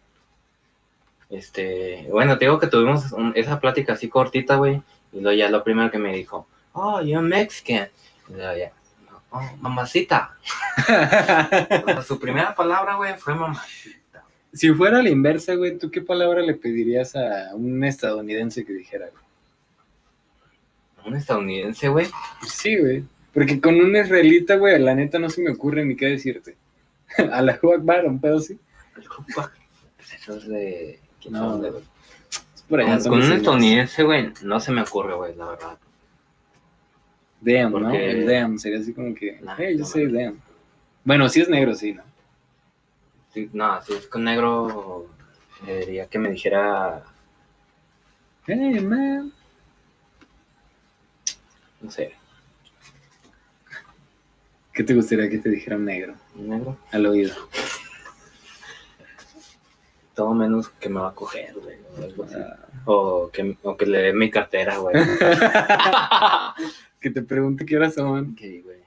Este, 1.30 2.07
bueno, 2.11 2.38
te 2.38 2.46
digo 2.46 2.59
que 2.59 2.68
tuvimos 2.68 3.12
un- 3.12 3.32
esa 3.36 3.61
plática 3.61 3.92
así 3.94 4.09
cortita, 4.09 4.57
güey. 4.57 4.82
Y 5.12 5.20
luego 5.20 5.36
ya 5.36 5.51
lo 5.51 5.62
primero 5.64 5.90
que 5.90 5.99
me 5.99 6.14
dijo, 6.14 6.46
oh, 6.72 7.01
you're 7.03 7.20
Mexican. 7.26 7.88
Y 8.28 8.32
luego 8.34 8.57
ya, 8.59 8.72
oh, 9.30 9.42
mamacita. 9.61 10.36
Su 12.07 12.18
primera 12.18 12.55
palabra, 12.55 12.94
güey, 12.96 13.14
fue 13.18 13.34
mamacita. 13.34 14.22
si 14.53 14.72
fuera 14.72 15.03
la 15.03 15.11
inversa, 15.11 15.55
güey, 15.55 15.76
¿tú 15.78 15.90
qué 15.90 16.01
palabra 16.01 16.40
le 16.42 16.55
pedirías 16.55 17.14
a 17.16 17.55
un 17.55 17.82
estadounidense 17.84 18.64
que 18.64 18.72
dijera? 18.72 19.07
güey? 19.11 19.24
Un 21.07 21.16
estadounidense, 21.16 21.88
güey. 21.88 22.07
Sí, 22.46 22.76
güey. 22.78 23.05
Porque 23.39 23.61
con 23.61 23.76
un 23.76 23.95
israelita, 23.95 24.57
güey, 24.57 24.78
la 24.80 24.95
neta 24.97 25.18
no 25.20 25.30
se 25.30 25.41
me 25.43 25.51
ocurre 25.53 25.84
ni 25.84 25.95
qué 25.95 26.07
decirte. 26.07 26.57
a 27.32 27.41
la 27.41 27.53
Akbar, 27.53 28.05
un 28.07 28.20
pedo 28.20 28.39
así. 28.39 28.59
Eso 30.18 30.36
es 30.36 30.49
de... 30.49 31.01
¿quién 31.20 31.34
No, 31.34 31.39
sabe 31.39 31.53
dónde, 31.53 31.70
güey? 31.70 31.82
Es 32.55 32.62
por 32.62 32.80
allá. 32.80 32.99
Con, 33.09 33.22
un 33.22 33.32
estadounidense, 33.32 34.03
güey, 34.03 34.32
no 34.43 34.59
se 34.59 34.72
me 34.72 34.82
ocurre, 34.82 35.14
güey, 35.14 35.36
la 35.36 35.51
verdad. 35.51 35.78
Damn, 37.41 37.72
¿no? 37.80 37.91
El 37.95 38.26
damn 38.26 38.59
sería 38.59 38.80
así 38.80 38.93
como 38.93 39.14
que, 39.14 39.39
Nah, 39.41 39.55
hey, 39.57 39.74
yo 39.74 39.80
no 39.80 39.86
soy 39.86 40.07
mames. 40.07 40.24
damn. 40.24 40.41
Bueno, 41.05 41.28
si 41.28 41.41
es 41.41 41.49
negro, 41.49 41.74
sí, 41.74 41.93
¿no? 41.93 42.03
Sí, 43.32 43.49
no, 43.53 43.80
si 43.82 43.93
es 43.93 44.07
con 44.09 44.24
negro, 44.24 45.07
le 45.64 45.78
diría 45.86 46.07
que 46.07 46.18
me 46.18 46.30
dijera, 46.32 47.05
Hey, 48.47 48.80
man. 48.80 49.32
no 51.80 51.91
sé, 51.93 52.12
¿Qué 54.79 54.85
te 54.85 54.95
gustaría 54.95 55.29
que 55.29 55.39
te 55.39 55.51
dijera 55.51 55.74
un 55.76 55.87
negro 55.87 56.14
negro. 56.37 56.79
al 56.93 57.05
oído? 57.07 57.35
Todo 60.14 60.35
menos 60.35 60.68
que 60.68 60.89
me 60.89 61.01
va 61.01 61.09
a 61.09 61.14
coger, 61.16 61.53
güey. 61.55 61.79
o. 62.16 62.24
Ah. 62.24 62.57
O 62.85 63.29
que, 63.33 63.57
o 63.64 63.76
que 63.76 63.87
le 63.87 63.99
dé 63.99 64.12
mi 64.12 64.31
cartera, 64.31 64.79
güey. 64.79 64.95
que 67.01 67.11
te 67.11 67.22
pregunte 67.22 67.66
qué 67.66 67.76
horas 67.76 67.95
son. 67.95 68.35
Ok, 68.35 68.41
güey. 68.62 68.79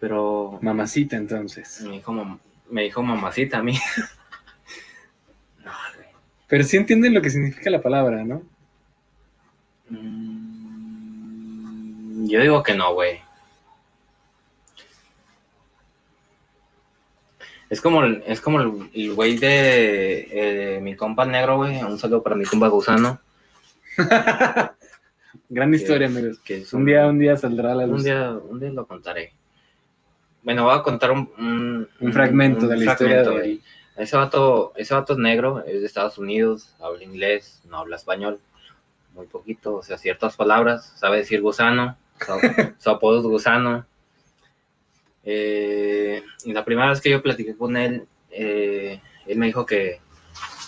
Pero 0.00 0.58
Mamacita, 0.60 1.16
entonces. 1.16 1.80
me 1.82 1.92
dijo, 1.92 2.10
mam- 2.12 2.40
me 2.70 2.82
dijo 2.82 3.04
mamacita 3.04 3.58
a 3.58 3.62
mí. 3.62 3.78
No, 5.64 5.70
güey. 5.96 6.08
Pero 6.48 6.64
sí 6.64 6.76
entienden 6.76 7.14
lo 7.14 7.22
que 7.22 7.30
significa 7.30 7.70
la 7.70 7.80
palabra, 7.80 8.24
¿no? 8.24 8.42
Mm, 9.90 12.26
Yo 12.28 12.40
digo 12.40 12.64
que 12.64 12.74
no, 12.74 12.94
güey. 12.94 13.20
Es 17.70 17.80
como 17.80 18.02
el, 18.02 18.22
es 18.26 18.40
como 18.40 18.60
el, 18.60 19.12
güey 19.14 19.36
de 19.36 20.28
eh, 20.76 20.80
mi 20.80 20.96
compa 20.96 21.24
negro, 21.26 21.56
güey. 21.58 21.82
Un 21.82 21.98
saludo 21.98 22.22
para 22.22 22.36
mi 22.36 22.44
compa 22.44 22.68
gusano. 22.68 23.20
Gran 25.50 25.70
que- 25.70 25.76
historia, 25.76 26.06
amigos. 26.06 26.38
Que 26.40 26.64
Un 26.72 26.84
día, 26.84 27.06
un 27.06 27.18
día 27.18 27.36
saldrá 27.36 27.72
a 27.72 27.74
la 27.74 27.86
luz. 27.86 27.98
un 27.98 28.04
día, 28.04 28.30
un 28.32 28.60
día 28.60 28.70
lo 28.70 28.86
contaré. 28.86 29.32
Bueno, 30.42 30.64
voy 30.64 30.74
a 30.78 30.82
contar 30.82 31.10
un, 31.10 31.30
un, 31.38 31.88
Un 32.00 32.12
fragmento 32.12 32.66
de 32.66 32.76
la 32.76 32.92
historia 32.92 33.22
de. 33.22 33.60
Ese 33.96 34.16
vato, 34.16 34.72
ese 34.76 34.94
vato 34.94 35.14
es 35.14 35.18
negro, 35.18 35.64
es 35.66 35.80
de 35.80 35.86
Estados 35.86 36.18
Unidos, 36.18 36.72
habla 36.80 37.02
inglés, 37.02 37.60
no 37.68 37.78
habla 37.78 37.96
español, 37.96 38.38
muy 39.12 39.26
poquito, 39.26 39.74
o 39.74 39.82
sea, 39.82 39.98
ciertas 39.98 40.36
palabras, 40.36 40.92
sabe 40.96 41.16
decir 41.16 41.40
gusano, 41.42 41.96
su, 42.24 42.32
su 42.78 42.90
apodo 42.90 43.18
es 43.18 43.24
gusano. 43.24 43.84
Eh, 45.30 46.22
y 46.46 46.54
la 46.54 46.64
primera 46.64 46.88
vez 46.88 47.02
que 47.02 47.10
yo 47.10 47.20
platiqué 47.20 47.54
con 47.54 47.76
él, 47.76 48.06
eh, 48.30 48.98
él 49.26 49.36
me 49.36 49.44
dijo 49.44 49.66
que, 49.66 50.00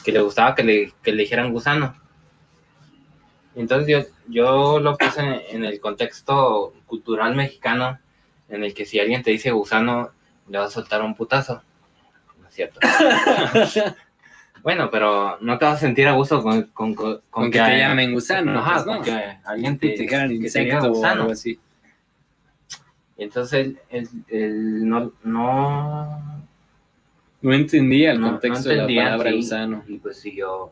que 0.05 0.13
le 0.13 0.21
gustaba 0.21 0.55
que 0.55 0.63
le, 0.63 0.93
que 1.03 1.13
le 1.13 1.23
dijeran 1.23 1.51
gusano. 1.51 1.95
Entonces 3.55 3.89
yo, 3.89 4.15
yo 4.29 4.79
lo 4.79 4.99
puse 4.99 5.23
en, 5.23 5.41
en 5.49 5.65
el 5.65 5.81
contexto 5.81 6.75
cultural 6.85 7.35
mexicano, 7.37 7.99
en 8.51 8.63
el 8.63 8.75
que 8.75 8.85
si 8.85 9.01
alguien 9.01 9.23
te 9.23 9.31
dice 9.31 9.51
gusano, 9.51 10.11
le 10.47 10.59
vas 10.59 10.69
a 10.69 10.75
soltar 10.75 11.01
un 11.01 11.15
putazo. 11.15 11.63
No 12.39 12.47
es 12.47 12.55
cierto. 12.55 12.81
bueno, 14.63 14.91
pero 14.91 15.39
no 15.41 15.57
te 15.57 15.65
vas 15.65 15.77
a 15.77 15.81
sentir 15.81 16.07
a 16.07 16.13
gusto 16.13 16.43
con, 16.43 16.65
con, 16.65 16.95
con, 16.95 17.23
Con 17.31 17.51
que 17.51 17.61
te 17.61 17.79
llamen 17.79 18.13
gusano. 18.13 18.61
Ajá, 18.61 18.85
pues, 18.85 18.87
¿no? 18.87 19.03
que 19.03 19.39
alguien 19.43 19.79
te, 19.79 19.93
te 19.93 20.07
te 20.07 20.35
insecto 20.35 20.85
o 20.85 20.89
gusano. 20.91 21.23
algo 21.23 21.33
así. 21.33 21.59
Entonces 23.21 23.75
él, 23.91 24.09
él- 24.29 24.89
no, 24.89 25.13
no, 25.23 26.43
No 27.43 27.53
entendía 27.53 28.13
el 28.13 28.21
no- 28.21 28.27
no 28.27 28.33
contexto 28.33 28.71
entendía, 28.71 29.03
de 29.05 29.11
la 29.11 29.17
palabra 29.19 29.31
sí, 29.31 29.37
gusano. 29.37 29.85
Y 29.87 29.99
pues 29.99 30.17
siguió, 30.19 30.71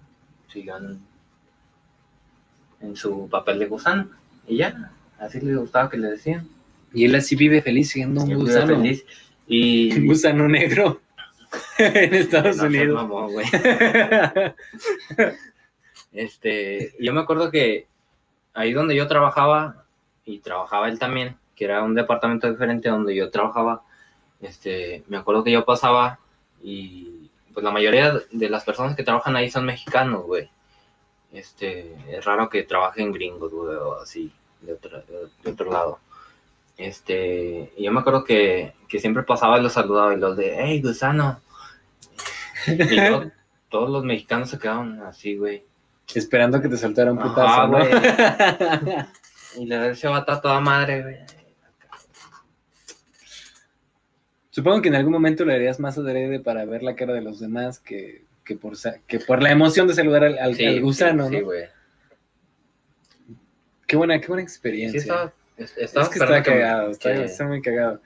siguió 0.53 0.77
en, 0.79 0.99
en 2.81 2.97
su 2.97 3.29
papel 3.29 3.59
de 3.59 3.67
gusano. 3.67 4.09
Y 4.47 4.57
ya, 4.57 4.91
así 5.19 5.41
le 5.41 5.55
gustaba 5.57 5.91
que 5.91 5.99
le 5.99 6.09
decían. 6.09 6.49
Y 6.95 7.05
él 7.05 7.15
así 7.15 7.37
vive 7.37 7.61
feliz 7.61 7.91
siendo 7.91 8.23
un 8.23 8.31
él 8.31 8.37
gusano. 8.39 8.77
feliz. 8.77 9.05
Y 9.47 9.93
Un 9.99 10.07
gusano 10.07 10.49
negro. 10.49 11.01
en 11.79 12.15
Estados 12.15 12.59
Unidos. 12.61 13.07
Este, 16.13 16.95
yo 16.99 17.13
me 17.13 17.21
acuerdo 17.21 17.51
que 17.51 17.87
ahí 18.55 18.73
donde 18.73 18.97
yo 18.97 19.07
trabajaba, 19.07 19.85
y 20.25 20.39
trabajaba 20.39 20.89
él 20.89 20.99
también, 20.99 21.37
que 21.59 21.65
era 21.65 21.83
un 21.83 21.95
departamento 21.95 22.49
diferente 22.49 22.89
donde 22.89 23.17
yo 23.17 23.31
trabajaba, 23.31 23.83
este, 24.41 25.03
me 25.09 25.17
acuerdo 25.17 25.43
que 25.43 25.51
yo 25.51 25.65
pasaba 25.65 26.21
y 26.63 27.29
pues 27.53 27.65
la 27.65 27.73
mayoría 27.73 28.15
de 28.31 28.49
las 28.49 28.63
personas 28.63 28.95
que 28.95 29.03
trabajan 29.03 29.35
ahí 29.35 29.51
son 29.51 29.65
mexicanos, 29.65 30.25
güey. 30.25 30.49
Este, 31.33 31.97
es 32.09 32.25
raro 32.25 32.49
que 32.49 32.63
trabajen 32.63 33.13
gringos, 33.13 33.53
güey, 33.53 33.77
o 33.77 34.01
así, 34.01 34.33
de 34.61 34.75
otro, 34.75 35.03
de 35.43 35.51
otro 35.51 35.73
lado. 35.73 35.99
Este, 36.77 37.73
y 37.77 37.83
yo 37.83 37.91
me 37.91 38.01
acuerdo 38.01 38.23
que, 38.23 38.75
que 38.87 39.01
siempre 39.01 39.25
pasaba 39.25 39.59
y 39.59 39.63
los 39.63 39.73
saludaba 39.73 40.15
y 40.15 40.19
los 40.19 40.37
de, 40.37 40.57
hey, 40.61 40.81
gusano. 40.81 41.41
Y 42.69 42.95
luego 42.95 43.33
todos 43.69 43.91
los 43.91 44.05
mexicanos 44.05 44.51
se 44.51 44.61
quedaban 44.61 45.03
así, 45.03 45.37
güey. 45.37 45.65
Esperando 46.15 46.63
que 46.63 46.69
te 46.69 46.77
Ajá, 46.77 47.15
putazo, 47.17 47.67
¿no? 47.67 47.79
güey. 47.79 47.91
Y 49.57 49.67
le 49.67 49.91
ese 49.91 50.07
vato 50.07 50.31
a 50.31 50.41
toda 50.41 50.61
madre, 50.61 51.03
güey. 51.03 51.38
Supongo 54.59 54.83
que 54.83 54.89
en 54.89 54.97
algún 54.97 55.13
momento 55.13 55.45
lo 55.45 55.53
harías 55.53 55.79
más 55.79 55.97
adrede 55.99 56.41
para 56.41 56.65
ver 56.65 56.83
la 56.83 56.97
cara 56.97 57.13
de 57.15 57.21
los 57.23 57.39
demás 57.39 57.79
que, 57.79 58.25
que, 58.45 58.57
por, 58.57 58.77
sa- 58.77 58.99
que 59.07 59.21
por 59.21 59.41
la 59.41 59.53
emoción 59.53 59.87
de 59.87 59.95
saludar 59.95 60.25
al, 60.25 60.37
al- 60.37 60.57
Sí, 60.57 60.67
al 60.67 60.81
gusano, 60.81 61.29
sí, 61.29 61.35
sí, 61.37 61.41
¿no? 61.41 61.45
güey. 61.47 61.65
Qué 63.87 63.97
buena, 63.97 64.21
qué 64.21 64.27
buena 64.27 64.41
Sí, 64.43 64.45
experiencia. 64.47 64.99
estaba, 64.99 65.33
es- 65.57 65.79
estaba 65.79 66.11
que 66.11 66.19
está 66.19 66.43
cagado, 66.43 66.91
está, 66.91 67.15
que- 67.15 67.23
está 67.25 67.47
muy 67.47 67.63
cagado. 67.63 68.03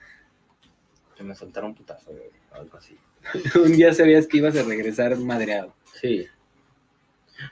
que 1.17 1.23
me 1.25 1.35
soltara 1.35 1.67
un 1.67 1.75
putazo, 1.75 2.11
güey, 2.11 2.29
o 2.51 2.55
algo 2.57 2.77
así. 2.77 2.99
Un 3.65 3.73
día 3.73 3.95
sabías 3.95 4.27
que 4.27 4.37
ibas 4.37 4.55
a 4.59 4.63
regresar 4.63 5.17
madreado. 5.17 5.75
Sí. 5.95 6.27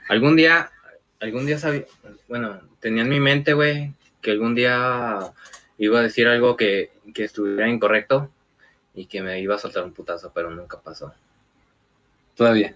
Algún 0.09 0.35
día, 0.35 0.69
algún 1.19 1.47
día 1.47 1.57
sabía, 1.57 1.85
bueno, 2.27 2.61
tenía 2.79 3.01
en 3.01 3.09
mi 3.09 3.19
mente, 3.19 3.53
güey, 3.53 3.95
que 4.21 4.29
algún 4.29 4.53
día 4.53 5.33
iba 5.79 5.99
a 5.99 6.03
decir 6.03 6.27
algo 6.27 6.55
que, 6.55 6.91
que 7.15 7.23
estuviera 7.23 7.67
incorrecto 7.67 8.29
y 8.93 9.05
que 9.05 9.21
me 9.21 9.39
iba 9.39 9.55
a 9.55 9.59
soltar 9.59 9.83
un 9.83 9.93
putazo, 9.93 10.31
pero 10.33 10.49
nunca 10.51 10.79
pasó, 10.79 11.13
Todavía. 12.35 12.75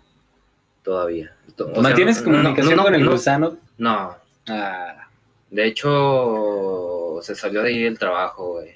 todavía. 0.84 1.36
O 1.58 1.74
sea, 1.74 1.82
¿Mantienes 1.82 2.22
no- 2.24 2.32
no- 2.32 2.38
comunicación 2.38 2.76
no- 2.78 2.84
con 2.84 2.96
el 2.96 3.04
no- 3.04 3.12
gusano? 3.12 3.58
No, 3.78 4.16
Ah, 4.48 5.08
de 5.50 5.66
hecho, 5.66 7.18
se 7.24 7.34
salió 7.36 7.64
de 7.64 7.70
ahí 7.70 7.84
el 7.84 7.98
trabajo, 7.98 8.54
güey. 8.54 8.76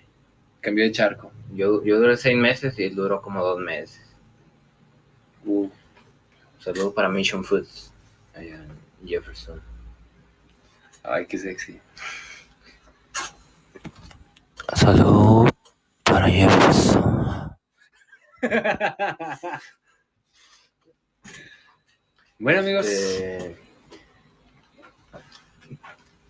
cambió 0.61 0.83
de 0.83 0.91
charco. 0.91 1.31
Yo, 1.53 1.83
yo 1.83 1.99
duré 1.99 2.17
seis 2.17 2.35
meses 2.37 2.77
y 2.79 2.83
él 2.85 2.95
duró 2.95 3.21
como 3.21 3.41
dos 3.43 3.59
meses. 3.59 4.01
Uh, 5.45 5.69
Saludo 6.59 6.93
para 6.93 7.07
Mission 7.07 7.43
Foods, 7.45 7.93
allá 8.35 8.55
en 8.55 9.07
Jefferson. 9.07 9.61
ay, 11.03 11.25
qué 11.27 11.37
sexy. 11.37 11.79
Salud 14.75 15.49
para 16.03 16.27
Jefferson. 16.27 17.08
bueno, 22.39 22.59
amigos. 22.59 22.85
Este, 22.87 23.55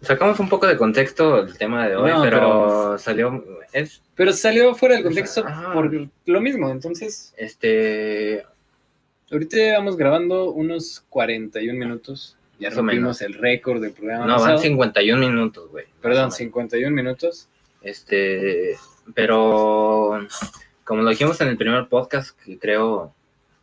Sacamos 0.01 0.39
un 0.39 0.47
poco 0.47 0.65
de 0.65 0.77
contexto 0.77 1.39
el 1.39 1.57
tema 1.57 1.87
de 1.87 1.95
hoy, 1.97 2.11
No, 2.11 2.21
pero, 2.21 2.97
salió. 2.97 3.43
Es 3.73 4.01
Pero 4.15 4.31
salió 4.31 4.73
fuera 4.73 4.95
del 4.95 5.03
contexto 5.03 5.45
Ajá. 5.45 5.73
por 5.73 5.91
lo 6.25 6.41
mismo. 6.41 6.69
Entonces, 6.69 7.33
este. 7.37 8.45
ahorita 9.29 9.57
vamos 9.73 9.97
grabando 9.97 10.51
unos 10.51 11.05
41 11.09 11.77
minutos. 11.77 12.37
Ya 12.59 12.69
rompimos 12.69 13.21
el 13.21 13.33
récord 13.33 13.81
del 13.81 13.91
programa. 13.91 14.25
No, 14.25 14.33
pasado. 14.33 14.53
van 14.53 14.61
51 14.61 15.27
minutos, 15.27 15.69
güey. 15.69 15.85
Perdón, 16.01 16.25
Más 16.25 16.39
o 16.39 16.43
menos. 16.43 16.55
51 16.55 16.95
minutos. 16.95 17.49
Este. 17.81 18.77
Pero. 19.13 20.27
Como 20.89 21.03
lo 21.03 21.11
dijimos 21.11 21.39
en 21.39 21.49
el 21.49 21.55
primer 21.55 21.87
podcast, 21.87 22.35
que 22.43 22.57
creo. 22.57 23.13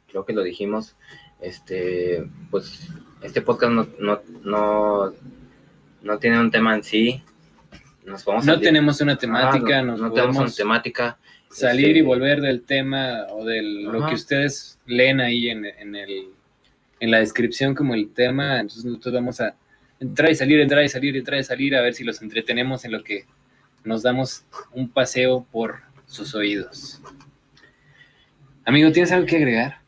Creo 0.08 0.24
que 0.24 0.32
lo 0.32 0.44
dijimos. 0.44 0.94
Este. 1.40 2.24
Pues. 2.52 2.88
Este 3.20 3.42
podcast 3.42 3.72
no. 3.72 3.88
No, 3.98 4.20
no, 4.44 5.12
no 6.02 6.18
tiene 6.20 6.38
un 6.38 6.52
tema 6.52 6.76
en 6.76 6.84
sí. 6.84 7.24
Nos 8.04 8.24
vamos 8.24 8.46
a 8.46 8.52
No 8.52 8.60
tenemos 8.60 9.00
una 9.00 9.18
temática, 9.18 9.80
Ah, 9.80 9.82
no, 9.82 9.92
nos 9.96 10.00
no 10.02 10.12
tenemos 10.12 10.36
una 10.36 10.50
temática. 10.52 11.18
salir 11.50 11.88
este, 11.88 11.98
y 11.98 12.02
volver 12.02 12.40
del 12.40 12.62
tema 12.62 13.26
o 13.32 13.44
de 13.44 13.60
lo 13.60 14.06
que 14.06 14.14
ustedes 14.14 14.78
leen 14.86 15.20
ahí 15.20 15.48
en, 15.48 15.64
en 15.64 15.96
el, 15.96 16.28
en 17.00 17.10
la 17.10 17.18
descripción 17.18 17.74
como 17.74 17.94
el 17.94 18.12
tema. 18.12 18.60
Entonces 18.60 18.84
nosotros 18.84 19.14
vamos 19.14 19.40
a 19.40 19.56
entrar 19.98 20.30
y 20.30 20.36
salir, 20.36 20.60
entrar 20.60 20.84
y 20.84 20.88
salir, 20.88 21.16
entrar 21.16 21.40
y 21.40 21.42
salir, 21.42 21.74
a 21.74 21.82
ver 21.82 21.92
si 21.92 22.04
los 22.04 22.22
entretenemos 22.22 22.84
en 22.84 22.92
lo 22.92 23.02
que 23.02 23.26
nos 23.82 24.04
damos 24.04 24.44
un 24.70 24.88
paseo 24.88 25.44
por 25.50 25.86
sus 26.06 26.34
oídos. 26.34 27.00
Amigo, 28.64 28.90
¿tienes 28.92 29.12
algo 29.12 29.26
que 29.26 29.36
agregar? 29.36 29.80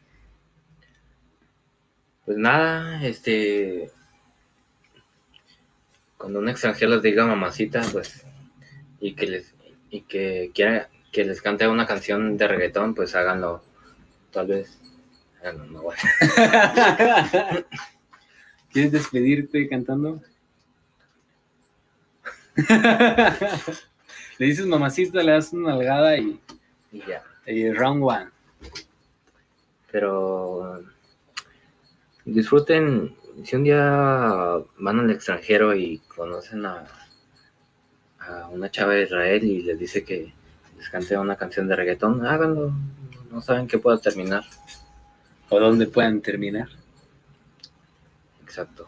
Pues 2.25 2.39
nada, 2.39 3.05
este. 3.05 3.91
Cuando 6.17 6.39
un 6.41 6.49
extranjero 6.49 6.93
les 6.93 7.03
diga 7.03 7.27
mamacita, 7.27 7.83
pues. 7.93 8.25
Y 9.01 9.15
que 9.15 9.27
les. 9.27 9.55
Y 9.91 10.03
que 10.03 10.51
quiera 10.55 10.91
que 11.13 11.25
les 11.25 11.41
cante 11.41 11.67
una 11.67 11.87
canción 11.87 12.37
de 12.37 12.47
reggaetón, 12.47 12.95
pues 12.95 13.15
háganlo. 13.15 13.65
Tal 14.31 14.47
vez. 14.47 14.79
Háganlo, 15.41 15.65
no. 15.67 15.83
¿Quieres 18.73 18.93
despedirte 18.93 19.69
cantando? 19.69 20.23
le 24.39 24.47
dices 24.47 24.67
mamacita, 24.67 25.23
le 25.23 25.33
das 25.33 25.53
una 25.53 25.71
nalgada 25.71 26.17
y, 26.17 26.41
Y 26.93 27.01
ya. 27.01 27.23
y 27.47 27.71
round 27.73 28.03
one. 28.05 28.29
Pero. 29.91 30.83
Disfruten. 32.25 33.17
Si 33.45 33.57
un 33.57 33.65
día 33.65 34.59
van 34.79 35.01
al 35.01 35.11
extranjero 35.11 35.75
y 35.75 35.99
conocen 36.15 36.67
a. 36.67 36.85
a 38.21 38.49
una 38.49 38.71
chava 38.71 38.95
de 38.95 39.05
Israel 39.05 39.45
y 39.45 39.63
les 39.63 39.79
dice 39.79 40.05
que 40.05 40.33
les 40.77 40.89
cante 40.89 41.17
una 41.19 41.37
canción 41.37 41.67
de 41.67 41.77
reggaetón, 41.77 42.25
háganlo. 42.25 42.73
No 43.31 43.43
saben 43.43 43.67
qué 43.67 43.79
pueda 43.79 43.99
terminar. 43.99 44.45
O 45.49 45.59
donde 45.59 45.87
puedan 45.87 46.21
terminar. 46.21 46.69
Exacto. 48.43 48.87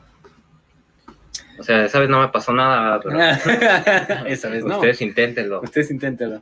O 1.60 1.62
sea, 1.62 1.84
esa 1.84 2.00
vez 2.00 2.08
no 2.08 2.20
me 2.20 2.28
pasó 2.28 2.54
nada, 2.54 2.98
pero 3.00 3.20
Esa 4.26 4.48
vez 4.48 4.64
no. 4.64 4.76
ustedes 4.76 5.02
inténtenlo. 5.02 5.60
Ustedes 5.60 5.90
inténtenlo. 5.90 6.40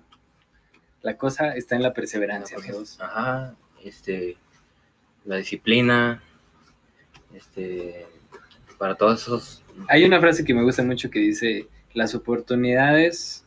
La 1.02 1.16
cosa 1.16 1.56
está 1.56 1.74
en 1.74 1.82
la 1.82 1.92
perseverancia, 1.92 2.56
amigos. 2.56 2.98
Ajá, 3.00 3.56
este, 3.84 4.36
la 5.24 5.36
disciplina, 5.36 6.22
este, 7.34 8.06
para 8.78 8.94
todos 8.94 9.22
esos, 9.22 9.64
Hay 9.88 10.04
una 10.04 10.20
frase 10.20 10.44
que 10.44 10.54
me 10.54 10.62
gusta 10.62 10.84
mucho 10.84 11.10
que 11.10 11.18
dice, 11.18 11.66
las 11.94 12.14
oportunidades 12.14 13.44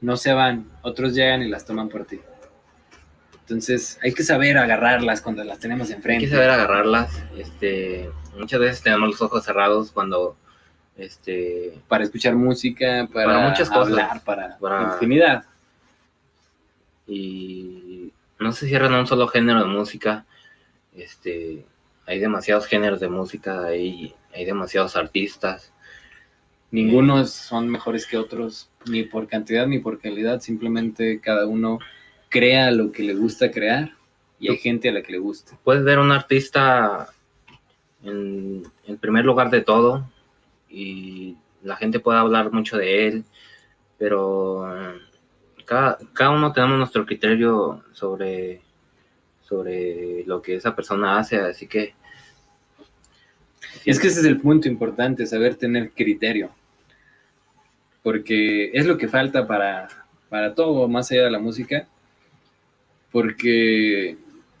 no 0.00 0.16
se 0.16 0.32
van, 0.32 0.70
otros 0.82 1.14
llegan 1.14 1.42
y 1.42 1.48
las 1.48 1.64
toman 1.64 1.88
por 1.88 2.04
ti. 2.06 2.20
Entonces, 3.48 3.96
hay 4.02 4.12
que 4.12 4.24
saber 4.24 4.58
agarrarlas 4.58 5.20
cuando 5.20 5.44
las 5.44 5.60
tenemos 5.60 5.88
hay 5.88 5.94
enfrente. 5.94 6.24
que 6.24 6.30
saber 6.32 6.50
agarrarlas, 6.50 7.22
este, 7.38 8.10
muchas 8.36 8.58
veces 8.58 8.82
tenemos 8.82 9.08
los 9.08 9.22
ojos 9.22 9.44
cerrados 9.44 9.92
cuando, 9.92 10.36
este, 10.96 11.78
Para 11.86 12.02
escuchar 12.02 12.34
música, 12.34 13.08
para, 13.12 13.26
Para 13.26 13.48
muchas 13.48 13.68
cosas. 13.68 13.84
hablar, 13.88 14.20
para, 14.24 14.58
Para- 14.58 14.92
infinidad. 14.94 15.44
y 17.06 18.12
no 18.40 18.52
se 18.52 18.66
cierran 18.66 18.92
a 18.94 19.00
un 19.00 19.06
solo 19.06 19.28
género 19.28 19.60
de 19.60 19.66
música, 19.66 20.24
este, 20.96 21.64
hay 22.06 22.18
demasiados 22.18 22.66
géneros 22.66 22.98
de 23.00 23.08
música, 23.08 23.64
hay, 23.64 24.14
hay 24.34 24.44
demasiados 24.44 24.96
artistas, 24.96 25.72
Ninguno 26.72 27.24
son 27.26 27.68
mejores 27.68 28.06
que 28.06 28.16
otros, 28.18 28.68
ni 28.86 29.04
por 29.04 29.28
cantidad 29.28 29.68
ni 29.68 29.78
por 29.78 30.00
calidad. 30.00 30.40
Simplemente 30.40 31.20
cada 31.20 31.46
uno 31.46 31.78
crea 32.28 32.70
lo 32.70 32.92
que 32.92 33.02
le 33.02 33.14
gusta 33.14 33.50
crear 33.50 33.92
y 34.38 34.50
hay 34.50 34.58
gente 34.58 34.88
a 34.88 34.92
la 34.92 35.02
que 35.02 35.12
le 35.12 35.18
gusta. 35.18 35.58
puedes 35.64 35.84
ver 35.84 35.98
un 35.98 36.12
artista 36.12 37.08
en, 38.02 38.62
en 38.86 38.98
primer 38.98 39.24
lugar 39.24 39.50
de 39.50 39.62
todo 39.62 40.08
y 40.68 41.36
la 41.62 41.76
gente 41.76 42.00
puede 42.00 42.18
hablar 42.18 42.52
mucho 42.52 42.76
de 42.76 43.06
él, 43.06 43.24
pero 43.98 44.70
eh, 44.70 45.00
cada, 45.64 45.98
cada 46.12 46.30
uno 46.30 46.52
tenemos 46.52 46.78
nuestro 46.78 47.04
criterio 47.04 47.84
sobre, 47.92 48.60
sobre 49.42 50.24
lo 50.24 50.40
que 50.40 50.56
esa 50.56 50.74
persona 50.74 51.18
hace, 51.18 51.36
así 51.36 51.66
que... 51.66 51.94
Es 53.84 54.00
que 54.00 54.08
ese 54.08 54.20
es 54.20 54.26
el 54.26 54.40
punto 54.40 54.68
importante, 54.68 55.26
saber 55.26 55.54
tener 55.54 55.92
criterio. 55.92 56.50
Porque 58.02 58.70
es 58.72 58.84
lo 58.86 58.96
que 58.98 59.06
falta 59.06 59.46
para, 59.46 59.88
para 60.28 60.54
todo, 60.54 60.88
más 60.88 61.10
allá 61.10 61.24
de 61.24 61.30
la 61.30 61.38
música. 61.38 61.86
Porque 63.16 64.18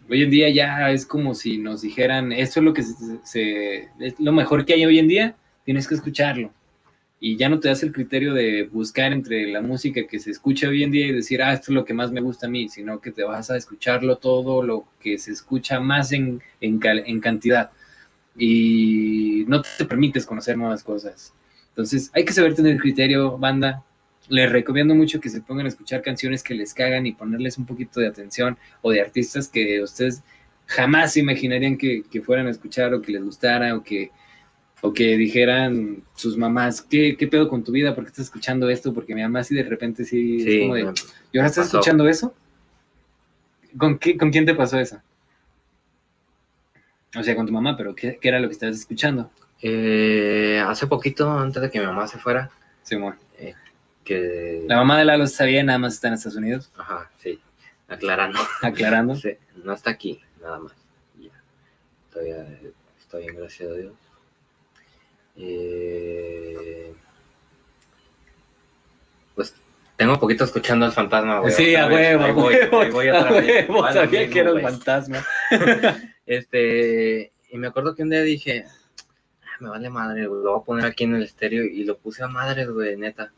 hoy 0.08 0.22
en 0.22 0.30
día 0.30 0.48
ya 0.48 0.90
es 0.90 1.04
como 1.04 1.34
si 1.34 1.58
nos 1.58 1.82
dijeran, 1.82 2.32
esto 2.32 2.60
es 2.60 2.64
lo 2.64 2.72
que 2.72 2.80
es 2.80 4.14
lo 4.18 4.32
mejor 4.32 4.64
que 4.64 4.72
hay 4.72 4.86
hoy 4.86 4.98
en 4.98 5.08
día, 5.08 5.36
tienes 5.66 5.86
que 5.86 5.94
escucharlo. 5.94 6.54
Y 7.20 7.36
ya 7.36 7.50
no 7.50 7.60
te 7.60 7.68
das 7.68 7.82
el 7.82 7.92
criterio 7.92 8.32
de 8.32 8.62
buscar 8.62 9.12
entre 9.12 9.46
la 9.48 9.60
música 9.60 10.06
que 10.06 10.18
se 10.18 10.30
escucha 10.30 10.68
hoy 10.68 10.84
en 10.84 10.90
día 10.90 11.06
y 11.06 11.12
decir, 11.12 11.42
ah, 11.42 11.52
esto 11.52 11.70
es 11.70 11.74
lo 11.74 11.84
que 11.84 11.92
más 11.92 12.10
me 12.12 12.22
gusta 12.22 12.46
a 12.46 12.48
mí, 12.48 12.70
sino 12.70 12.98
que 12.98 13.12
te 13.12 13.24
vas 13.24 13.50
a 13.50 13.58
escuclarlo 13.58 14.16
todo, 14.16 14.62
lo 14.62 14.86
que 15.00 15.18
se 15.18 15.32
escucha 15.32 15.78
más 15.78 16.12
en, 16.12 16.40
en, 16.62 16.80
en 16.82 17.20
cantidad 17.20 17.72
y 18.38 19.44
no 19.48 19.60
te 19.60 19.84
permites 19.84 20.24
conocer 20.24 20.56
nuevas 20.56 20.82
cosas. 20.82 21.34
Entonces, 21.68 22.10
hay 22.14 22.24
que 22.24 22.32
saber 22.32 22.54
tener 22.54 22.78
criterio, 22.78 23.36
banda. 23.36 23.84
Les 24.28 24.50
recomiendo 24.50 24.94
mucho 24.94 25.20
que 25.20 25.28
se 25.28 25.40
pongan 25.40 25.66
a 25.66 25.68
escuchar 25.68 26.02
canciones 26.02 26.42
que 26.42 26.54
les 26.54 26.74
cagan 26.74 27.06
y 27.06 27.12
ponerles 27.12 27.58
un 27.58 27.66
poquito 27.66 28.00
de 28.00 28.08
atención 28.08 28.58
o 28.82 28.90
de 28.90 29.00
artistas 29.00 29.48
que 29.48 29.80
ustedes 29.82 30.22
jamás 30.66 31.12
se 31.12 31.20
imaginarían 31.20 31.76
que, 31.78 32.02
que 32.10 32.20
fueran 32.22 32.48
a 32.48 32.50
escuchar 32.50 32.92
o 32.92 33.00
que 33.00 33.12
les 33.12 33.22
gustara 33.22 33.76
o 33.76 33.84
que, 33.84 34.10
o 34.82 34.92
que 34.92 35.16
dijeran 35.16 36.02
sus 36.16 36.36
mamás, 36.36 36.82
¿qué, 36.82 37.16
¿qué 37.16 37.28
pedo 37.28 37.48
con 37.48 37.62
tu 37.62 37.70
vida? 37.72 37.94
¿Por 37.94 38.02
qué 38.04 38.08
estás 38.10 38.24
escuchando 38.26 38.68
esto? 38.68 38.92
Porque 38.92 39.14
mi 39.14 39.22
mamá 39.22 39.44
sí 39.44 39.54
de 39.54 39.62
repente 39.62 40.04
sí, 40.04 40.38
es 40.38 40.44
Sí, 40.44 40.60
como 40.62 40.74
de, 40.74 40.84
me- 40.84 40.92
¿y 41.32 41.38
ahora 41.38 41.48
estás 41.48 41.66
pasó. 41.66 41.78
escuchando 41.78 42.08
eso? 42.08 42.34
¿Con, 43.78 43.98
qué, 43.98 44.16
¿Con 44.16 44.30
quién 44.30 44.44
te 44.46 44.54
pasó 44.54 44.78
eso? 44.80 45.00
O 47.16 47.22
sea, 47.22 47.34
con 47.36 47.46
tu 47.46 47.52
mamá, 47.52 47.76
pero 47.76 47.94
¿qué, 47.94 48.18
qué 48.20 48.28
era 48.28 48.40
lo 48.40 48.48
que 48.48 48.52
estabas 48.54 48.76
escuchando? 48.76 49.30
Eh, 49.62 50.62
hace 50.66 50.86
poquito, 50.86 51.30
antes 51.30 51.62
de 51.62 51.70
que 51.70 51.80
mi 51.80 51.86
mamá 51.86 52.06
se 52.06 52.18
fuera, 52.18 52.50
Simón. 52.82 53.14
Que... 54.06 54.64
La 54.66 54.76
mamá 54.76 54.98
de 54.98 55.04
Lalo 55.04 55.26
sabía, 55.26 55.62
nada 55.62 55.78
más 55.78 55.94
está 55.94 56.08
en 56.08 56.14
Estados 56.14 56.36
Unidos, 56.38 56.70
Ajá, 56.78 57.10
sí, 57.18 57.38
aclarando. 57.88 58.38
aclarando. 58.62 59.16
Sí, 59.16 59.32
no 59.64 59.74
está 59.74 59.90
aquí, 59.90 60.20
nada 60.40 60.58
más. 60.60 60.72
Ya. 61.18 61.30
Todavía 62.12 62.46
está 62.98 63.18
bien, 63.18 63.36
gracias 63.36 63.70
a 63.70 63.74
Dios. 63.74 63.92
Eh, 65.38 66.94
pues 69.34 69.54
tengo 69.96 70.18
poquito 70.18 70.44
escuchando 70.44 70.86
al 70.86 70.92
fantasma, 70.92 71.40
güey. 71.40 71.52
Sí, 71.52 71.74
a 71.74 71.86
huevo, 71.86 72.24
a 72.24 72.32
voy, 72.32 72.54
huevo, 72.54 72.80
a 72.80 73.30
huevo, 73.30 73.92
sabía 73.92 74.20
mismo, 74.20 74.32
que 74.32 74.38
era 74.40 74.50
el 74.50 74.60
fantasma. 74.62 75.24
Este, 76.26 77.30
y 77.52 77.56
me 77.56 77.68
acuerdo 77.68 77.94
que 77.94 78.02
un 78.02 78.10
día 78.10 78.20
dije, 78.22 78.64
"Ah, 79.44 79.56
me 79.60 79.68
vale 79.68 79.88
madre, 79.90 80.26
güey, 80.26 80.42
lo 80.42 80.54
voy 80.54 80.60
a 80.60 80.64
poner 80.64 80.84
aquí 80.84 81.04
en 81.04 81.14
el 81.14 81.22
estéreo 81.22 81.62
y 81.64 81.84
lo 81.84 81.96
puse 81.98 82.24
a 82.24 82.26
madre, 82.28 82.66
güey, 82.66 82.96
neta. 82.96 83.30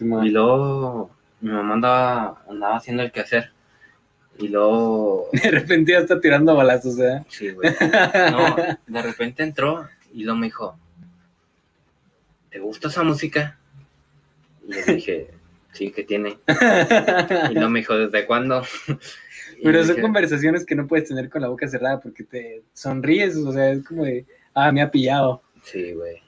Y 0.00 0.30
luego 0.30 1.10
mi 1.40 1.50
mamá 1.50 1.74
andaba, 1.74 2.42
andaba 2.48 2.76
haciendo 2.76 3.02
el 3.02 3.12
quehacer. 3.12 3.50
Y 4.38 4.48
luego, 4.48 5.28
De 5.32 5.50
repente 5.50 5.92
ya 5.92 5.98
está 5.98 6.20
tirando 6.20 6.54
balazos, 6.54 6.98
¿eh? 6.98 7.24
sí, 7.28 7.50
güey. 7.50 7.74
No, 8.30 8.56
de 8.86 9.02
repente 9.02 9.42
entró 9.42 9.88
y 10.12 10.24
luego 10.24 10.38
me 10.38 10.46
dijo, 10.46 10.78
¿te 12.50 12.58
gusta 12.58 12.88
esa 12.88 13.02
música? 13.02 13.58
Y 14.66 14.72
le 14.72 14.82
dije, 14.94 15.30
sí, 15.72 15.90
que 15.90 16.04
tiene. 16.04 16.38
Y 17.50 17.54
luego 17.54 17.70
me 17.70 17.80
dijo, 17.80 17.96
¿desde 17.96 18.26
cuándo? 18.26 18.62
Y 19.58 19.62
Pero 19.62 19.78
son 19.78 19.88
dije, 19.88 20.02
conversaciones 20.02 20.66
que 20.66 20.74
no 20.74 20.86
puedes 20.86 21.08
tener 21.08 21.30
con 21.30 21.40
la 21.40 21.48
boca 21.48 21.66
cerrada 21.66 21.98
porque 21.98 22.24
te 22.24 22.62
sonríes, 22.74 23.36
o 23.36 23.50
sea, 23.52 23.70
es 23.70 23.82
como 23.86 24.04
de, 24.04 24.26
ah, 24.52 24.70
me 24.70 24.82
ha 24.82 24.90
pillado. 24.90 25.42
Sí, 25.62 25.94
güey. 25.94 26.22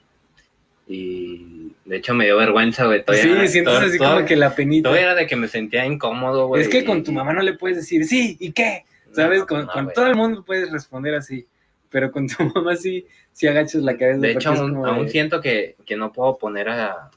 Y 0.91 1.71
de 1.85 1.97
hecho 1.97 2.13
me 2.15 2.25
dio 2.25 2.35
vergüenza, 2.37 2.85
güey. 2.87 3.05
todavía- 3.05 3.41
sí, 3.45 3.47
sientes 3.53 3.73
todo- 3.75 3.87
así 3.87 3.97
todo- 3.99 4.15
como 4.15 4.25
que 4.25 4.35
la 4.35 4.55
penita. 4.55 4.89
Todo 4.89 4.97
era 4.97 5.13
de 5.15 5.27
que 5.27 5.35
me 5.35 5.47
sentía 5.47 5.85
incómodo, 5.85 6.47
güey. 6.47 6.63
es 6.63 6.67
que 6.67 6.83
con 6.83 7.03
tu 7.03 7.11
mamá 7.11 7.31
no 7.31 7.41
le 7.43 7.53
puedes 7.53 7.77
decir, 7.77 8.05
sí, 8.05 8.35
¿y 8.39 8.51
qué? 8.51 8.85
¿Sabes? 9.13 9.39
No, 9.41 9.45
con 9.47 9.61
no, 9.65 9.71
con 9.71 9.83
güey. 9.85 9.95
todo 9.95 10.07
el 10.07 10.15
mundo 10.15 10.43
puedes 10.43 10.71
responder 10.71 11.13
así, 11.15 11.45
pero 11.91 12.11
con 12.11 12.27
tu 12.27 12.35
mamá 12.55 12.75
sí, 12.75 13.05
sí 13.31 13.47
agachas 13.47 13.83
la 13.83 13.95
cabeza. 13.97 14.19
De 14.19 14.31
hecho, 14.31 14.49
aún, 14.49 14.73
como 14.73 14.85
aún 14.87 15.05
de- 15.05 15.11
siento 15.11 15.41
que, 15.41 15.75
que 15.85 15.95
no 15.95 16.11
puedo 16.11 16.37
poner 16.39 16.69
a 16.69 17.11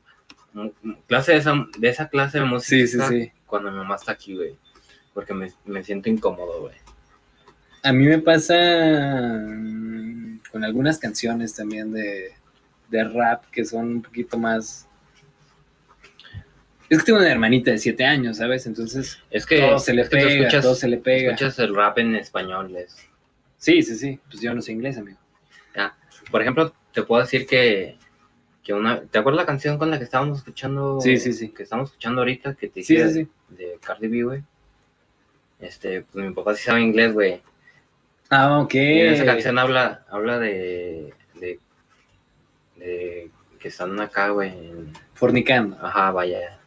mu- 0.52 0.72
mu- 0.82 0.96
clase 1.06 1.32
de 1.32 1.38
esa, 1.38 1.54
de 1.78 1.88
esa 1.88 2.08
clase 2.08 2.38
de 2.40 2.44
música 2.44 2.86
Sí, 2.86 2.86
sí, 2.86 2.98
sí. 3.08 3.32
cuando 3.46 3.70
mi 3.70 3.78
mamá 3.78 3.96
está 3.96 4.12
aquí, 4.12 4.34
güey. 4.36 4.54
Porque 5.14 5.32
me, 5.34 5.50
me 5.64 5.82
siento 5.82 6.08
incómodo, 6.10 6.60
güey. 6.60 6.74
A 7.82 7.92
mí 7.92 8.04
me 8.04 8.18
pasa 8.18 8.54
mm, 8.54 10.40
con 10.50 10.62
algunas 10.64 10.98
canciones 10.98 11.54
también 11.54 11.90
de, 11.92 12.32
de 12.92 13.02
rap 13.04 13.44
que 13.50 13.64
son 13.64 13.88
un 13.88 14.02
poquito 14.02 14.38
más... 14.38 14.88
Es 16.88 16.98
que 16.98 17.04
tengo 17.06 17.18
una 17.20 17.32
hermanita 17.32 17.70
de 17.70 17.78
siete 17.78 18.04
años, 18.04 18.36
¿sabes? 18.36 18.66
Entonces 18.66 19.18
Es 19.30 19.46
que, 19.46 19.60
todo 19.60 19.78
se 19.78 19.94
le 19.94 20.02
es 20.02 20.08
que 20.10 20.16
pega, 20.18 20.30
escuchas, 20.30 20.62
todo 20.62 20.74
se 20.74 20.88
le 20.88 20.98
pega. 20.98 21.32
escuchas 21.32 21.58
el 21.58 21.74
rap 21.74 21.98
en 21.98 22.14
español. 22.16 22.76
es- 22.76 23.08
Sí, 23.56 23.82
sí, 23.82 23.96
sí. 23.96 24.20
Pues 24.30 24.40
yo 24.42 24.52
no 24.54 24.60
sé 24.60 24.72
inglés, 24.72 24.98
amigo. 24.98 25.18
Por 26.30 26.40
ejemplo, 26.42 26.72
te 26.92 27.02
puedo 27.02 27.22
decir 27.22 27.46
que, 27.46 27.96
que 28.62 28.72
una... 28.74 29.00
¿Te 29.02 29.18
acuerdas 29.18 29.42
la 29.42 29.46
canción 29.46 29.78
con 29.78 29.90
la 29.90 29.98
que 29.98 30.04
estábamos 30.04 30.38
escuchando? 30.38 31.00
Sí, 31.00 31.16
sí, 31.18 31.32
sí. 31.32 31.48
Que 31.48 31.62
estamos 31.64 31.88
escuchando 31.90 32.20
ahorita, 32.20 32.54
que 32.54 32.68
te 32.68 32.82
Sí, 32.82 32.94
dije 32.96 33.08
sí, 33.08 33.14
sí. 33.24 33.28
de, 33.48 33.66
de 33.66 33.78
Cardi 33.78 34.08
B, 34.08 34.22
güey. 34.22 34.42
Este, 35.60 36.02
pues 36.02 36.24
mi 36.26 36.32
papá 36.34 36.54
sí 36.54 36.64
sabe 36.64 36.80
inglés, 36.82 37.12
güey. 37.12 37.40
Ah, 38.30 38.60
ok. 38.60 38.74
Y 38.74 39.00
en 39.00 39.12
esa 39.14 39.24
canción 39.24 39.58
habla, 39.58 40.04
habla 40.10 40.38
de, 40.38 41.12
que 43.58 43.68
están 43.68 43.98
acá, 44.00 44.30
güey. 44.30 44.52
Fornicando. 45.14 45.76
Ajá, 45.80 46.10
vaya. 46.10 46.58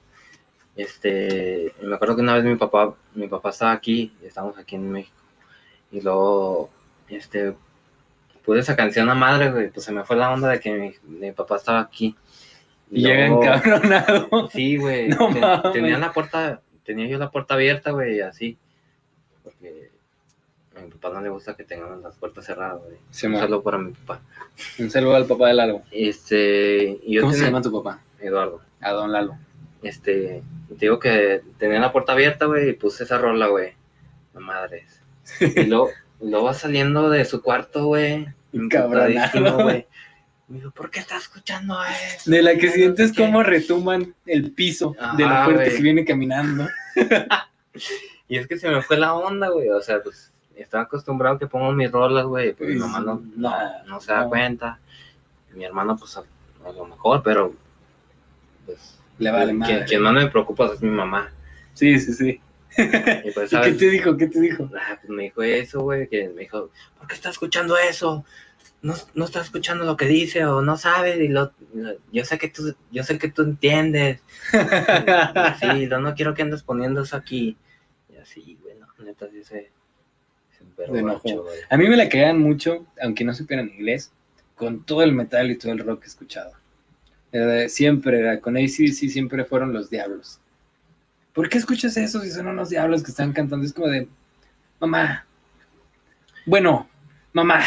Este, 0.76 1.74
me 1.82 1.96
acuerdo 1.96 2.16
que 2.16 2.22
una 2.22 2.36
vez 2.36 2.44
mi 2.44 2.56
papá, 2.56 2.96
mi 3.14 3.28
papá 3.28 3.50
estaba 3.50 3.72
aquí, 3.72 4.14
y 4.22 4.26
estábamos 4.28 4.58
aquí 4.58 4.76
en 4.76 4.92
México. 4.92 5.16
Y 5.92 6.02
luego, 6.02 6.70
este, 7.08 7.54
puse 8.44 8.60
esa 8.60 8.76
canción 8.76 9.10
a 9.10 9.16
madre, 9.16 9.52
güey. 9.52 9.70
Pues 9.70 9.86
se 9.86 9.92
me 9.92 10.04
fue 10.04 10.16
la 10.18 10.32
onda 10.32 10.50
de 10.50 10.60
que 10.60 10.74
mi, 10.74 10.94
mi 11.20 11.32
papá 11.32 11.56
estaba 11.58 11.80
aquí. 11.80 12.16
Y 12.92 13.02
llega 13.02 13.28
luego- 13.28 13.44
encabronado. 13.44 14.50
Sí, 14.52 14.78
güey. 14.78 15.10
No 15.18 15.30
Ten- 15.34 15.72
tenía 15.74 15.98
la 15.98 16.12
puerta, 16.14 16.62
tenía 16.84 17.08
yo 17.08 17.18
la 17.18 17.32
puerta 17.32 17.54
abierta, 17.56 17.92
güey, 17.92 18.22
así. 18.22 18.58
Porque 19.44 19.92
a 20.76 20.82
mi 20.82 20.90
papá 20.92 21.10
no 21.14 21.22
le 21.22 21.30
gusta 21.30 21.56
que 21.56 21.64
tengamos 21.64 22.02
las 22.02 22.16
puertas 22.16 22.46
cerradas, 22.46 22.82
güey. 22.84 22.98
Sí, 23.10 23.28
Un 23.28 23.38
saludo 23.38 23.64
para 23.64 23.78
mi 23.78 23.92
papá. 23.94 24.22
Un 24.80 24.90
saludo 24.92 25.16
al 25.16 25.26
papá 25.26 25.48
de 25.48 25.54
Lalo. 25.54 25.84
Este, 25.92 27.00
y 27.04 27.16
yo 27.16 27.22
¿Cómo 27.22 27.34
se 27.34 27.46
llama 27.46 27.62
tu 27.62 27.72
papá? 27.72 28.02
Eduardo. 28.20 28.62
A 28.82 28.92
don 28.92 29.12
Lalo. 29.12 29.38
Este, 29.84 30.44
te 30.70 30.76
digo 30.76 31.00
que 31.00 31.42
tenía 31.58 31.80
la 31.80 31.92
puerta 31.92 32.12
abierta, 32.14 32.46
güey, 32.46 32.70
y 32.70 32.74
puse 32.74 33.04
esa 33.06 33.18
rola, 33.18 33.48
güey. 33.48 33.74
No 34.34 34.42
madres. 34.42 35.02
Y 35.40 35.64
luego, 35.68 35.90
luego 36.20 36.46
va 36.46 36.54
saliendo 36.54 37.10
de 37.10 37.24
su 37.26 37.42
cuarto, 37.42 37.86
güey. 37.86 38.28
Encabronado. 38.52 39.08
emputadísimo, 39.10 39.64
güey. 39.64 39.88
Me 40.48 40.58
dijo, 40.60 40.72
¿por 40.72 40.92
qué 40.92 41.00
estás 41.00 41.24
escuchando 41.24 41.76
eso? 42.14 42.30
De 42.30 42.42
la 42.44 42.56
que 42.56 42.68
No 42.68 42.72
sé 42.72 42.78
sientes 42.78 43.12
qué". 43.14 43.24
cómo 43.24 43.42
retuman 43.44 44.14
el 44.28 44.52
piso 44.52 44.96
de 45.18 45.24
lo 45.24 45.30
Ajá, 45.30 45.46
fuerte 45.46 45.64
güey. 45.66 45.76
que 45.78 45.82
viene 45.84 46.06
caminando. 46.06 46.68
Y 48.28 48.38
es 48.38 48.48
que 48.48 48.58
se 48.58 48.70
me 48.70 48.82
fue 48.82 48.98
la 48.98 49.14
onda, 49.14 49.50
güey. 49.50 49.70
O 49.70 49.82
sea, 49.82 50.02
pues 50.02 50.32
estaba 50.62 50.84
acostumbrado 50.84 51.38
que 51.40 51.48
pongo 51.48 51.72
mis 51.74 51.92
rolas, 51.92 52.26
güey. 52.26 52.54
Pues 52.54 52.70
mi 52.70 52.78
Pues, 52.80 52.90
mamá 52.92 53.00
no, 53.36 53.54
no, 53.86 54.00
se 54.02 54.12
da 54.12 54.22
no. 54.24 54.30
cuenta. 54.30 54.80
Mi 55.54 55.64
hermano, 55.66 55.96
pues 55.98 56.18
a, 56.18 56.24
a 56.66 56.72
lo 56.72 56.86
mejor, 56.86 57.22
pero. 57.24 57.54
Pues, 58.66 59.00
Le 59.18 59.32
vale 59.32 59.46
quien, 59.48 59.58
madre. 59.60 59.86
quien 59.86 60.02
más 60.02 60.14
me 60.14 60.28
preocupa 60.28 60.72
es 60.74 60.82
mi 60.82 60.90
mamá. 60.90 61.32
Sí, 61.74 62.00
sí, 62.00 62.14
sí. 62.14 62.42
Y 62.78 63.32
pues, 63.32 63.54
¿Y 63.54 63.62
qué 63.62 63.72
te 63.74 63.90
dijo? 63.90 64.18
¿Qué 64.18 64.28
te 64.28 64.40
dijo? 64.42 64.70
Ah, 64.76 64.98
pues 65.00 65.10
me 65.10 65.24
dijo 65.24 65.42
eso, 65.44 65.82
güey, 65.82 66.08
que 66.08 66.28
me 66.30 66.42
dijo, 66.42 66.70
¿por 66.98 67.08
qué 67.08 67.16
estás 67.16 67.34
escuchando 67.34 67.78
eso? 67.78 68.26
No, 68.82 68.94
no 69.16 69.26
estás 69.26 69.46
escuchando 69.46 69.84
lo 69.86 69.98
que 69.98 70.06
dice 70.06 70.46
o 70.46 70.62
no 70.62 70.78
sabes 70.78 71.18
y 71.20 71.28
lo, 71.28 71.54
lo- 71.74 71.96
yo 72.12 72.24
sé 72.26 72.38
que 72.38 72.50
tú, 72.50 72.76
yo 72.92 73.04
sé 73.04 73.18
que 73.18 73.30
tú 73.30 73.42
entiendes. 73.44 74.22
Sí, 75.60 75.88
no, 75.88 76.00
no 76.00 76.14
quiero 76.16 76.34
que 76.34 76.42
andes 76.44 76.64
poniendo 76.64 77.02
eso 77.02 77.16
aquí. 77.16 77.58
Y 78.14 78.18
así, 78.18 78.58
güey, 78.62 78.76
no, 78.78 78.88
neta, 79.04 79.28
sí 79.32 79.44
se, 79.44 79.72
A 81.70 81.78
mí 81.78 81.88
me 81.88 81.96
la 81.98 82.10
cagan 82.10 82.40
mucho, 82.40 82.86
aunque 83.02 83.24
no 83.24 83.34
supieran 83.34 83.70
inglés, 83.70 84.12
con 84.56 84.84
todo 84.86 85.04
el 85.04 85.14
metal 85.14 85.50
y 85.52 85.58
todo 85.58 85.72
el 85.72 85.80
rock 85.80 86.02
que 86.02 86.06
he 86.06 86.10
escuchado. 86.10 86.52
Eh, 87.32 87.68
siempre 87.70 88.20
era, 88.20 88.40
con 88.40 88.56
ACDC 88.56 89.10
siempre 89.10 89.46
fueron 89.46 89.74
los 89.74 89.90
diablos. 89.90 90.40
¿Por 91.34 91.50
qué 91.50 91.58
escuchas 91.58 91.98
eso 91.98 92.22
si 92.22 92.32
son 92.32 92.48
unos 92.48 92.70
diablos 92.70 93.04
que 93.04 93.12
están 93.12 93.34
cantando? 93.34 93.66
Es 93.66 93.74
como 93.74 93.88
de, 93.88 94.08
mamá, 94.80 95.26
bueno, 96.46 96.90
mamá. 97.34 97.62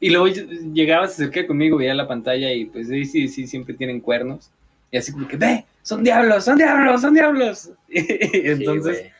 Y 0.00 0.10
luego 0.10 0.28
ll- 0.28 0.72
llegabas, 0.72 1.14
se 1.14 1.22
acercaba 1.22 1.46
conmigo, 1.48 1.76
veía 1.76 1.94
la 1.94 2.08
pantalla 2.08 2.52
y 2.52 2.64
pues 2.66 2.88
ACDC 2.88 3.46
siempre 3.46 3.74
tienen 3.74 4.00
cuernos. 4.00 4.50
Y 4.90 4.96
así 4.96 5.12
como 5.12 5.28
que, 5.28 5.36
ve, 5.36 5.64
son 5.82 6.02
diablos, 6.02 6.44
son 6.44 6.56
diablos, 6.58 7.00
son 7.00 7.14
diablos. 7.14 7.70
Entonces... 7.88 8.98
Sí. 8.98 9.10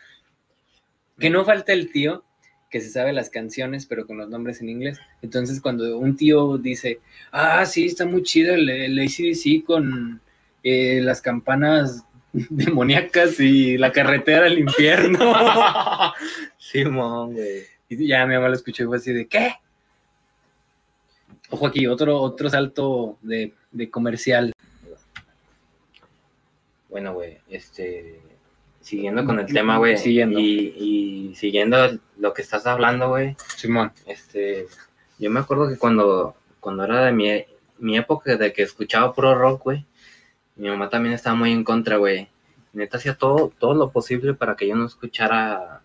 Que 1.20 1.30
no 1.30 1.44
falta 1.44 1.72
el 1.72 1.90
tío 1.90 2.22
que 2.70 2.80
se 2.80 2.90
sabe 2.90 3.12
las 3.12 3.30
canciones, 3.30 3.86
pero 3.86 4.06
con 4.06 4.18
los 4.18 4.28
nombres 4.28 4.60
en 4.60 4.68
inglés. 4.68 4.98
Entonces, 5.22 5.60
cuando 5.60 5.98
un 5.98 6.16
tío 6.16 6.58
dice, 6.58 7.00
ah, 7.32 7.64
sí, 7.64 7.86
está 7.86 8.04
muy 8.04 8.22
chido 8.22 8.54
el, 8.54 8.68
el 8.68 8.98
ACDC 8.98 9.64
con 9.64 10.20
eh, 10.62 11.00
las 11.02 11.22
campanas 11.22 12.04
demoníacas 12.32 13.40
y 13.40 13.78
la 13.78 13.92
carretera 13.92 14.46
al 14.46 14.58
infierno. 14.58 15.32
Simón, 16.58 17.32
güey. 17.34 17.62
y 17.88 18.06
ya 18.06 18.26
mi 18.26 18.34
mamá 18.34 18.48
lo 18.48 18.54
escuchó 18.54 18.84
y 18.84 18.86
fue 18.86 18.96
así 18.98 19.12
de, 19.12 19.26
¿qué? 19.26 19.54
Ojo 21.50 21.66
aquí, 21.66 21.86
otro, 21.86 22.20
otro 22.20 22.50
salto 22.50 23.16
de, 23.22 23.54
de 23.72 23.90
comercial. 23.90 24.52
Bueno, 26.90 27.14
güey, 27.14 27.38
este, 27.48 28.20
siguiendo 28.88 29.24
con 29.24 29.38
el 29.38 29.46
tema, 29.46 29.76
güey, 29.76 29.96
Siguiendo. 29.98 30.38
y, 30.40 30.74
y 31.30 31.34
siguiendo 31.36 31.76
lo 32.18 32.32
que 32.32 32.40
estás 32.42 32.66
hablando, 32.66 33.08
güey, 33.10 33.36
Simón. 33.56 33.92
Este, 34.06 34.66
yo 35.18 35.30
me 35.30 35.40
acuerdo 35.40 35.68
que 35.68 35.76
cuando, 35.76 36.34
cuando 36.60 36.84
era 36.84 37.04
de 37.04 37.12
mi, 37.12 37.44
mi 37.78 37.98
época 37.98 38.36
de 38.36 38.52
que 38.52 38.62
escuchaba 38.62 39.12
puro 39.14 39.34
rock, 39.34 39.62
güey, 39.64 39.84
mi 40.56 40.68
mamá 40.68 40.88
también 40.88 41.14
estaba 41.14 41.36
muy 41.36 41.52
en 41.52 41.64
contra, 41.64 41.96
güey. 41.98 42.28
Neta 42.72 42.96
hacía 42.96 43.14
todo, 43.14 43.52
todo 43.58 43.74
lo 43.74 43.90
posible 43.90 44.34
para 44.34 44.56
que 44.56 44.66
yo 44.68 44.74
no 44.74 44.86
escuchara, 44.86 45.80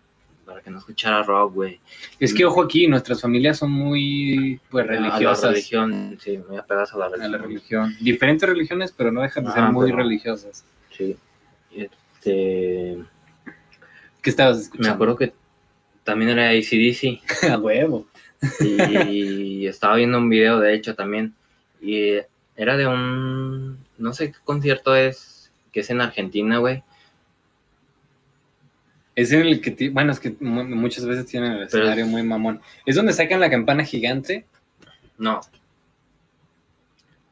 para 0.46 0.60
que 0.62 0.70
no 0.70 0.78
escuchara 0.78 1.22
rock, 1.22 1.52
güey. 1.54 1.80
Es 2.18 2.32
que, 2.32 2.44
ojo 2.46 2.62
aquí, 2.62 2.86
nuestras 2.88 3.20
familias 3.20 3.58
son 3.58 3.70
muy, 3.70 4.60
pues, 4.70 4.88
A 4.88 4.92
la 4.92 4.98
religiosas. 4.98 5.50
religión, 5.52 6.18
sí, 6.20 6.38
muy 6.48 6.56
apegadas 6.56 6.92
a 6.94 6.98
la 6.98 7.06
a 7.06 7.08
religión. 7.10 7.32
la 7.32 7.38
religión. 7.38 7.96
Diferentes 8.00 8.48
religiones, 8.48 8.92
pero 8.96 9.12
no 9.12 9.20
dejan 9.22 9.44
de 9.44 9.52
ser 9.52 9.62
Ah, 9.62 9.70
muy 9.72 9.86
pero- 9.90 9.98
religiosas. 9.98 10.64
Sí. 10.90 11.16
Este, 12.26 13.04
¿Qué 14.22 14.30
estabas 14.30 14.56
me 14.56 14.62
escuchando? 14.64 14.94
acuerdo 14.94 15.16
que 15.16 15.34
también 16.04 16.30
era 16.30 16.48
ACDC. 16.50 17.20
A 17.52 17.58
huevo. 17.58 18.06
Y 18.66 19.66
estaba 19.66 19.96
viendo 19.96 20.18
un 20.18 20.28
video, 20.30 20.58
de 20.60 20.74
hecho, 20.74 20.94
también. 20.94 21.34
Y 21.82 22.14
era 22.56 22.76
de 22.76 22.86
un. 22.86 23.78
No 23.98 24.12
sé 24.14 24.32
qué 24.32 24.38
concierto 24.44 24.94
es. 24.96 25.50
Que 25.72 25.80
es 25.80 25.90
en 25.90 26.00
Argentina, 26.00 26.58
güey. 26.58 26.82
Es 29.16 29.32
en 29.32 29.42
el 29.42 29.60
que, 29.60 29.90
bueno, 29.90 30.12
es 30.12 30.20
que 30.20 30.34
mu- 30.40 30.64
muchas 30.64 31.04
veces 31.06 31.26
tienen 31.26 31.52
el 31.52 31.68
Pero- 31.68 31.82
escenario 31.84 32.06
muy 32.06 32.22
mamón. 32.22 32.60
Es 32.86 32.96
donde 32.96 33.12
sacan 33.12 33.40
la 33.40 33.50
campana 33.50 33.84
gigante. 33.84 34.46
No. 35.18 35.40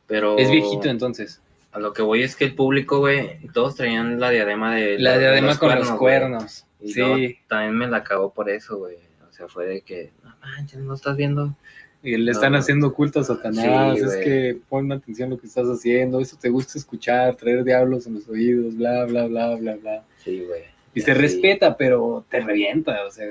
Pero. 0.07 0.39
Es 0.39 0.51
viejito 0.51 0.89
entonces. 0.89 1.41
A 1.73 1.79
lo 1.79 1.93
que 1.93 2.03
voy 2.03 2.23
es 2.23 2.37
que 2.37 2.45
el 2.45 2.55
público, 2.55 2.99
güey, 2.99 3.39
todos 3.55 3.77
traían 3.77 4.21
la 4.21 4.31
diadema 4.31 4.75
de. 4.75 4.99
La 4.99 5.13
de 5.13 5.21
diadema 5.21 5.59
con 5.59 5.75
los 5.75 5.89
güey. 5.89 5.99
cuernos. 5.99 6.67
Y 6.81 6.93
Sí. 6.93 7.01
luego 7.01 7.17
también 7.49 7.77
me 7.79 7.87
la 7.89 8.03
cagó 8.05 8.33
por 8.33 8.51
eso, 8.51 8.77
güey. 8.79 8.97
O 9.29 9.33
sea, 9.33 9.49
fue 9.49 9.67
de 9.67 9.81
que, 9.81 10.13
no 10.23 10.35
manches, 10.43 10.81
no 10.81 10.95
estás 10.95 11.17
viendo. 11.17 11.57
Y 12.03 12.17
le 12.17 12.33
están 12.33 12.55
haciendo 12.57 12.93
culto 12.93 13.21
a 13.21 13.25
Satanás. 13.25 13.97
Sí, 13.97 14.05
es 14.05 14.17
que 14.17 14.59
pon 14.69 14.91
atención 14.91 15.29
a 15.29 15.35
lo 15.37 15.41
que 15.41 15.47
estás 15.47 15.67
haciendo. 15.69 16.21
Eso 16.21 16.37
te 16.39 16.49
gusta 16.49 16.77
escuchar, 16.77 17.37
traer 17.37 17.63
diablos 17.63 18.07
en 18.09 18.15
los 18.15 18.29
oídos, 18.29 18.77
bla, 18.77 19.05
bla, 19.05 19.27
bla, 19.27 19.55
bla, 19.55 19.77
bla. 19.77 20.03
Sí, 20.19 20.45
güey. 20.47 20.63
Y 20.95 21.01
se 21.01 21.15
respeta, 21.15 21.77
pero 21.77 22.27
te 22.29 22.41
revienta. 22.41 23.05
O 23.07 23.11
sea, 23.13 23.27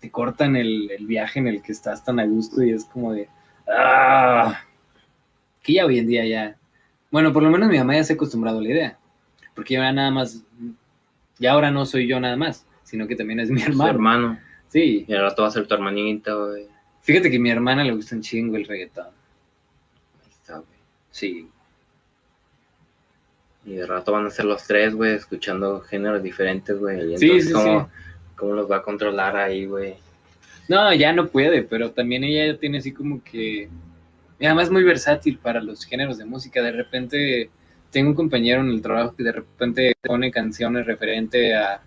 te 0.00 0.10
cortan 0.10 0.54
el, 0.54 0.88
el 0.92 1.06
viaje 1.06 1.40
en 1.40 1.48
el 1.48 1.60
que 1.60 1.72
estás 1.72 2.04
tan 2.04 2.20
a 2.20 2.24
gusto 2.26 2.62
y 2.62 2.70
es 2.70 2.84
como 2.84 3.12
de. 3.12 3.28
¡Ah! 3.68 4.60
Que 5.62 5.74
ya 5.74 5.84
hoy 5.86 5.98
en 5.98 6.06
día 6.06 6.24
ya. 6.26 6.57
Bueno, 7.10 7.32
por 7.32 7.42
lo 7.42 7.50
menos 7.50 7.68
mi 7.68 7.78
mamá 7.78 7.94
ya 7.94 8.04
se 8.04 8.12
ha 8.12 8.16
acostumbrado 8.16 8.58
a 8.58 8.62
la 8.62 8.68
idea. 8.68 8.98
Porque 9.54 9.74
ya 9.74 9.92
nada 9.92 10.10
más. 10.10 10.42
Ya 11.38 11.52
ahora 11.52 11.70
no 11.70 11.86
soy 11.86 12.06
yo 12.08 12.18
nada 12.20 12.36
más, 12.36 12.66
sino 12.82 13.06
que 13.06 13.16
también 13.16 13.40
es 13.40 13.50
mi 13.50 13.60
Su 13.60 13.66
hermano. 13.70 13.90
hermano. 13.90 14.38
Sí. 14.68 15.04
Y 15.08 15.12
al 15.14 15.22
rato 15.22 15.42
va 15.42 15.48
a 15.48 15.52
ser 15.52 15.66
tu 15.66 15.74
hermanita, 15.74 16.34
güey. 16.34 16.66
Fíjate 17.02 17.30
que 17.30 17.36
a 17.36 17.40
mi 17.40 17.50
hermana 17.50 17.84
le 17.84 17.92
gusta 17.92 18.14
un 18.16 18.22
chingo 18.22 18.56
el 18.56 18.66
reggaetón. 18.66 19.06
Ahí 19.06 20.30
está, 20.30 20.54
güey. 20.58 20.78
Sí. 21.10 21.48
Y 23.64 23.74
de 23.74 23.86
rato 23.86 24.12
van 24.12 24.26
a 24.26 24.30
ser 24.30 24.44
los 24.46 24.66
tres, 24.66 24.94
güey, 24.94 25.14
escuchando 25.14 25.80
géneros 25.80 26.22
diferentes, 26.22 26.78
güey. 26.78 27.16
Sí, 27.18 27.24
entonces, 27.26 27.46
sí, 27.48 27.52
¿cómo, 27.52 27.80
sí. 27.84 27.86
¿cómo 28.36 28.54
los 28.54 28.70
va 28.70 28.76
a 28.76 28.82
controlar 28.82 29.36
ahí, 29.36 29.66
güey? 29.66 29.94
No, 30.68 30.92
ya 30.94 31.12
no 31.12 31.28
puede, 31.28 31.62
pero 31.62 31.90
también 31.90 32.24
ella 32.24 32.52
ya 32.52 32.58
tiene 32.58 32.78
así 32.78 32.92
como 32.92 33.22
que. 33.22 33.68
Y 34.38 34.46
además 34.46 34.70
muy 34.70 34.84
versátil 34.84 35.38
para 35.38 35.60
los 35.60 35.84
géneros 35.84 36.18
de 36.18 36.24
música. 36.24 36.62
De 36.62 36.72
repente, 36.72 37.50
tengo 37.90 38.10
un 38.10 38.16
compañero 38.16 38.60
en 38.60 38.70
el 38.70 38.82
trabajo 38.82 39.14
que 39.16 39.24
de 39.24 39.32
repente 39.32 39.94
pone 40.02 40.30
canciones 40.30 40.86
referente 40.86 41.54
a. 41.56 41.82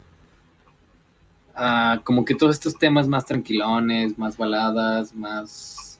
a 1.55 2.01
como 2.03 2.25
que 2.25 2.35
todos 2.35 2.55
estos 2.55 2.77
temas 2.77 3.07
más 3.07 3.25
tranquilones, 3.25 4.17
más 4.17 4.37
baladas, 4.37 5.13
más. 5.15 5.99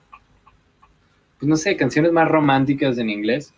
Pues 1.40 1.50
no 1.50 1.56
sé, 1.56 1.76
canciones 1.78 2.12
más 2.12 2.28
románticas 2.28 2.98
en 2.98 3.10
inglés. 3.10 3.54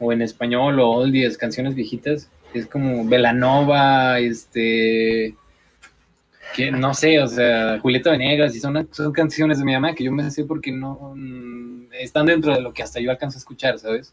O 0.00 0.12
en 0.12 0.22
español, 0.22 0.80
o 0.80 0.88
oldies, 0.90 1.38
canciones 1.38 1.74
viejitas. 1.74 2.30
Es 2.52 2.66
como 2.66 3.06
Velanova, 3.06 4.18
este 4.18 5.36
que 6.54 6.70
no 6.70 6.94
sé, 6.94 7.20
o 7.20 7.26
sea, 7.28 7.78
Julieta 7.80 8.10
Venegas, 8.10 8.54
y 8.54 8.60
son, 8.60 8.88
son 8.92 9.12
canciones 9.12 9.58
de 9.58 9.64
mi 9.64 9.72
mamá 9.72 9.94
que 9.94 10.04
yo 10.04 10.12
me 10.12 10.30
sé 10.30 10.44
porque 10.44 10.70
no 10.72 11.14
están 11.92 12.26
dentro 12.26 12.54
de 12.54 12.60
lo 12.60 12.72
que 12.72 12.82
hasta 12.82 13.00
yo 13.00 13.10
alcanzo 13.10 13.38
a 13.38 13.40
escuchar, 13.40 13.78
¿sabes? 13.78 14.12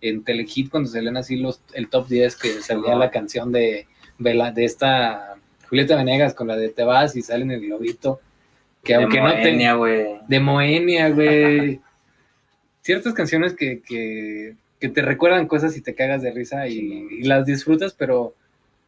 En 0.00 0.22
Telehit 0.24 0.70
cuando 0.70 0.88
salían 0.90 1.16
así 1.16 1.36
los, 1.36 1.60
el 1.72 1.88
top 1.88 2.08
10 2.08 2.36
que 2.36 2.48
salía 2.62 2.94
la 2.94 3.10
canción 3.10 3.52
de, 3.52 3.86
Vela- 4.18 4.52
de 4.52 4.64
esta 4.64 5.36
Julieta 5.68 5.96
Venegas 5.96 6.34
con 6.34 6.46
la 6.48 6.56
de 6.56 6.68
Te 6.68 6.84
vas 6.84 7.16
y 7.16 7.22
sale 7.22 7.44
en 7.44 7.50
el 7.52 7.60
globito, 7.60 8.20
que 8.82 8.94
aunque 8.94 9.16
de 9.16 9.22
no 9.22 9.28
Moenia, 9.30 9.70
te... 9.72 9.76
güey. 9.78 10.06
De 10.28 10.40
Moenia, 10.40 11.08
güey. 11.10 11.80
Ciertas 12.82 13.14
canciones 13.14 13.54
que, 13.54 13.80
que, 13.80 14.56
que 14.78 14.88
te 14.90 15.00
recuerdan 15.00 15.46
cosas 15.48 15.74
y 15.76 15.80
te 15.80 15.94
cagas 15.94 16.20
de 16.22 16.30
risa 16.32 16.68
y, 16.68 16.78
y 17.10 17.22
las 17.22 17.46
disfrutas, 17.46 17.94
pero 17.94 18.34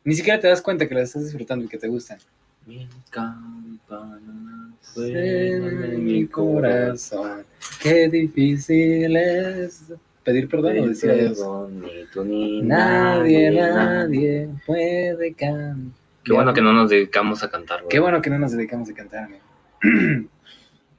ni 0.05 0.15
siquiera 0.15 0.39
te 0.39 0.49
das 0.49 0.61
cuenta 0.61 0.87
que 0.87 0.95
las 0.95 1.05
estás 1.05 1.25
disfrutando 1.25 1.65
y 1.65 1.69
que 1.69 1.79
te 1.79 1.89
gustan. 1.89 2.19
Mil 2.67 2.89
campanas 3.11 4.75
en 4.97 6.05
mi 6.05 6.27
corazón. 6.27 7.45
Qué 7.81 8.09
difícil 8.09 9.17
es 9.17 9.93
pedir 10.25 10.49
perdón 10.49 10.81
o 10.81 10.89
decir 10.89 11.11
adiós. 11.13 11.39
Ni 11.71 12.05
tú 12.13 12.25
ni 12.25 12.63
Nadie, 12.63 13.53
nadie. 13.53 13.73
nadie 13.73 14.49
puede 14.67 15.33
cantar. 15.35 15.77
Qué 16.25 16.33
bueno 16.33 16.53
que 16.53 16.61
no 16.61 16.73
nos 16.73 16.91
dedicamos 16.91 17.45
a 17.45 17.51
cantar, 17.51 17.83
güey. 17.83 17.89
Qué 17.89 18.01
bueno 18.01 18.21
que 18.21 18.31
no 18.31 18.39
nos 18.41 18.51
dedicamos 18.51 18.91
a 18.91 18.95
cantar, 18.95 19.25
amigo. 19.25 20.29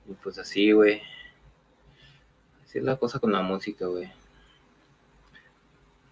Y 0.09 0.13
pues 0.24 0.38
así, 0.39 0.72
güey. 0.72 1.01
Así 2.63 2.78
es 2.78 2.84
la 2.86 2.95
cosa 2.95 3.20
con 3.20 3.34
la 3.34 3.41
música, 3.41 3.88
güey. 3.88 4.09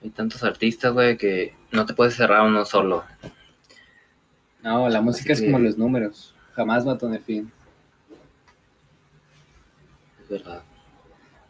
Hay 0.04 0.10
tantos 0.10 0.44
artistas, 0.44 0.92
güey, 0.92 1.16
que 1.18 1.54
no 1.72 1.86
te 1.86 1.94
puedes 1.94 2.16
cerrar 2.16 2.46
uno 2.46 2.66
solo. 2.66 3.06
No, 4.66 4.90
la 4.90 5.00
música 5.00 5.32
es 5.32 5.44
como 5.44 5.60
los 5.60 5.78
números. 5.78 6.34
Jamás 6.54 6.88
va 6.88 6.94
a 6.94 6.98
tener 6.98 7.22
fin. 7.22 7.52
Es 10.24 10.28
verdad. 10.28 10.64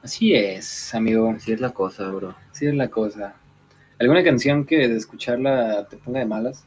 Así 0.04 0.34
es, 0.36 0.94
amigo. 0.94 1.32
Así 1.32 1.54
es 1.54 1.62
la 1.62 1.70
cosa, 1.70 2.10
bro. 2.10 2.36
Así 2.52 2.68
es 2.68 2.76
la 2.76 2.90
cosa. 2.90 3.34
¿Alguna 4.00 4.22
canción 4.22 4.66
que 4.66 4.90
de 4.90 4.98
escucharla 4.98 5.88
te 5.88 5.96
ponga 5.96 6.20
de 6.20 6.26
malas? 6.26 6.66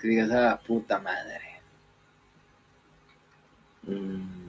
Que 0.00 0.08
digas, 0.08 0.30
ah, 0.30 0.58
puta 0.66 0.98
madre. 0.98 1.60
Mm. 3.82 4.44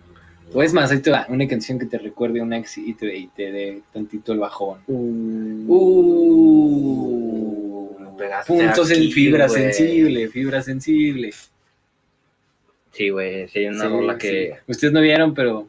O 0.53 0.63
es 0.63 0.71
más, 0.73 0.89
ahí 0.89 1.01
te 1.01 1.11
va, 1.11 1.25
una 1.27 1.45
canción 1.49 1.77
que 1.77 1.85
te 1.85 1.97
recuerde 1.97 2.39
a 2.39 2.43
un 2.43 2.53
ex 2.53 2.77
y 2.77 2.93
te, 2.93 3.13
y 3.13 3.27
te 3.27 3.51
dé 3.51 3.81
tantito 3.91 4.31
el 4.31 4.39
bajón. 4.39 4.79
Uh, 4.87 5.65
Me 5.67 7.64
pegaste 8.17 8.53
puntos 8.53 8.91
en 8.91 9.11
fibra 9.11 9.47
güey. 9.47 9.61
sensible, 9.61 10.27
fibra 10.29 10.61
sensible. 10.61 11.33
Sí, 12.91 13.09
güey. 13.09 13.47
Sí, 13.49 13.65
una 13.65 13.83
Sí, 13.85 13.87
rola 13.89 14.17
que. 14.17 14.53
sí. 14.55 14.61
Ustedes 14.71 14.93
no 14.93 15.01
vieron, 15.01 15.33
pero 15.33 15.67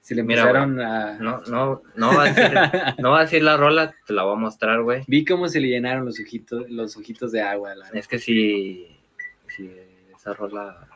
si 0.00 0.14
le 0.14 0.22
Mira, 0.22 0.42
empezaron 0.42 0.80
a... 0.80 1.12
No, 1.18 1.40
no, 1.46 1.82
no 1.96 2.16
va 2.16 2.24
a 2.24 2.32
decir, 2.32 2.58
no 2.98 3.10
va 3.10 3.18
a 3.20 3.22
decir 3.22 3.42
la 3.42 3.56
rola, 3.56 3.94
te 4.06 4.12
la 4.12 4.22
voy 4.24 4.32
a 4.34 4.38
mostrar, 4.40 4.82
güey. 4.82 5.02
Vi 5.06 5.24
cómo 5.24 5.48
se 5.48 5.60
le 5.60 5.68
llenaron 5.68 6.04
los 6.04 6.18
ojitos, 6.20 6.68
los 6.70 6.96
ojitos 6.96 7.32
de 7.32 7.42
agua. 7.42 7.74
la- 7.74 7.88
Es 7.90 8.06
que 8.08 8.18
si, 8.18 8.86
si 9.48 9.70
esa 10.16 10.32
rola. 10.34 10.86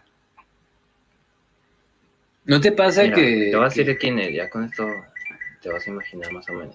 ¿No 2.45 2.61
te 2.61 2.73
pasa 2.73 3.03
Mira, 3.05 3.15
que... 3.17 3.23
te 3.51 3.57
voy 3.57 3.65
a 3.67 3.69
que- 3.69 3.71
decir 3.71 3.87
de 3.87 3.97
quién 3.99 4.19
es, 4.19 4.35
ya 4.35 4.51
con 4.51 4.65
esto 4.65 4.87
te 5.63 5.71
vas 5.71 5.87
a 5.87 5.91
imaginar 5.91 6.31
más 6.33 6.49
o 6.49 6.53
menos. 6.53 6.75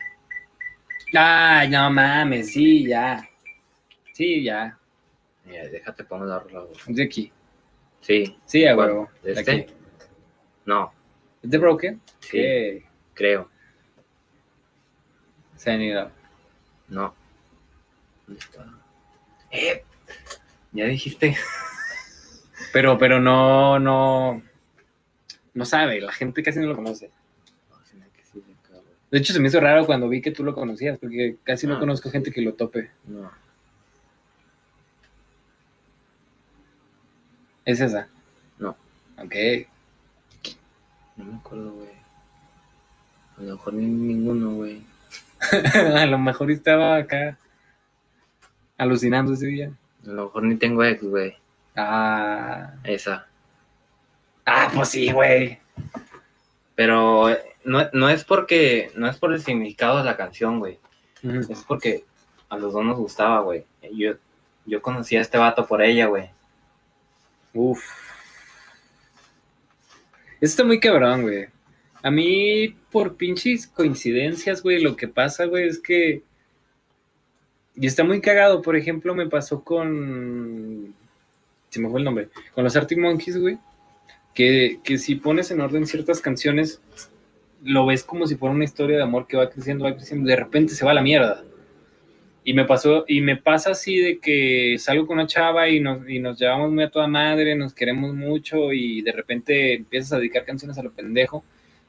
Ay, 1.13 1.69
no 1.69 1.89
mames, 1.91 2.51
sí, 2.53 2.87
ya. 2.87 3.27
Sí, 4.19 4.43
ya. 4.43 4.77
Mira, 5.45 5.69
déjate 5.69 6.03
pongo 6.03 6.25
la 6.25 6.39
rola. 6.39 6.65
De 6.87 7.03
aquí. 7.03 7.31
Sí, 8.01 8.37
Sí, 8.45 8.67
a 8.67 8.75
huevo. 8.75 9.09
¿De 9.23 9.33
De 9.33 9.39
este? 9.39 9.51
aquí. 9.61 9.73
no, 10.65 10.91
¿Es 11.41 11.49
de 11.49 11.57
Broken? 11.57 12.01
sí, 12.19 12.83
creo, 13.13 13.49
Se 15.55 15.71
han 15.71 15.81
ido. 15.81 16.11
no. 16.89 17.15
¿Dónde 18.27 18.41
está? 18.41 18.65
Eh, 19.51 19.85
ya 20.73 20.85
dijiste. 20.87 21.37
Pero, 22.73 22.97
pero 22.97 23.21
no, 23.21 23.79
no. 23.79 24.43
No 25.53 25.65
sabe, 25.65 26.01
la 26.01 26.11
gente 26.11 26.43
casi 26.43 26.59
no 26.59 26.67
lo 26.67 26.75
conoce. 26.75 27.09
De 29.09 29.17
hecho, 29.17 29.31
se 29.33 29.39
me 29.39 29.47
hizo 29.47 29.61
raro 29.61 29.85
cuando 29.85 30.09
vi 30.09 30.21
que 30.21 30.31
tú 30.31 30.43
lo 30.43 30.53
conocías, 30.53 30.99
porque 30.99 31.37
casi 31.45 31.65
no 31.67 31.77
Ah, 31.77 31.79
conozco 31.79 32.11
gente 32.11 32.31
que 32.31 32.41
lo 32.41 32.53
tope. 32.55 32.91
No, 33.05 33.31
¿Es 37.69 37.79
esa? 37.81 38.07
No. 38.57 38.75
Ok. 39.19 39.35
no 41.17 41.25
me 41.25 41.37
acuerdo, 41.37 41.71
güey. 41.73 41.89
A 43.37 43.41
lo 43.43 43.55
mejor 43.57 43.73
ni 43.75 43.85
ninguno, 43.85 44.55
güey. 44.55 44.81
a 45.95 46.07
lo 46.07 46.17
mejor 46.17 46.49
estaba 46.49 46.95
acá 46.95 47.37
alucinando 48.75 49.33
ese 49.33 49.45
día. 49.45 49.71
A 50.03 50.09
lo 50.09 50.25
mejor 50.25 50.43
ni 50.45 50.55
tengo 50.55 50.83
ex, 50.83 51.03
güey. 51.03 51.37
Ah. 51.75 52.73
Esa. 52.83 53.27
Ah, 54.47 54.71
pues 54.73 54.89
sí, 54.89 55.11
güey. 55.11 55.59
Pero 56.73 57.29
eh, 57.29 57.39
no, 57.65 57.87
no 57.93 58.09
es 58.09 58.23
porque, 58.23 58.91
no 58.95 59.07
es 59.07 59.17
por 59.17 59.31
el 59.31 59.43
significado 59.43 59.99
de 59.99 60.05
la 60.05 60.17
canción, 60.17 60.57
güey. 60.57 60.79
Es 61.21 61.63
porque 61.67 62.03
a 62.49 62.57
los 62.57 62.73
dos 62.73 62.83
nos 62.83 62.97
gustaba, 62.97 63.41
güey. 63.41 63.63
Yo, 63.93 64.13
yo 64.65 64.81
conocí 64.81 65.17
a 65.17 65.21
este 65.21 65.37
vato 65.37 65.67
por 65.67 65.83
ella, 65.83 66.07
güey. 66.07 66.31
Uf. 67.53 67.83
Eso 70.41 70.51
está 70.51 70.63
muy 70.63 70.79
cabrón, 70.79 71.23
güey. 71.23 71.47
A 72.01 72.11
mí, 72.11 72.75
por 72.91 73.15
pinches 73.15 73.67
coincidencias, 73.67 74.63
güey, 74.63 74.81
lo 74.81 74.95
que 74.95 75.07
pasa, 75.07 75.45
güey, 75.45 75.67
es 75.67 75.79
que. 75.79 76.23
Y 77.75 77.87
está 77.87 78.03
muy 78.03 78.21
cagado. 78.21 78.61
Por 78.61 78.75
ejemplo, 78.75 79.13
me 79.15 79.27
pasó 79.27 79.63
con. 79.63 80.93
se 81.69 81.79
me 81.79 81.89
fue 81.89 81.99
el 81.99 82.05
nombre, 82.05 82.29
con 82.53 82.63
los 82.63 82.75
Arctic 82.75 82.97
Monkeys, 82.97 83.37
güey, 83.37 83.57
que, 84.33 84.79
que 84.83 84.97
si 84.97 85.15
pones 85.15 85.51
en 85.51 85.61
orden 85.61 85.85
ciertas 85.85 86.21
canciones, 86.21 86.81
lo 87.63 87.85
ves 87.85 88.03
como 88.03 88.25
si 88.27 88.35
fuera 88.35 88.55
una 88.55 88.63
historia 88.63 88.97
de 88.97 89.03
amor 89.03 89.27
que 89.27 89.37
va 89.37 89.49
creciendo, 89.49 89.83
va 89.83 89.95
creciendo, 89.95 90.29
de 90.29 90.35
repente 90.35 90.73
se 90.73 90.85
va 90.85 90.91
a 90.91 90.95
la 90.95 91.01
mierda. 91.01 91.43
Y 92.43 92.53
me 92.53 92.65
pasó, 92.65 93.05
y 93.07 93.21
me 93.21 93.35
pasa 93.35 93.71
así 93.71 93.97
de 93.97 94.17
que 94.19 94.75
salgo 94.79 95.05
con 95.05 95.17
una 95.19 95.27
chava 95.27 95.69
y 95.69 95.79
nos, 95.79 96.09
y 96.09 96.19
nos 96.19 96.39
llevamos 96.39 96.71
muy 96.71 96.83
a 96.83 96.89
toda 96.89 97.07
madre, 97.07 97.55
nos 97.55 97.73
queremos 97.73 98.15
mucho 98.15 98.71
y 98.73 99.01
de 99.01 99.11
repente 99.11 99.73
empiezas 99.75 100.13
a 100.13 100.17
dedicar 100.17 100.45
canciones 100.45 100.77
a 100.77 100.83
lo 100.83 100.91
pendejo 100.91 101.43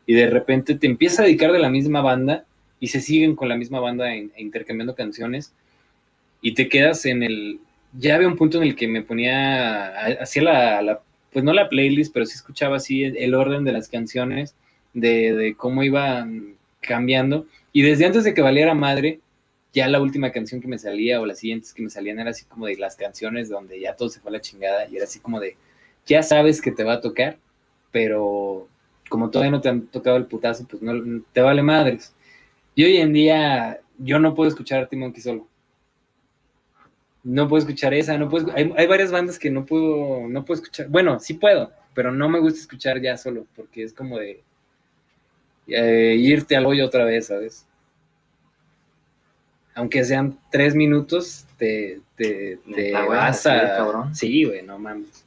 y 0.06 0.14
de 0.14 0.28
repente 0.28 0.74
te 0.74 0.86
empiezas 0.86 1.20
a 1.20 1.22
dedicar 1.22 1.52
de 1.52 1.60
la 1.60 1.70
misma 1.70 2.02
banda 2.02 2.44
y 2.80 2.88
se 2.88 3.00
siguen 3.00 3.36
con 3.36 3.48
la 3.48 3.56
misma 3.56 3.78
banda 3.80 4.14
in- 4.14 4.32
intercambiando 4.36 4.94
canciones 4.94 5.54
y 6.42 6.52
te 6.54 6.68
quedas 6.68 7.06
en 7.06 7.22
el... 7.22 7.60
Ya 7.92 8.14
había 8.16 8.28
un 8.28 8.36
punto 8.36 8.58
en 8.58 8.64
el 8.64 8.76
que 8.76 8.86
me 8.88 9.02
ponía, 9.02 10.04
hacía 10.20 10.42
la, 10.42 10.82
la- 10.82 11.00
pues 11.32 11.44
no 11.44 11.52
la 11.52 11.68
playlist, 11.68 12.12
pero 12.12 12.26
sí 12.26 12.34
escuchaba 12.34 12.76
así 12.76 13.04
el, 13.04 13.16
el 13.16 13.34
orden 13.34 13.64
de 13.64 13.72
las 13.72 13.88
canciones, 13.88 14.56
de, 14.94 15.32
de 15.34 15.54
cómo 15.54 15.82
iban 15.84 16.54
cambiando. 16.80 17.46
Y 17.72 17.82
desde 17.82 18.06
antes 18.06 18.24
de 18.24 18.34
que 18.34 18.42
valiera 18.42 18.74
madre, 18.74 19.20
ya 19.72 19.88
la 19.88 20.00
última 20.00 20.32
canción 20.32 20.60
que 20.60 20.68
me 20.68 20.78
salía 20.78 21.20
o 21.20 21.26
las 21.26 21.38
siguientes 21.38 21.72
que 21.72 21.82
me 21.82 21.90
salían 21.90 22.18
era 22.18 22.30
así 22.30 22.44
como 22.44 22.66
de 22.66 22.76
las 22.76 22.96
canciones 22.96 23.48
donde 23.48 23.80
ya 23.80 23.94
todo 23.94 24.08
se 24.08 24.20
fue 24.20 24.30
a 24.30 24.32
la 24.32 24.40
chingada 24.40 24.88
y 24.88 24.96
era 24.96 25.04
así 25.04 25.20
como 25.20 25.38
de, 25.40 25.56
ya 26.06 26.22
sabes 26.22 26.60
que 26.60 26.72
te 26.72 26.84
va 26.84 26.94
a 26.94 27.00
tocar, 27.00 27.38
pero 27.92 28.68
como 29.08 29.30
todavía 29.30 29.52
no 29.52 29.60
te 29.60 29.68
han 29.68 29.86
tocado 29.86 30.16
el 30.16 30.26
putazo, 30.26 30.66
pues 30.66 30.82
no 30.82 31.22
te 31.32 31.40
vale 31.40 31.62
madres. 31.62 32.14
Y 32.74 32.84
hoy 32.84 32.96
en 32.98 33.12
día 33.12 33.80
yo 33.98 34.18
no 34.18 34.34
puedo 34.34 34.48
escuchar 34.48 34.88
a 34.90 34.96
Monkey 34.96 35.22
solo. 35.22 35.46
No 37.22 37.48
puedo 37.48 37.60
escuchar 37.60 37.92
esa, 37.92 38.16
no 38.16 38.28
puedo, 38.28 38.50
hay, 38.54 38.72
hay 38.76 38.86
varias 38.86 39.12
bandas 39.12 39.38
que 39.38 39.50
no 39.50 39.66
puedo, 39.66 40.26
no 40.28 40.44
puedo 40.44 40.62
escuchar. 40.62 40.88
Bueno, 40.88 41.20
sí 41.20 41.34
puedo, 41.34 41.70
pero 41.94 42.12
no 42.12 42.28
me 42.28 42.38
gusta 42.38 42.60
escuchar 42.60 43.00
ya 43.00 43.16
solo, 43.16 43.46
porque 43.54 43.82
es 43.82 43.92
como 43.92 44.18
de 44.18 44.42
eh, 45.66 46.16
irte 46.18 46.56
al 46.56 46.66
hoyo 46.66 46.86
otra 46.86 47.04
vez, 47.04 47.26
¿sabes? 47.26 47.66
Aunque 49.74 50.04
sean 50.04 50.38
tres 50.50 50.74
minutos, 50.74 51.46
te, 51.56 52.00
te, 52.16 52.58
te 52.74 52.92
Neta, 52.92 53.06
vas 53.06 53.46
a... 53.46 53.76
cabrón. 53.76 54.14
Sí, 54.14 54.44
güey, 54.44 54.62
no 54.62 54.78
mames. 54.78 55.24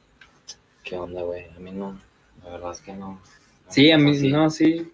¿Qué 0.82 0.96
onda, 0.96 1.22
güey? 1.22 1.46
A 1.56 1.60
mí 1.60 1.72
no. 1.72 1.98
La 2.44 2.50
verdad 2.50 2.72
es 2.72 2.80
que 2.80 2.92
no. 2.92 3.12
no 3.12 3.20
Sí, 3.68 3.90
a 3.90 3.98
mí, 3.98 4.10
así. 4.10 4.30
no, 4.30 4.50
sí. 4.50 4.92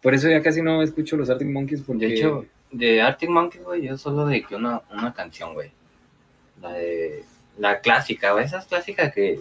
Por 0.00 0.14
eso 0.14 0.28
ya 0.28 0.40
casi 0.40 0.62
no 0.62 0.82
escucho 0.82 1.16
los 1.16 1.28
Arctic 1.28 1.48
Monkeys, 1.48 1.82
porque... 1.82 2.06
De 2.06 2.14
hecho, 2.14 2.46
de 2.70 3.00
Arctic 3.00 3.30
Monkeys, 3.30 3.64
güey, 3.64 3.82
yo 3.82 3.96
solo 3.96 4.26
dediqué 4.26 4.56
una, 4.56 4.82
una 4.92 5.12
canción, 5.12 5.54
güey. 5.54 5.70
La 6.60 6.72
de. 6.72 7.24
La 7.58 7.80
clásica, 7.80 8.32
güey. 8.32 8.44
Esa 8.44 8.58
es 8.58 8.66
clásica 8.66 9.10
que. 9.10 9.40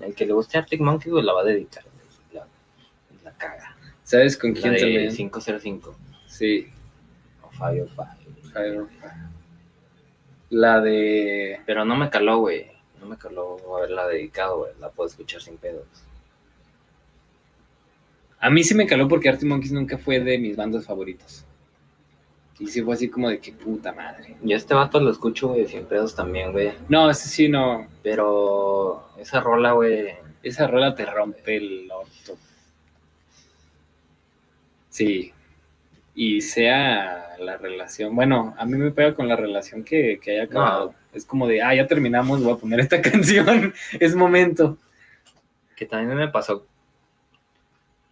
El 0.00 0.14
que 0.14 0.26
le 0.26 0.32
guste 0.32 0.58
Arctic 0.58 0.80
Monkeys, 0.80 1.12
güey, 1.12 1.24
la 1.24 1.32
va 1.32 1.40
a 1.40 1.44
dedicar. 1.44 1.84
La, 2.32 2.46
la 3.24 3.32
caga. 3.32 3.76
¿Sabes 4.02 4.36
con 4.36 4.52
La 4.54 4.60
quién 4.60 4.72
de 4.74 4.80
también? 4.80 5.14
505. 5.14 5.96
Sí. 6.28 6.68
O 7.42 7.50
Fire 7.50 7.88
Fire. 7.88 8.15
Fire. 8.56 8.86
La 10.50 10.80
de... 10.80 11.60
Pero 11.66 11.84
no 11.84 11.96
me 11.96 12.08
caló, 12.08 12.38
güey. 12.38 12.66
No 13.00 13.06
me 13.06 13.18
caló 13.18 13.56
haberla 13.76 14.06
dedicado, 14.06 14.58
güey. 14.58 14.72
La 14.80 14.90
puedo 14.90 15.08
escuchar 15.08 15.42
sin 15.42 15.56
pedos. 15.56 15.86
A 18.38 18.50
mí 18.50 18.62
sí 18.62 18.74
me 18.74 18.86
caló 18.86 19.08
porque 19.08 19.28
Arctic 19.28 19.48
Monkeys 19.48 19.72
nunca 19.72 19.98
fue 19.98 20.20
de 20.20 20.38
mis 20.38 20.56
bandas 20.56 20.86
favoritas. 20.86 21.44
Y 22.58 22.68
sí 22.68 22.82
fue 22.82 22.94
así 22.94 23.08
como 23.08 23.28
de 23.28 23.38
que 23.38 23.52
puta 23.52 23.92
madre. 23.92 24.36
Y 24.42 24.52
este 24.52 24.72
vato 24.72 24.98
lo 25.00 25.10
escucho, 25.10 25.48
güey, 25.48 25.66
sin 25.66 25.84
pedos 25.84 26.14
también, 26.14 26.52
güey. 26.52 26.72
No, 26.88 27.10
ese 27.10 27.28
sí 27.28 27.48
no. 27.48 27.86
Pero 28.02 29.08
esa 29.18 29.40
rola, 29.40 29.72
güey. 29.72 30.14
Esa 30.42 30.66
rola 30.66 30.94
te 30.94 31.04
rompe 31.04 31.56
el 31.56 31.90
orto. 31.90 32.38
Sí. 34.88 35.32
Y 36.16 36.40
sea 36.40 37.36
la 37.38 37.56
relación. 37.58 38.16
Bueno, 38.16 38.54
a 38.58 38.64
mí 38.64 38.76
me 38.76 38.90
pega 38.90 39.14
con 39.14 39.28
la 39.28 39.36
relación 39.36 39.84
que, 39.84 40.18
que 40.20 40.32
haya 40.32 40.44
acabado. 40.44 40.94
Es 41.12 41.24
como 41.24 41.46
de, 41.46 41.62
ah, 41.62 41.74
ya 41.74 41.86
terminamos, 41.86 42.42
voy 42.42 42.54
a 42.54 42.56
poner 42.56 42.80
esta 42.80 43.00
canción. 43.02 43.72
es 44.00 44.16
momento. 44.16 44.78
Que 45.76 45.86
también 45.86 46.16
me 46.16 46.28
pasó 46.28 46.66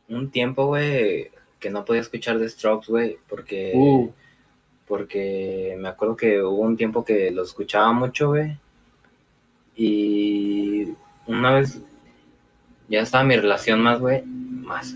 un 0.08 0.30
tiempo, 0.30 0.66
güey, 0.66 1.30
que 1.58 1.70
no 1.70 1.84
podía 1.84 2.02
escuchar 2.02 2.38
The 2.38 2.48
Strokes, 2.48 2.90
güey, 2.90 3.18
porque, 3.28 3.72
Uh, 3.74 4.10
porque 4.86 5.76
me 5.78 5.88
acuerdo 5.88 6.16
que 6.16 6.42
hubo 6.42 6.62
un 6.62 6.76
tiempo 6.76 7.04
que 7.04 7.30
lo 7.30 7.42
escuchaba 7.42 7.92
mucho, 7.92 8.28
güey, 8.28 8.56
y 9.74 10.88
una 11.26 11.52
vez 11.54 11.80
ya 12.88 13.00
estaba 13.00 13.24
mi 13.24 13.36
relación 13.36 13.80
más, 13.80 13.98
güey, 13.98 14.22
más, 14.24 14.94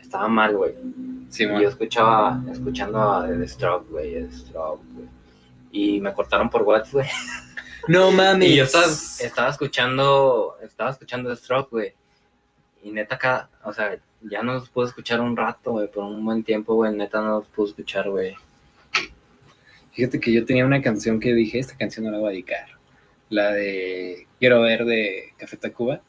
estaba 0.00 0.28
mal, 0.28 0.56
güey, 0.56 0.74
sí, 1.30 1.44
y 1.44 1.46
man. 1.46 1.62
yo 1.62 1.68
escuchaba, 1.70 2.42
escuchando 2.52 3.00
a 3.00 3.26
The 3.26 3.48
Strokes, 3.48 3.90
güey, 3.90 4.12
The 4.12 4.32
Strokes, 4.32 4.84
güey, 4.94 5.08
y 5.72 6.00
me 6.00 6.12
cortaron 6.12 6.50
por 6.50 6.62
WhatsApp, 6.62 6.92
güey. 6.92 7.08
No 7.88 8.10
mames. 8.10 8.50
Y 8.50 8.56
yo 8.56 8.64
estaba, 8.64 8.84
estaba 8.84 9.48
escuchando, 9.48 10.56
estaba 10.62 10.90
escuchando 10.90 11.30
The 11.30 11.36
Stroke, 11.36 11.70
güey. 11.70 11.94
Y 12.82 12.90
neta, 12.90 13.14
acá, 13.14 13.48
o 13.64 13.72
sea, 13.72 13.98
ya 14.20 14.42
no 14.42 14.52
los 14.52 14.68
puedo 14.68 14.86
escuchar 14.86 15.20
un 15.20 15.34
rato, 15.34 15.72
güey, 15.72 15.90
por 15.90 16.04
un 16.04 16.22
buen 16.22 16.44
tiempo, 16.44 16.74
güey. 16.74 16.92
Neta, 16.92 17.22
no 17.22 17.38
los 17.38 17.46
puedo 17.48 17.70
escuchar, 17.70 18.10
güey. 18.10 18.34
Fíjate 19.92 20.20
que 20.20 20.32
yo 20.32 20.44
tenía 20.44 20.66
una 20.66 20.82
canción 20.82 21.18
que 21.20 21.32
dije, 21.32 21.58
esta 21.58 21.76
canción 21.76 22.04
no 22.04 22.12
la 22.12 22.18
voy 22.18 22.28
a 22.28 22.30
dedicar. 22.32 22.66
La 23.28 23.52
de 23.52 24.26
Quiero 24.38 24.62
ver 24.62 24.84
de 24.84 25.34
Café 25.36 25.56
Tacuba. 25.56 26.00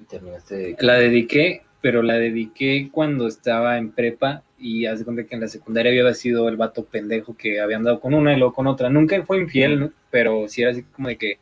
Y 0.00 0.04
terminaste 0.04 0.54
de... 0.54 0.76
La 0.80 0.94
dediqué, 0.94 1.64
pero 1.84 2.02
la 2.02 2.14
dediqué 2.14 2.88
cuando 2.90 3.26
estaba 3.28 3.76
en 3.76 3.90
prepa 3.92 4.42
y 4.58 4.86
haz 4.86 5.00
de 5.00 5.04
cuenta 5.04 5.24
que 5.24 5.34
en 5.34 5.42
la 5.42 5.48
secundaria 5.48 5.92
había 5.92 6.14
sido 6.14 6.48
el 6.48 6.56
vato 6.56 6.86
pendejo 6.86 7.36
que 7.36 7.60
había 7.60 7.76
andado 7.76 8.00
con 8.00 8.14
una 8.14 8.32
y 8.32 8.38
luego 8.38 8.54
con 8.54 8.66
otra. 8.66 8.88
Nunca 8.88 9.22
fue 9.22 9.38
infiel, 9.38 9.78
¿no? 9.78 9.92
pero 10.10 10.48
sí 10.48 10.62
era 10.62 10.70
así 10.70 10.82
como 10.82 11.08
de 11.08 11.18
que 11.18 11.36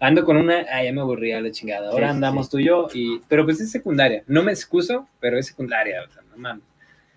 ando 0.00 0.24
con 0.24 0.36
una, 0.36 0.66
ah, 0.68 0.82
ya 0.82 0.92
me 0.92 1.00
aburría 1.00 1.40
la 1.40 1.52
chingada. 1.52 1.90
Ahora 1.90 2.08
Sí, 2.08 2.10
andamos 2.14 2.46
sí. 2.46 2.50
tú 2.50 2.58
y 2.58 2.64
yo, 2.64 2.88
y, 2.92 3.20
pero 3.28 3.44
pues 3.44 3.60
es 3.60 3.70
secundaria. 3.70 4.24
No 4.26 4.42
me 4.42 4.50
excuso, 4.50 5.08
pero 5.20 5.38
es 5.38 5.46
secundaria, 5.46 6.02
o 6.02 6.10
sea, 6.10 6.22
no 6.28 6.38
mames. 6.38 6.64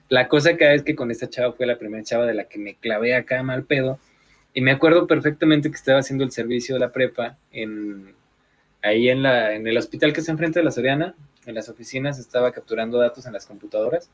La 0.09 0.27
cosa 0.27 0.55
cada 0.55 0.73
vez 0.73 0.83
que 0.83 0.95
con 0.95 1.09
esta 1.09 1.27
chava 1.27 1.53
fue 1.53 1.65
la 1.65 1.79
primera 1.79 2.03
chava 2.03 2.27
de 2.27 2.35
la 2.35 2.43
que 2.43 2.59
me 2.59 2.75
clavé 2.75 3.15
acá 3.15 3.41
mal 3.41 3.63
pedo. 3.63 3.97
Y 4.53 4.61
me 4.61 4.69
acuerdo 4.69 5.07
perfectamente 5.07 5.71
que 5.71 5.77
estaba 5.77 6.01
haciendo 6.01 6.23
el 6.23 6.29
servicio 6.29 6.75
de 6.75 6.81
la 6.81 6.91
prepa 6.91 7.37
en, 7.51 8.13
ahí 8.83 9.09
en, 9.09 9.23
la, 9.23 9.55
en 9.55 9.65
el 9.65 9.79
hospital 9.79 10.13
que 10.13 10.19
está 10.19 10.31
enfrente 10.31 10.59
de 10.59 10.63
la 10.65 10.69
Soriana, 10.69 11.15
en 11.47 11.55
las 11.55 11.69
oficinas, 11.69 12.19
estaba 12.19 12.51
capturando 12.51 12.99
datos 12.99 13.25
en 13.25 13.33
las 13.33 13.45
computadoras. 13.45 14.09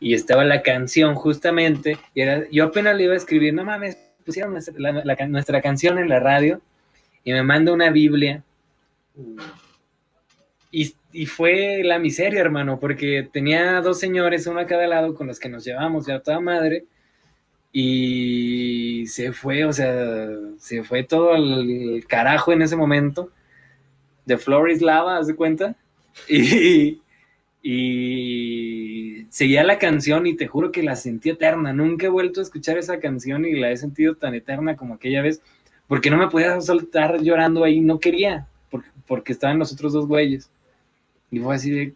Y 0.00 0.14
estaba 0.14 0.44
la 0.44 0.62
canción 0.62 1.14
justamente, 1.14 1.96
y 2.14 2.22
era, 2.22 2.44
yo 2.50 2.64
apenas 2.64 2.96
le 2.96 3.04
iba 3.04 3.14
a 3.14 3.16
escribir, 3.16 3.54
no 3.54 3.64
mames, 3.64 3.96
pusieron 4.24 4.52
nuestra, 4.52 5.62
canción 5.62 5.98
en 5.98 6.08
la 6.08 6.18
radio, 6.18 6.60
y 7.22 7.32
me 7.32 7.42
manda 7.44 7.72
una 7.72 7.90
Biblia. 7.90 8.42
Y, 10.72 10.92
y 11.12 11.26
fue 11.26 11.82
la 11.84 12.00
miseria, 12.00 12.40
hermano, 12.40 12.80
porque 12.80 13.28
tenía 13.32 13.80
dos 13.80 14.00
señores, 14.00 14.46
uno 14.48 14.60
a 14.60 14.66
cada 14.66 14.88
lado, 14.88 15.14
con 15.14 15.28
los 15.28 15.38
que 15.38 15.48
nos 15.48 15.64
llevamos 15.64 16.06
ya 16.06 16.20
toda 16.20 16.40
madre. 16.40 16.86
Y 17.70 19.06
se 19.06 19.32
fue, 19.32 19.64
o 19.64 19.72
sea, 19.72 20.28
se 20.58 20.82
fue 20.82 21.04
todo 21.04 21.34
el 21.36 22.04
carajo 22.08 22.52
en 22.52 22.62
ese 22.62 22.76
momento. 22.76 23.30
The 24.26 24.36
floor 24.38 24.70
is 24.70 24.82
lava, 24.82 25.18
¿haz 25.18 25.26
de 25.26 25.36
cuenta? 25.36 25.76
Y, 26.28 27.02
y 27.62 29.26
seguía 29.30 29.62
la 29.62 29.78
canción 29.78 30.26
y 30.26 30.34
te 30.34 30.48
juro 30.48 30.72
que 30.72 30.82
la 30.82 30.96
sentí 30.96 31.30
eterna. 31.30 31.72
Nunca 31.72 32.06
he 32.06 32.10
vuelto 32.10 32.40
a 32.40 32.42
escuchar 32.42 32.76
esa 32.78 32.98
canción 32.98 33.44
y 33.44 33.54
la 33.54 33.70
he 33.70 33.76
sentido 33.76 34.16
tan 34.16 34.34
eterna 34.34 34.76
como 34.76 34.94
aquella 34.94 35.22
vez, 35.22 35.40
porque 35.86 36.10
no 36.10 36.16
me 36.16 36.28
podía 36.28 36.60
soltar 36.60 37.20
llorando 37.20 37.64
ahí, 37.64 37.80
no 37.80 38.00
quería, 38.00 38.46
porque, 38.70 38.88
porque 39.06 39.32
estaban 39.32 39.58
los 39.58 39.72
otros 39.72 39.92
dos 39.92 40.06
güeyes. 40.06 40.50
Y 41.30 41.38
fue 41.38 41.54
así 41.54 41.70
de, 41.70 41.94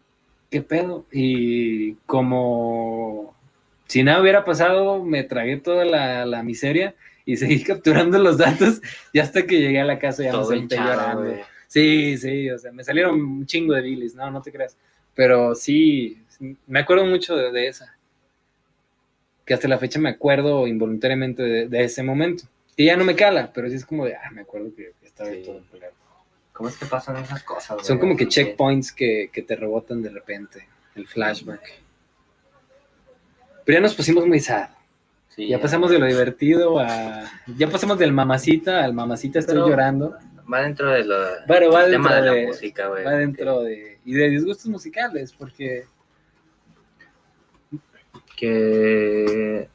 ¿qué 0.50 0.62
pedo? 0.62 1.04
Y 1.10 1.94
como 2.06 3.34
si 3.86 4.02
nada 4.02 4.20
hubiera 4.20 4.44
pasado, 4.44 5.04
me 5.04 5.24
tragué 5.24 5.56
toda 5.56 5.84
la, 5.84 6.26
la 6.26 6.42
miseria 6.42 6.94
y 7.24 7.36
seguí 7.36 7.62
capturando 7.62 8.18
los 8.18 8.38
datos 8.38 8.80
y 9.12 9.18
hasta 9.18 9.46
que 9.46 9.60
llegué 9.60 9.80
a 9.80 9.84
la 9.84 9.98
casa 9.98 10.22
ya 10.22 10.32
me 10.32 10.38
Todo 10.38 10.44
solté 10.46 10.76
hinchado, 10.76 11.24
llorando. 11.24 11.44
Sí, 11.68 12.16
sí, 12.18 12.50
o 12.50 12.58
sea, 12.58 12.72
me 12.72 12.84
salieron 12.84 13.20
un 13.20 13.46
chingo 13.46 13.74
de 13.74 13.82
bilis, 13.82 14.14
no, 14.14 14.30
no 14.30 14.40
te 14.42 14.52
creas. 14.52 14.76
Pero 15.14 15.54
sí, 15.54 16.22
me 16.66 16.80
acuerdo 16.80 17.04
mucho 17.06 17.36
de, 17.36 17.50
de 17.52 17.68
esa. 17.68 17.94
Que 19.44 19.54
hasta 19.54 19.68
la 19.68 19.78
fecha 19.78 19.98
me 19.98 20.08
acuerdo 20.10 20.66
involuntariamente 20.66 21.42
de, 21.42 21.68
de 21.68 21.84
ese 21.84 22.02
momento. 22.02 22.44
Y 22.76 22.86
ya 22.86 22.96
no 22.96 23.04
me 23.04 23.16
cala, 23.16 23.52
pero 23.52 23.68
sí 23.68 23.76
es 23.76 23.86
como 23.86 24.04
de, 24.04 24.14
ah, 24.16 24.30
me 24.32 24.42
acuerdo 24.42 24.74
que 24.74 24.92
estaba 25.02 25.30
Sí. 25.30 25.42
todo 25.44 25.62
pelado. 25.70 25.92
¿Cómo 26.52 26.68
es 26.68 26.76
que 26.76 26.86
pasan 26.86 27.16
esas 27.18 27.42
cosas? 27.42 27.86
Son 27.86 27.98
como 27.98 28.16
que 28.16 28.28
checkpoints 28.28 28.92
que, 28.92 29.30
que 29.32 29.42
te 29.42 29.56
rebotan 29.56 30.02
de 30.02 30.08
repente, 30.10 30.66
el 30.94 31.06
flashback. 31.06 31.60
Pero 33.64 33.76
ya 33.78 33.82
nos 33.82 33.94
pusimos 33.94 34.26
muy 34.26 34.40
sad. 34.40 34.70
Sí, 35.28 35.48
Ya 35.48 35.60
pasamos 35.60 35.90
de 35.90 35.98
lo 35.98 36.06
divertido 36.06 36.78
a. 36.78 37.30
Ya 37.58 37.68
pasamos 37.68 37.98
del 37.98 38.12
mamacita 38.12 38.82
al 38.84 38.94
mamacita 38.94 39.38
estoy 39.38 39.56
Pero- 39.56 39.68
llorando. 39.68 40.16
Va 40.52 40.60
dentro 40.62 40.90
de 40.90 41.04
lo, 41.04 41.16
Bueno, 41.46 41.70
va 41.72 41.84
el 41.84 41.90
tema 41.92 42.14
dentro 42.14 42.24
de, 42.32 42.36
de- 42.36 42.42
la 42.42 42.48
música, 42.48 42.88
güey. 42.88 43.04
Va 43.04 43.12
dentro 43.12 43.60
de. 43.62 43.98
Y 44.04 44.14
de 44.14 44.28
disgustos 44.30 44.66
musicales, 44.66 45.32
porque. 45.32 45.84
Que 48.36 49.68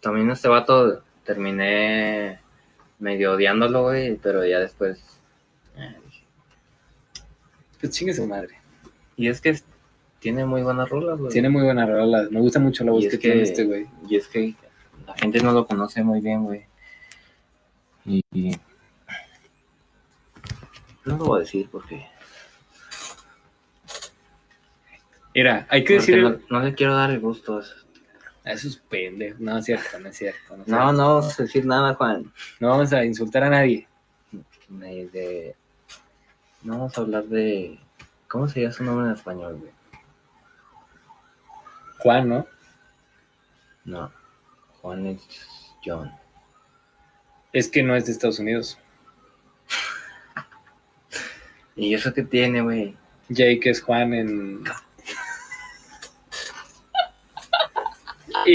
también 0.00 0.30
este 0.30 0.48
vato 0.48 1.02
terminé 1.24 2.40
medio 2.98 3.32
odiándolo, 3.32 3.82
güey, 3.84 4.16
pero 4.16 4.44
ya 4.46 4.60
después. 4.60 5.02
eh, 5.76 5.96
dije, 6.04 6.24
Pues 7.80 7.92
chingue 7.92 8.14
su 8.14 8.26
madre. 8.26 8.54
Y 9.16 9.28
es 9.28 9.40
que 9.40 9.58
tiene 10.20 10.44
muy 10.46 10.62
buenas 10.62 10.88
rolas, 10.88 11.18
güey. 11.18 11.32
Tiene 11.32 11.48
muy 11.48 11.62
buena 11.64 11.84
rola. 11.86 12.28
Me 12.30 12.40
gusta 12.40 12.60
mucho 12.60 12.84
la 12.84 12.92
voz 12.92 13.04
que, 13.04 13.10
que- 13.10 13.18
tiene 13.18 13.42
este 13.42 13.64
güey. 13.64 13.86
Y 14.08 14.16
es 14.16 14.28
que 14.28 14.54
la 15.06 15.14
gente 15.14 15.40
no 15.42 15.52
lo 15.52 15.66
conoce 15.66 16.02
muy 16.04 16.20
bien, 16.20 16.44
güey. 16.44 16.64
Y- 18.04 18.56
No 21.06 21.16
lo 21.16 21.24
voy 21.24 21.38
a 21.38 21.40
decir 21.40 21.68
porque, 21.70 22.06
Mira, 25.34 25.66
hay 25.70 25.84
que 25.84 25.94
decir. 25.94 26.22
no, 26.22 26.38
no 26.50 26.60
le 26.60 26.74
quiero 26.74 26.94
dar 26.94 27.10
el 27.10 27.20
gusto. 27.20 27.58
a 27.58 27.60
eso. 27.60 27.74
A 28.44 28.52
esos 28.52 28.76
pendejos. 28.76 29.40
No 29.40 29.58
es 29.58 29.64
cierto, 29.64 29.98
no 29.98 30.08
es 30.08 30.16
cierto. 30.16 30.56
No, 30.56 30.62
es 30.62 30.68
No, 30.68 30.76
cierto. 30.76 30.92
no 30.92 31.14
vamos 31.16 31.40
a 31.40 31.42
decir 31.42 31.66
nada, 31.66 31.94
Juan. 31.94 32.32
No 32.60 32.68
vamos 32.70 32.92
a 32.92 33.04
insultar 33.04 33.42
a 33.42 33.50
nadie. 33.50 33.88
De, 34.68 35.08
de- 35.08 35.56
No 36.62 36.78
vamos 36.78 36.96
a 36.96 37.00
hablar 37.00 37.24
de... 37.24 37.78
¿Cómo 38.28 38.48
sería 38.48 38.72
su 38.72 38.82
nombre 38.84 39.06
en 39.08 39.14
español, 39.14 39.56
güey? 39.58 39.72
Juan, 41.98 42.28
¿no? 42.28 42.46
No. 43.84 44.12
Juan 44.80 45.06
es 45.06 45.20
John. 45.84 46.10
Es 47.52 47.68
que 47.68 47.82
no 47.82 47.94
es 47.96 48.06
de 48.06 48.12
Estados 48.12 48.38
Unidos. 48.38 48.78
¿Y 51.76 51.94
eso 51.94 52.12
qué 52.12 52.22
tiene, 52.22 52.62
güey? 52.62 52.96
Jake 53.28 53.70
es 53.70 53.80
Juan 53.82 54.14
en. 54.14 54.64
Y, 58.44 58.52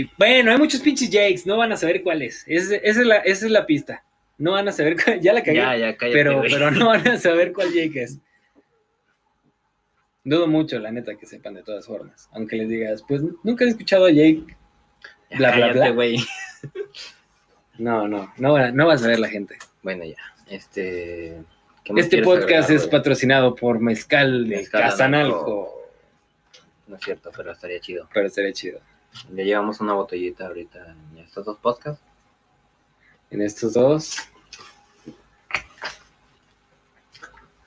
y, 0.00 0.10
bueno, 0.18 0.50
hay 0.52 0.58
muchos 0.58 0.80
pinches 0.80 1.08
Jakes, 1.12 1.42
no 1.46 1.56
van 1.56 1.70
a 1.72 1.76
saber 1.76 2.02
cuál 2.02 2.22
es. 2.22 2.44
Ese- 2.46 2.80
esa, 2.82 3.00
es 3.02 3.06
la, 3.06 3.16
esa 3.18 3.46
es 3.46 3.52
la 3.52 3.66
pista. 3.66 4.02
No 4.38 4.52
van 4.52 4.66
a 4.66 4.72
saber 4.72 4.96
cuál, 5.02 5.20
ya 5.22 5.32
la 5.32 5.42
cagué, 5.42 5.58
Ya, 5.58 5.76
ya, 5.76 5.96
cállate, 5.96 6.18
pero, 6.18 6.42
pero 6.42 6.70
no 6.70 6.86
van 6.88 7.06
a 7.06 7.18
saber 7.18 7.52
cuál 7.52 7.72
Jake 7.72 8.02
es. 8.02 8.18
Dudo 10.24 10.46
mucho, 10.46 10.78
la 10.78 10.90
neta, 10.90 11.14
que 11.16 11.26
sepan 11.26 11.54
de 11.54 11.62
todas 11.62 11.86
formas. 11.86 12.28
Aunque 12.32 12.56
les 12.56 12.68
digas, 12.68 13.04
pues 13.06 13.22
nunca 13.44 13.64
he 13.64 13.68
escuchado 13.68 14.06
a 14.06 14.10
Jake. 14.10 14.44
Ya, 15.30 15.36
bla, 15.38 15.50
bla, 15.50 15.50
cállate, 15.50 15.78
bla. 15.78 15.90
güey. 15.90 16.16
No, 17.78 18.06
no, 18.06 18.32
no, 18.36 18.52
va- 18.52 18.70
no 18.70 18.86
vas 18.86 19.02
a 19.02 19.08
ver 19.08 19.18
la 19.18 19.28
gente. 19.28 19.56
Bueno, 19.82 20.04
ya. 20.04 20.16
Este... 20.46 21.42
¿qué 21.84 21.92
más 21.92 22.04
Este 22.04 22.22
podcast 22.22 22.70
es 22.70 22.86
patrocinado 22.86 23.54
por 23.54 23.80
Mezcal 23.80 24.48
de 24.48 24.56
Mezcal 24.56 24.82
Casanalco. 24.82 25.36
Analco. 25.36 25.82
No 26.86 26.96
es 26.96 27.02
cierto, 27.02 27.30
pero 27.36 27.52
estaría 27.52 27.80
chido. 27.80 28.08
Pero 28.12 28.26
estaría 28.26 28.52
chido. 28.52 28.80
Ya 29.34 29.44
llevamos 29.44 29.80
una 29.80 29.92
botellita 29.94 30.46
ahorita 30.46 30.94
en 31.12 31.18
estos 31.18 31.44
dos 31.44 31.58
podcasts. 31.58 32.02
en 33.30 33.42
estos 33.42 33.72
dos. 33.72 34.16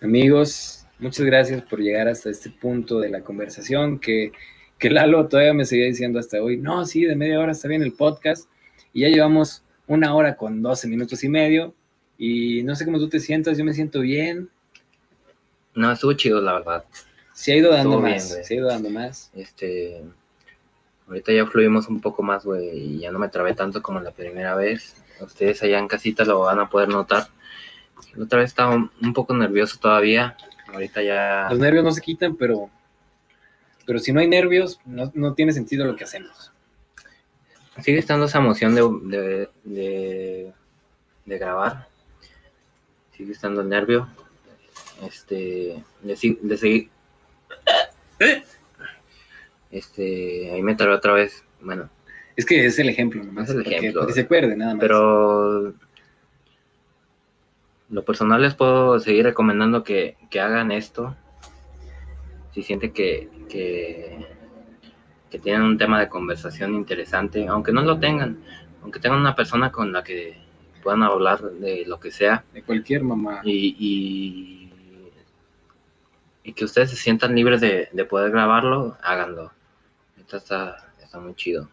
Amigos, 0.01 0.85
muchas 0.99 1.25
gracias 1.25 1.63
por 1.63 1.79
llegar 1.79 2.07
hasta 2.07 2.29
este 2.29 2.51
punto 2.51 2.99
de 2.99 3.09
la 3.09 3.21
conversación 3.21 3.97
que, 3.97 4.31
que 4.77 4.91
Lalo 4.91 5.27
todavía 5.27 5.53
me 5.53 5.65
seguía 5.65 5.87
diciendo 5.87 6.19
hasta 6.19 6.41
hoy, 6.41 6.57
no, 6.57 6.85
sí, 6.85 7.05
de 7.05 7.15
media 7.15 7.39
hora 7.39 7.53
está 7.53 7.67
bien 7.67 7.81
el 7.81 7.93
podcast 7.93 8.47
y 8.93 9.01
ya 9.01 9.07
llevamos 9.07 9.63
una 9.87 10.13
hora 10.13 10.35
con 10.35 10.61
12 10.61 10.87
minutos 10.87 11.23
y 11.23 11.29
medio 11.29 11.73
y 12.17 12.63
no 12.63 12.75
sé 12.75 12.85
cómo 12.85 12.97
tú 12.99 13.09
te 13.09 13.19
sientas, 13.19 13.57
yo 13.57 13.65
me 13.65 13.73
siento 13.73 13.99
bien, 14.01 14.49
No, 15.73 15.91
estuvo 15.91 16.13
chido, 16.13 16.41
la 16.41 16.53
verdad. 16.53 16.85
se 17.33 17.51
ha 17.53 17.55
ido 17.57 17.71
dando 17.71 17.89
Estuvo 17.95 18.05
bien, 18.05 18.15
más, 18.17 18.29
güey. 18.31 18.43
se 18.45 18.53
ha 18.53 18.57
ido 18.57 18.67
dando 18.67 18.89
más. 18.89 19.31
Este. 19.35 20.03
Ahorita 21.07 21.31
ya 21.33 21.45
fluimos 21.45 21.87
un 21.87 22.01
poco 22.01 22.23
más, 22.23 22.43
güey, 22.45 22.69
y 22.69 22.99
ya 22.99 23.11
no 23.11 23.19
me 23.19 23.29
trabé 23.29 23.53
tanto 23.53 23.81
como 23.81 23.99
la 23.99 24.11
primera 24.11 24.55
vez. 24.55 24.95
Ustedes 25.21 25.61
allá 25.63 25.77
en 25.79 25.87
casita 25.87 26.25
lo 26.25 26.39
van 26.39 26.59
a 26.59 26.69
poder 26.69 26.89
notar. 26.89 27.27
La 28.15 28.23
otra 28.23 28.39
vez 28.39 28.49
estaba 28.49 28.73
un 28.75 28.89
un 29.01 29.13
poco 29.13 29.35
nervioso 29.35 29.77
todavía. 29.79 30.35
Ahorita 30.73 31.03
ya. 31.03 31.47
Los 31.49 31.59
nervios 31.59 31.83
no 31.83 31.91
se 31.91 32.01
quitan, 32.01 32.35
pero, 32.35 32.69
pero 33.85 33.99
si 33.99 34.11
no 34.13 34.19
hay 34.19 34.27
nervios, 34.27 34.79
no, 34.85 35.11
no 35.13 35.33
tiene 35.35 35.53
sentido 35.53 35.85
lo 35.85 35.95
que 35.95 36.05
hacemos. 36.05 36.51
Sigue 37.83 37.99
estando 37.99 38.25
esa 38.25 38.39
emoción 38.39 38.73
de, 38.73 38.81
de, 39.17 39.49
de, 39.63 40.53
de 41.25 41.37
grabar. 41.37 41.87
Sigue 43.15 43.31
estando 43.31 43.61
el 43.61 43.69
nervio. 43.69 44.07
Este. 45.05 45.83
Si- 46.15 46.39
de 46.41 46.57
seguir. 46.57 46.89
Este. 49.71 50.51
Ahí 50.51 50.61
me 50.61 50.75
trabé 50.75 50.93
otra 50.93 51.13
vez. 51.13 51.43
Bueno, 51.61 51.89
Es 52.35 52.45
que 52.45 52.65
es 52.65 52.77
el 52.79 52.89
ejemplo 52.89 53.23
nomás, 53.23 53.45
Es 53.49 53.55
el 53.55 53.63
porque, 53.63 53.77
ejemplo. 53.77 54.01
porque 54.01 54.13
se 54.13 54.21
acuerde 54.21 54.55
nada 54.55 54.73
más. 54.73 54.81
Pero 54.81 55.73
lo 57.89 58.03
personal 58.03 58.41
les 58.41 58.55
puedo 58.55 58.99
seguir 58.99 59.25
recomendando 59.25 59.83
que, 59.83 60.17
que 60.29 60.39
hagan 60.39 60.71
esto. 60.71 61.15
Si 62.53 62.63
sienten 62.63 62.93
que, 62.93 63.29
que, 63.49 64.25
que 65.29 65.39
tienen 65.39 65.61
un 65.63 65.77
tema 65.77 65.99
de 65.99 66.07
conversación 66.09 66.73
interesante, 66.75 67.47
aunque 67.47 67.71
no 67.73 67.81
lo 67.81 67.99
tengan, 67.99 68.37
aunque 68.81 68.99
tengan 68.99 69.19
una 69.19 69.35
persona 69.35 69.71
con 69.71 69.91
la 69.91 70.03
que 70.03 70.37
puedan 70.85 71.01
hablar 71.01 71.41
de 71.41 71.83
lo 71.87 71.99
que 71.99 72.11
sea 72.11 72.45
de 72.53 72.61
cualquier 72.61 73.03
mamá. 73.03 73.41
y, 73.43 73.75
y, 73.79 74.71
y 76.43 76.53
que 76.53 76.63
ustedes 76.63 76.91
se 76.91 76.95
sientan 76.95 77.33
libres 77.33 77.59
de, 77.59 77.89
de 77.91 78.05
poder 78.05 78.29
grabarlo, 78.29 78.95
háganlo. 79.01 79.51
Esto 80.15 80.37
está, 80.37 80.93
está 81.01 81.19
muy 81.19 81.33
chido. 81.33 81.67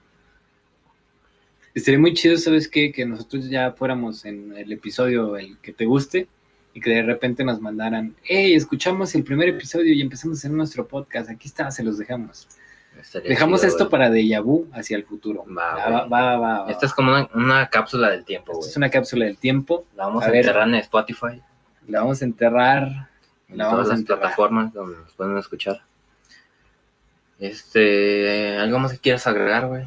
Estaría 1.75 2.01
muy 2.01 2.15
chido, 2.15 2.39
¿sabes 2.39 2.69
qué? 2.69 2.91
Que 2.91 3.05
nosotros 3.05 3.51
ya 3.51 3.73
fuéramos 3.73 4.25
en 4.25 4.57
el 4.57 4.73
episodio 4.73 5.37
el 5.37 5.59
que 5.59 5.75
te 5.75 5.85
guste 5.85 6.27
y 6.73 6.81
que 6.81 6.89
de 6.89 7.03
repente 7.03 7.45
nos 7.45 7.61
mandaran, 7.61 8.17
hey, 8.25 8.55
escuchamos 8.55 9.15
el 9.15 9.25
primer 9.25 9.51
episodio 9.51 9.93
y 9.93 10.01
empezamos 10.01 10.39
a 10.39 10.41
hacer 10.41 10.53
nuestro 10.53 10.89
podcast. 10.89 11.29
Aquí 11.29 11.49
está, 11.49 11.71
se 11.71 11.85
los 11.85 11.99
dejamos. 11.99 12.49
Estaría 13.03 13.29
Dejamos 13.29 13.61
chido, 13.61 13.69
esto 13.73 13.85
güey. 13.85 13.91
para 13.91 14.09
déjà 14.11 14.41
vu 14.43 14.67
hacia 14.73 14.97
el 14.97 15.05
futuro. 15.05 15.45
Va, 15.47 15.77
Ya, 15.77 15.85
güey. 15.85 15.95
va, 15.95 16.07
va, 16.07 16.37
va, 16.39 16.61
va. 16.65 16.71
Esta 16.71 16.87
es 16.87 16.95
como 16.95 17.11
una, 17.13 17.29
una 17.35 17.69
cápsula 17.69 18.09
del 18.11 18.25
tiempo, 18.25 18.53
Esta 18.53 18.59
güey. 18.61 18.71
es 18.71 18.77
una 18.77 18.91
cápsula 18.91 19.25
del 19.27 19.37
tiempo. 19.39 19.85
La 19.97 20.07
vamos 20.07 20.23
A 20.23 20.27
a, 20.27 20.31
ver. 20.31 20.41
enterrar 20.41 20.69
en 20.69 20.75
Spotify, 20.77 21.43
La 21.89 22.01
vamos 22.01 22.23
a 22.23 22.25
enterrar. 22.25 23.09
en 23.49 23.59
La 23.59 23.69
todas 23.71 23.89
las 23.89 23.99
enterrar. 23.99 24.21
plataformas 24.21 24.73
donde 24.73 24.97
nos 24.99 25.13
pueden 25.13 25.37
escuchar. 25.37 25.83
Este, 27.39 28.57
¿algo 28.59 28.79
más 28.79 28.93
que 28.93 28.99
quieras 28.99 29.27
agregar, 29.27 29.67
güey? 29.67 29.85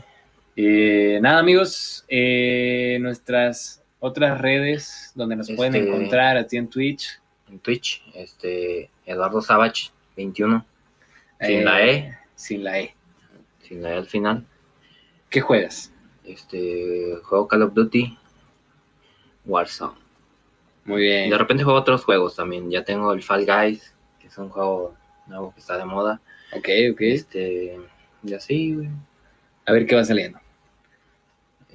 Eh, 0.58 1.20
nada, 1.22 1.40
amigos, 1.40 2.06
eh, 2.08 2.98
nuestras 3.02 3.82
otras 4.00 4.40
redes 4.40 5.12
donde 5.16 5.36
nos 5.36 5.50
pueden 5.52 5.76
Este- 5.76 5.88
encontrar, 5.88 6.38
a 6.38 6.46
ti 6.48 6.58
en 6.58 6.68
Twitch. 6.70 7.20
En 7.50 7.60
Twitch, 7.60 8.04
este, 8.14 8.90
Eduardo 9.06 9.42
Savage 9.42 9.92
21, 10.18 10.66
sin 11.40 11.60
eh, 11.60 11.64
la 11.64 11.86
E, 11.86 12.18
Sin 12.36 12.64
la 12.66 12.80
E. 12.80 12.94
sin 13.68 13.82
la 13.82 13.98
al 13.98 14.06
final. 14.08 14.46
¿Qué 15.30 15.42
juegas? 15.42 15.92
Este, 16.24 17.18
juego 17.24 17.48
Call 17.48 17.64
of 17.64 17.74
Duty, 17.74 18.18
Warzone. 19.46 19.98
Muy 20.86 21.02
bien. 21.02 21.30
De 21.30 21.38
repente 21.38 21.64
juego 21.64 21.80
otros 21.80 22.04
juegos 22.04 22.36
también. 22.36 22.70
Ya 22.70 22.84
tengo 22.84 23.12
el 23.14 23.24
Fall 23.24 23.46
Guys, 23.46 23.94
que 24.20 24.28
es 24.28 24.38
un 24.38 24.50
juego 24.50 24.96
nuevo 25.28 25.54
que 25.54 25.60
está 25.60 25.78
de 25.78 25.86
moda. 25.86 26.22
Ok, 26.54 26.70
ok. 26.92 27.02
Este, 27.02 27.80
y 28.24 28.34
así, 28.34 28.74
güey. 28.76 28.90
A 29.66 29.72
ver 29.72 29.86
qué 29.88 29.96
va 29.96 30.06
saliendo. 30.06 30.40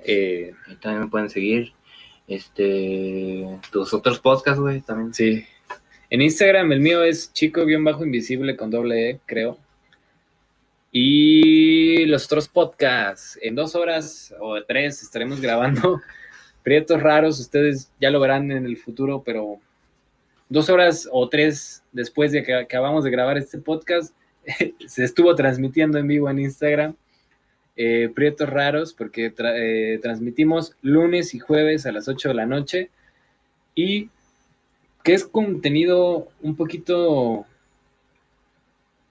Eh, 0.04 0.52
Ahí 0.68 0.76
también 0.76 1.04
me 1.04 1.08
pueden 1.10 1.28
seguir. 1.28 1.72
Este, 2.28 3.58
tus 3.72 3.92
otros 3.92 4.20
podcasts, 4.20 4.60
güey, 4.60 4.80
también. 4.80 5.12
sí. 5.12 5.44
En 6.08 6.22
Instagram 6.22 6.72
el 6.72 6.80
mío 6.80 7.04
es 7.04 7.32
chico-invisible 7.32 8.56
con 8.56 8.70
doble 8.70 9.10
E, 9.10 9.20
creo. 9.26 9.58
Y 10.92 12.04
los 12.06 12.24
otros 12.26 12.48
podcasts, 12.48 13.38
en 13.42 13.54
dos 13.54 13.74
horas 13.76 14.34
o 14.40 14.60
tres 14.64 15.02
estaremos 15.02 15.40
grabando 15.40 16.00
Prietos 16.62 17.00
Raros, 17.02 17.38
ustedes 17.38 17.92
ya 18.00 18.10
lo 18.10 18.20
verán 18.20 18.50
en 18.50 18.66
el 18.66 18.76
futuro, 18.76 19.22
pero 19.24 19.60
dos 20.48 20.68
horas 20.68 21.08
o 21.10 21.28
tres 21.28 21.82
después 21.92 22.32
de 22.32 22.42
que 22.42 22.54
acabamos 22.54 23.04
de 23.04 23.10
grabar 23.10 23.38
este 23.38 23.58
podcast, 23.58 24.14
se 24.86 25.04
estuvo 25.04 25.34
transmitiendo 25.34 25.98
en 25.98 26.08
vivo 26.08 26.28
en 26.28 26.40
Instagram. 26.40 26.94
eh, 27.76 28.10
Prietos 28.14 28.50
Raros, 28.50 28.92
porque 28.92 29.32
eh, 29.38 29.98
transmitimos 30.02 30.76
lunes 30.82 31.34
y 31.34 31.38
jueves 31.38 31.86
a 31.86 31.92
las 31.92 32.08
8 32.08 32.28
de 32.28 32.34
la 32.34 32.46
noche. 32.46 32.90
Y 33.74 34.10
que 35.02 35.14
es 35.14 35.24
contenido 35.24 36.28
un 36.42 36.56
poquito. 36.56 37.46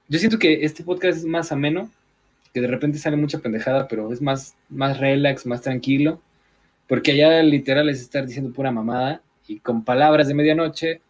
Yo 0.09 0.17
siento 0.17 0.39
que 0.39 0.65
este 0.65 0.83
podcast 0.83 1.19
es 1.19 1.25
más 1.25 1.51
ameno, 1.51 1.91
que 2.51 2.61
de 2.61 2.67
repente 2.67 2.97
sale 2.97 3.15
mucha 3.15 3.37
pendejada, 3.39 3.87
pero 3.87 4.11
es 4.11 4.21
más, 4.23 4.55
más 4.67 4.99
relax, 4.99 5.45
más 5.45 5.61
tranquilo. 5.61 6.19
Porque 6.87 7.11
allá 7.11 7.43
literal 7.43 7.89
es 7.89 8.01
estar 8.01 8.25
diciendo 8.25 8.51
pura 8.51 8.71
mamada. 8.71 9.21
y 9.47 9.59
con 9.59 9.83
Palabras 9.83 10.27
de 10.27 10.33
Medianoche, 10.33 11.01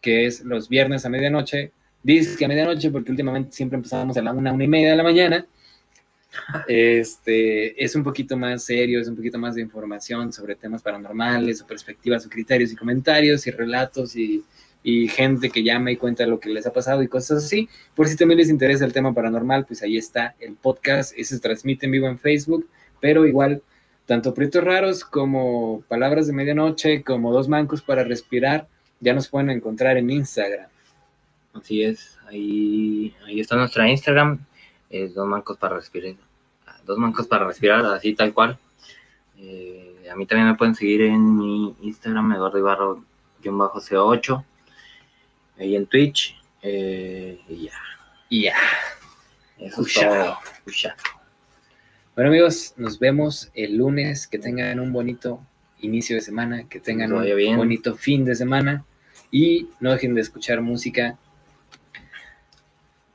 que 0.00 0.26
es 0.26 0.42
los 0.44 0.70
viernes 0.70 1.04
a 1.04 1.10
medianoche. 1.10 1.72
Dice 2.02 2.38
que 2.38 2.46
a 2.46 2.48
medianoche 2.48 2.90
porque 2.90 3.10
últimamente 3.10 3.52
siempre 3.52 3.76
empezamos 3.76 4.16
a 4.16 4.22
la 4.22 4.32
una, 4.32 4.52
una 4.52 4.64
y 4.64 4.68
media 4.68 4.90
de 4.90 4.96
la 4.96 5.02
mañana. 5.02 5.46
Este 6.68 7.82
es 7.82 7.94
un 7.96 8.02
poquito 8.02 8.36
más 8.36 8.64
serio, 8.64 9.00
es 9.00 9.08
un 9.08 9.16
poquito 9.16 9.38
más 9.38 9.56
de 9.56 9.62
información 9.62 10.32
sobre 10.32 10.56
temas 10.56 10.82
paranormales, 10.82 11.60
o 11.60 11.66
perspectivas, 11.66 12.24
o 12.24 12.30
criterios 12.30 12.72
y 12.72 12.76
comentarios 12.76 13.46
y 13.46 13.50
relatos 13.50 14.16
y, 14.16 14.42
y 14.82 15.08
gente 15.08 15.50
que 15.50 15.62
llama 15.62 15.90
y 15.90 15.96
cuenta 15.96 16.26
lo 16.26 16.40
que 16.40 16.50
les 16.50 16.66
ha 16.66 16.72
pasado 16.72 17.02
y 17.02 17.08
cosas 17.08 17.44
así. 17.44 17.68
Por 17.94 18.08
si 18.08 18.16
también 18.16 18.38
les 18.38 18.48
interesa 18.48 18.84
el 18.84 18.92
tema 18.92 19.12
paranormal, 19.12 19.66
pues 19.66 19.82
ahí 19.82 19.96
está 19.96 20.34
el 20.40 20.54
podcast. 20.54 21.12
Ese 21.16 21.36
se 21.36 21.40
transmite 21.40 21.86
en 21.86 21.92
vivo 21.92 22.08
en 22.08 22.18
Facebook, 22.18 22.68
pero 23.00 23.26
igual, 23.26 23.62
tanto 24.06 24.34
Prietos 24.34 24.64
Raros 24.64 25.04
como 25.04 25.82
Palabras 25.88 26.26
de 26.26 26.32
Medianoche, 26.32 27.02
como 27.02 27.32
Dos 27.32 27.48
Mancos 27.48 27.82
para 27.82 28.04
Respirar, 28.04 28.66
ya 29.00 29.14
nos 29.14 29.28
pueden 29.28 29.50
encontrar 29.50 29.96
en 29.96 30.10
Instagram. 30.10 30.68
Así 31.54 31.82
es, 31.82 32.18
ahí, 32.28 33.14
ahí 33.26 33.40
está 33.40 33.56
nuestra 33.56 33.88
Instagram, 33.88 34.38
Dos 35.14 35.26
Mancos 35.26 35.58
para 35.58 35.76
Respirar. 35.76 36.14
Dos 36.86 36.98
Mancos 36.98 37.26
para 37.26 37.46
Respirar, 37.46 37.84
así 37.86 38.14
tal 38.14 38.32
cual. 38.32 38.58
Eh, 39.36 40.08
a 40.10 40.16
mí 40.16 40.24
también 40.24 40.48
me 40.48 40.54
pueden 40.54 40.74
seguir 40.74 41.02
en 41.02 41.36
mi 41.36 41.76
Instagram, 41.82 42.32
Eduardo 42.32 43.04
Ibarro-CO8 43.42 44.44
ahí 45.58 45.76
en 45.76 45.86
Twitch. 45.86 46.36
Eh, 46.62 47.40
y 47.48 47.64
ya. 47.66 47.72
Y 48.28 48.42
ya. 48.44 48.56
Eso 49.58 49.82
es 49.82 49.94
todo. 49.94 50.38
Bueno 52.14 52.30
amigos, 52.30 52.74
nos 52.76 52.98
vemos 52.98 53.50
el 53.54 53.76
lunes. 53.76 54.26
Que 54.26 54.38
tengan 54.38 54.80
un 54.80 54.92
bonito 54.92 55.40
inicio 55.80 56.16
de 56.16 56.22
semana, 56.22 56.68
que 56.68 56.80
tengan 56.80 57.12
un 57.12 57.24
bien. 57.36 57.56
bonito 57.56 57.94
fin 57.96 58.24
de 58.24 58.34
semana 58.34 58.84
y 59.30 59.68
no 59.80 59.92
dejen 59.92 60.14
de 60.14 60.20
escuchar 60.22 60.60
música. 60.60 61.16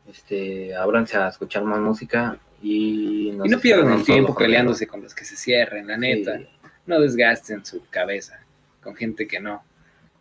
Este, 0.09 0.75
ábranse 0.75 1.17
a 1.17 1.27
escuchar 1.29 1.63
más 1.63 1.79
música 1.79 2.37
y, 2.61 3.29
y 3.29 3.31
no 3.31 3.59
pierdan 3.59 3.93
el 3.93 4.03
tiempo 4.05 4.29
los 4.29 4.37
peleándose 4.37 4.85
con 4.87 5.01
los 5.01 5.13
que 5.15 5.25
se 5.25 5.35
cierren, 5.35 5.87
la 5.87 5.97
neta. 5.97 6.37
Sí, 6.37 6.47
No 6.85 6.99
desgasten 6.99 7.65
su 7.65 7.83
cabeza 7.89 8.39
con 8.81 8.95
gente 8.95 9.27
que 9.27 9.39
no, 9.39 9.63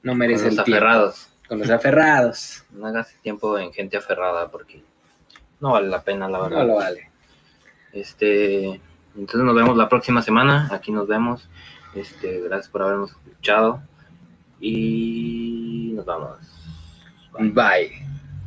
no 0.02 0.12
con 0.12 0.18
merece 0.18 0.46
los 0.46 0.58
el 0.58 0.64
tiempo. 0.64 0.72
aferrados. 0.84 1.28
Con 1.48 1.58
los 1.58 1.70
aferrados. 1.70 2.64
No 2.70 2.86
hagas 2.86 3.14
tiempo 3.22 3.58
en 3.58 3.72
gente 3.72 3.96
aferrada 3.96 4.50
porque 4.50 4.82
no 5.60 5.72
vale 5.72 5.88
la 5.88 6.02
pena, 6.02 6.28
la 6.28 6.40
verdad. 6.40 6.58
No 6.58 6.64
lo 6.64 6.74
vale. 6.76 7.10
Este, 7.92 8.80
entonces 9.14 9.42
nos 9.42 9.54
vemos 9.54 9.76
la 9.76 9.88
próxima 9.88 10.22
semana. 10.22 10.68
Aquí 10.72 10.90
nos 10.90 11.06
vemos. 11.06 11.48
Este, 11.94 12.40
gracias 12.40 12.68
por 12.68 12.82
habernos 12.82 13.10
escuchado. 13.10 13.82
Y 14.60 15.92
nos 15.94 16.04
vamos. 16.04 16.38
Bye. 17.32 17.50
Bye. 17.50 18.11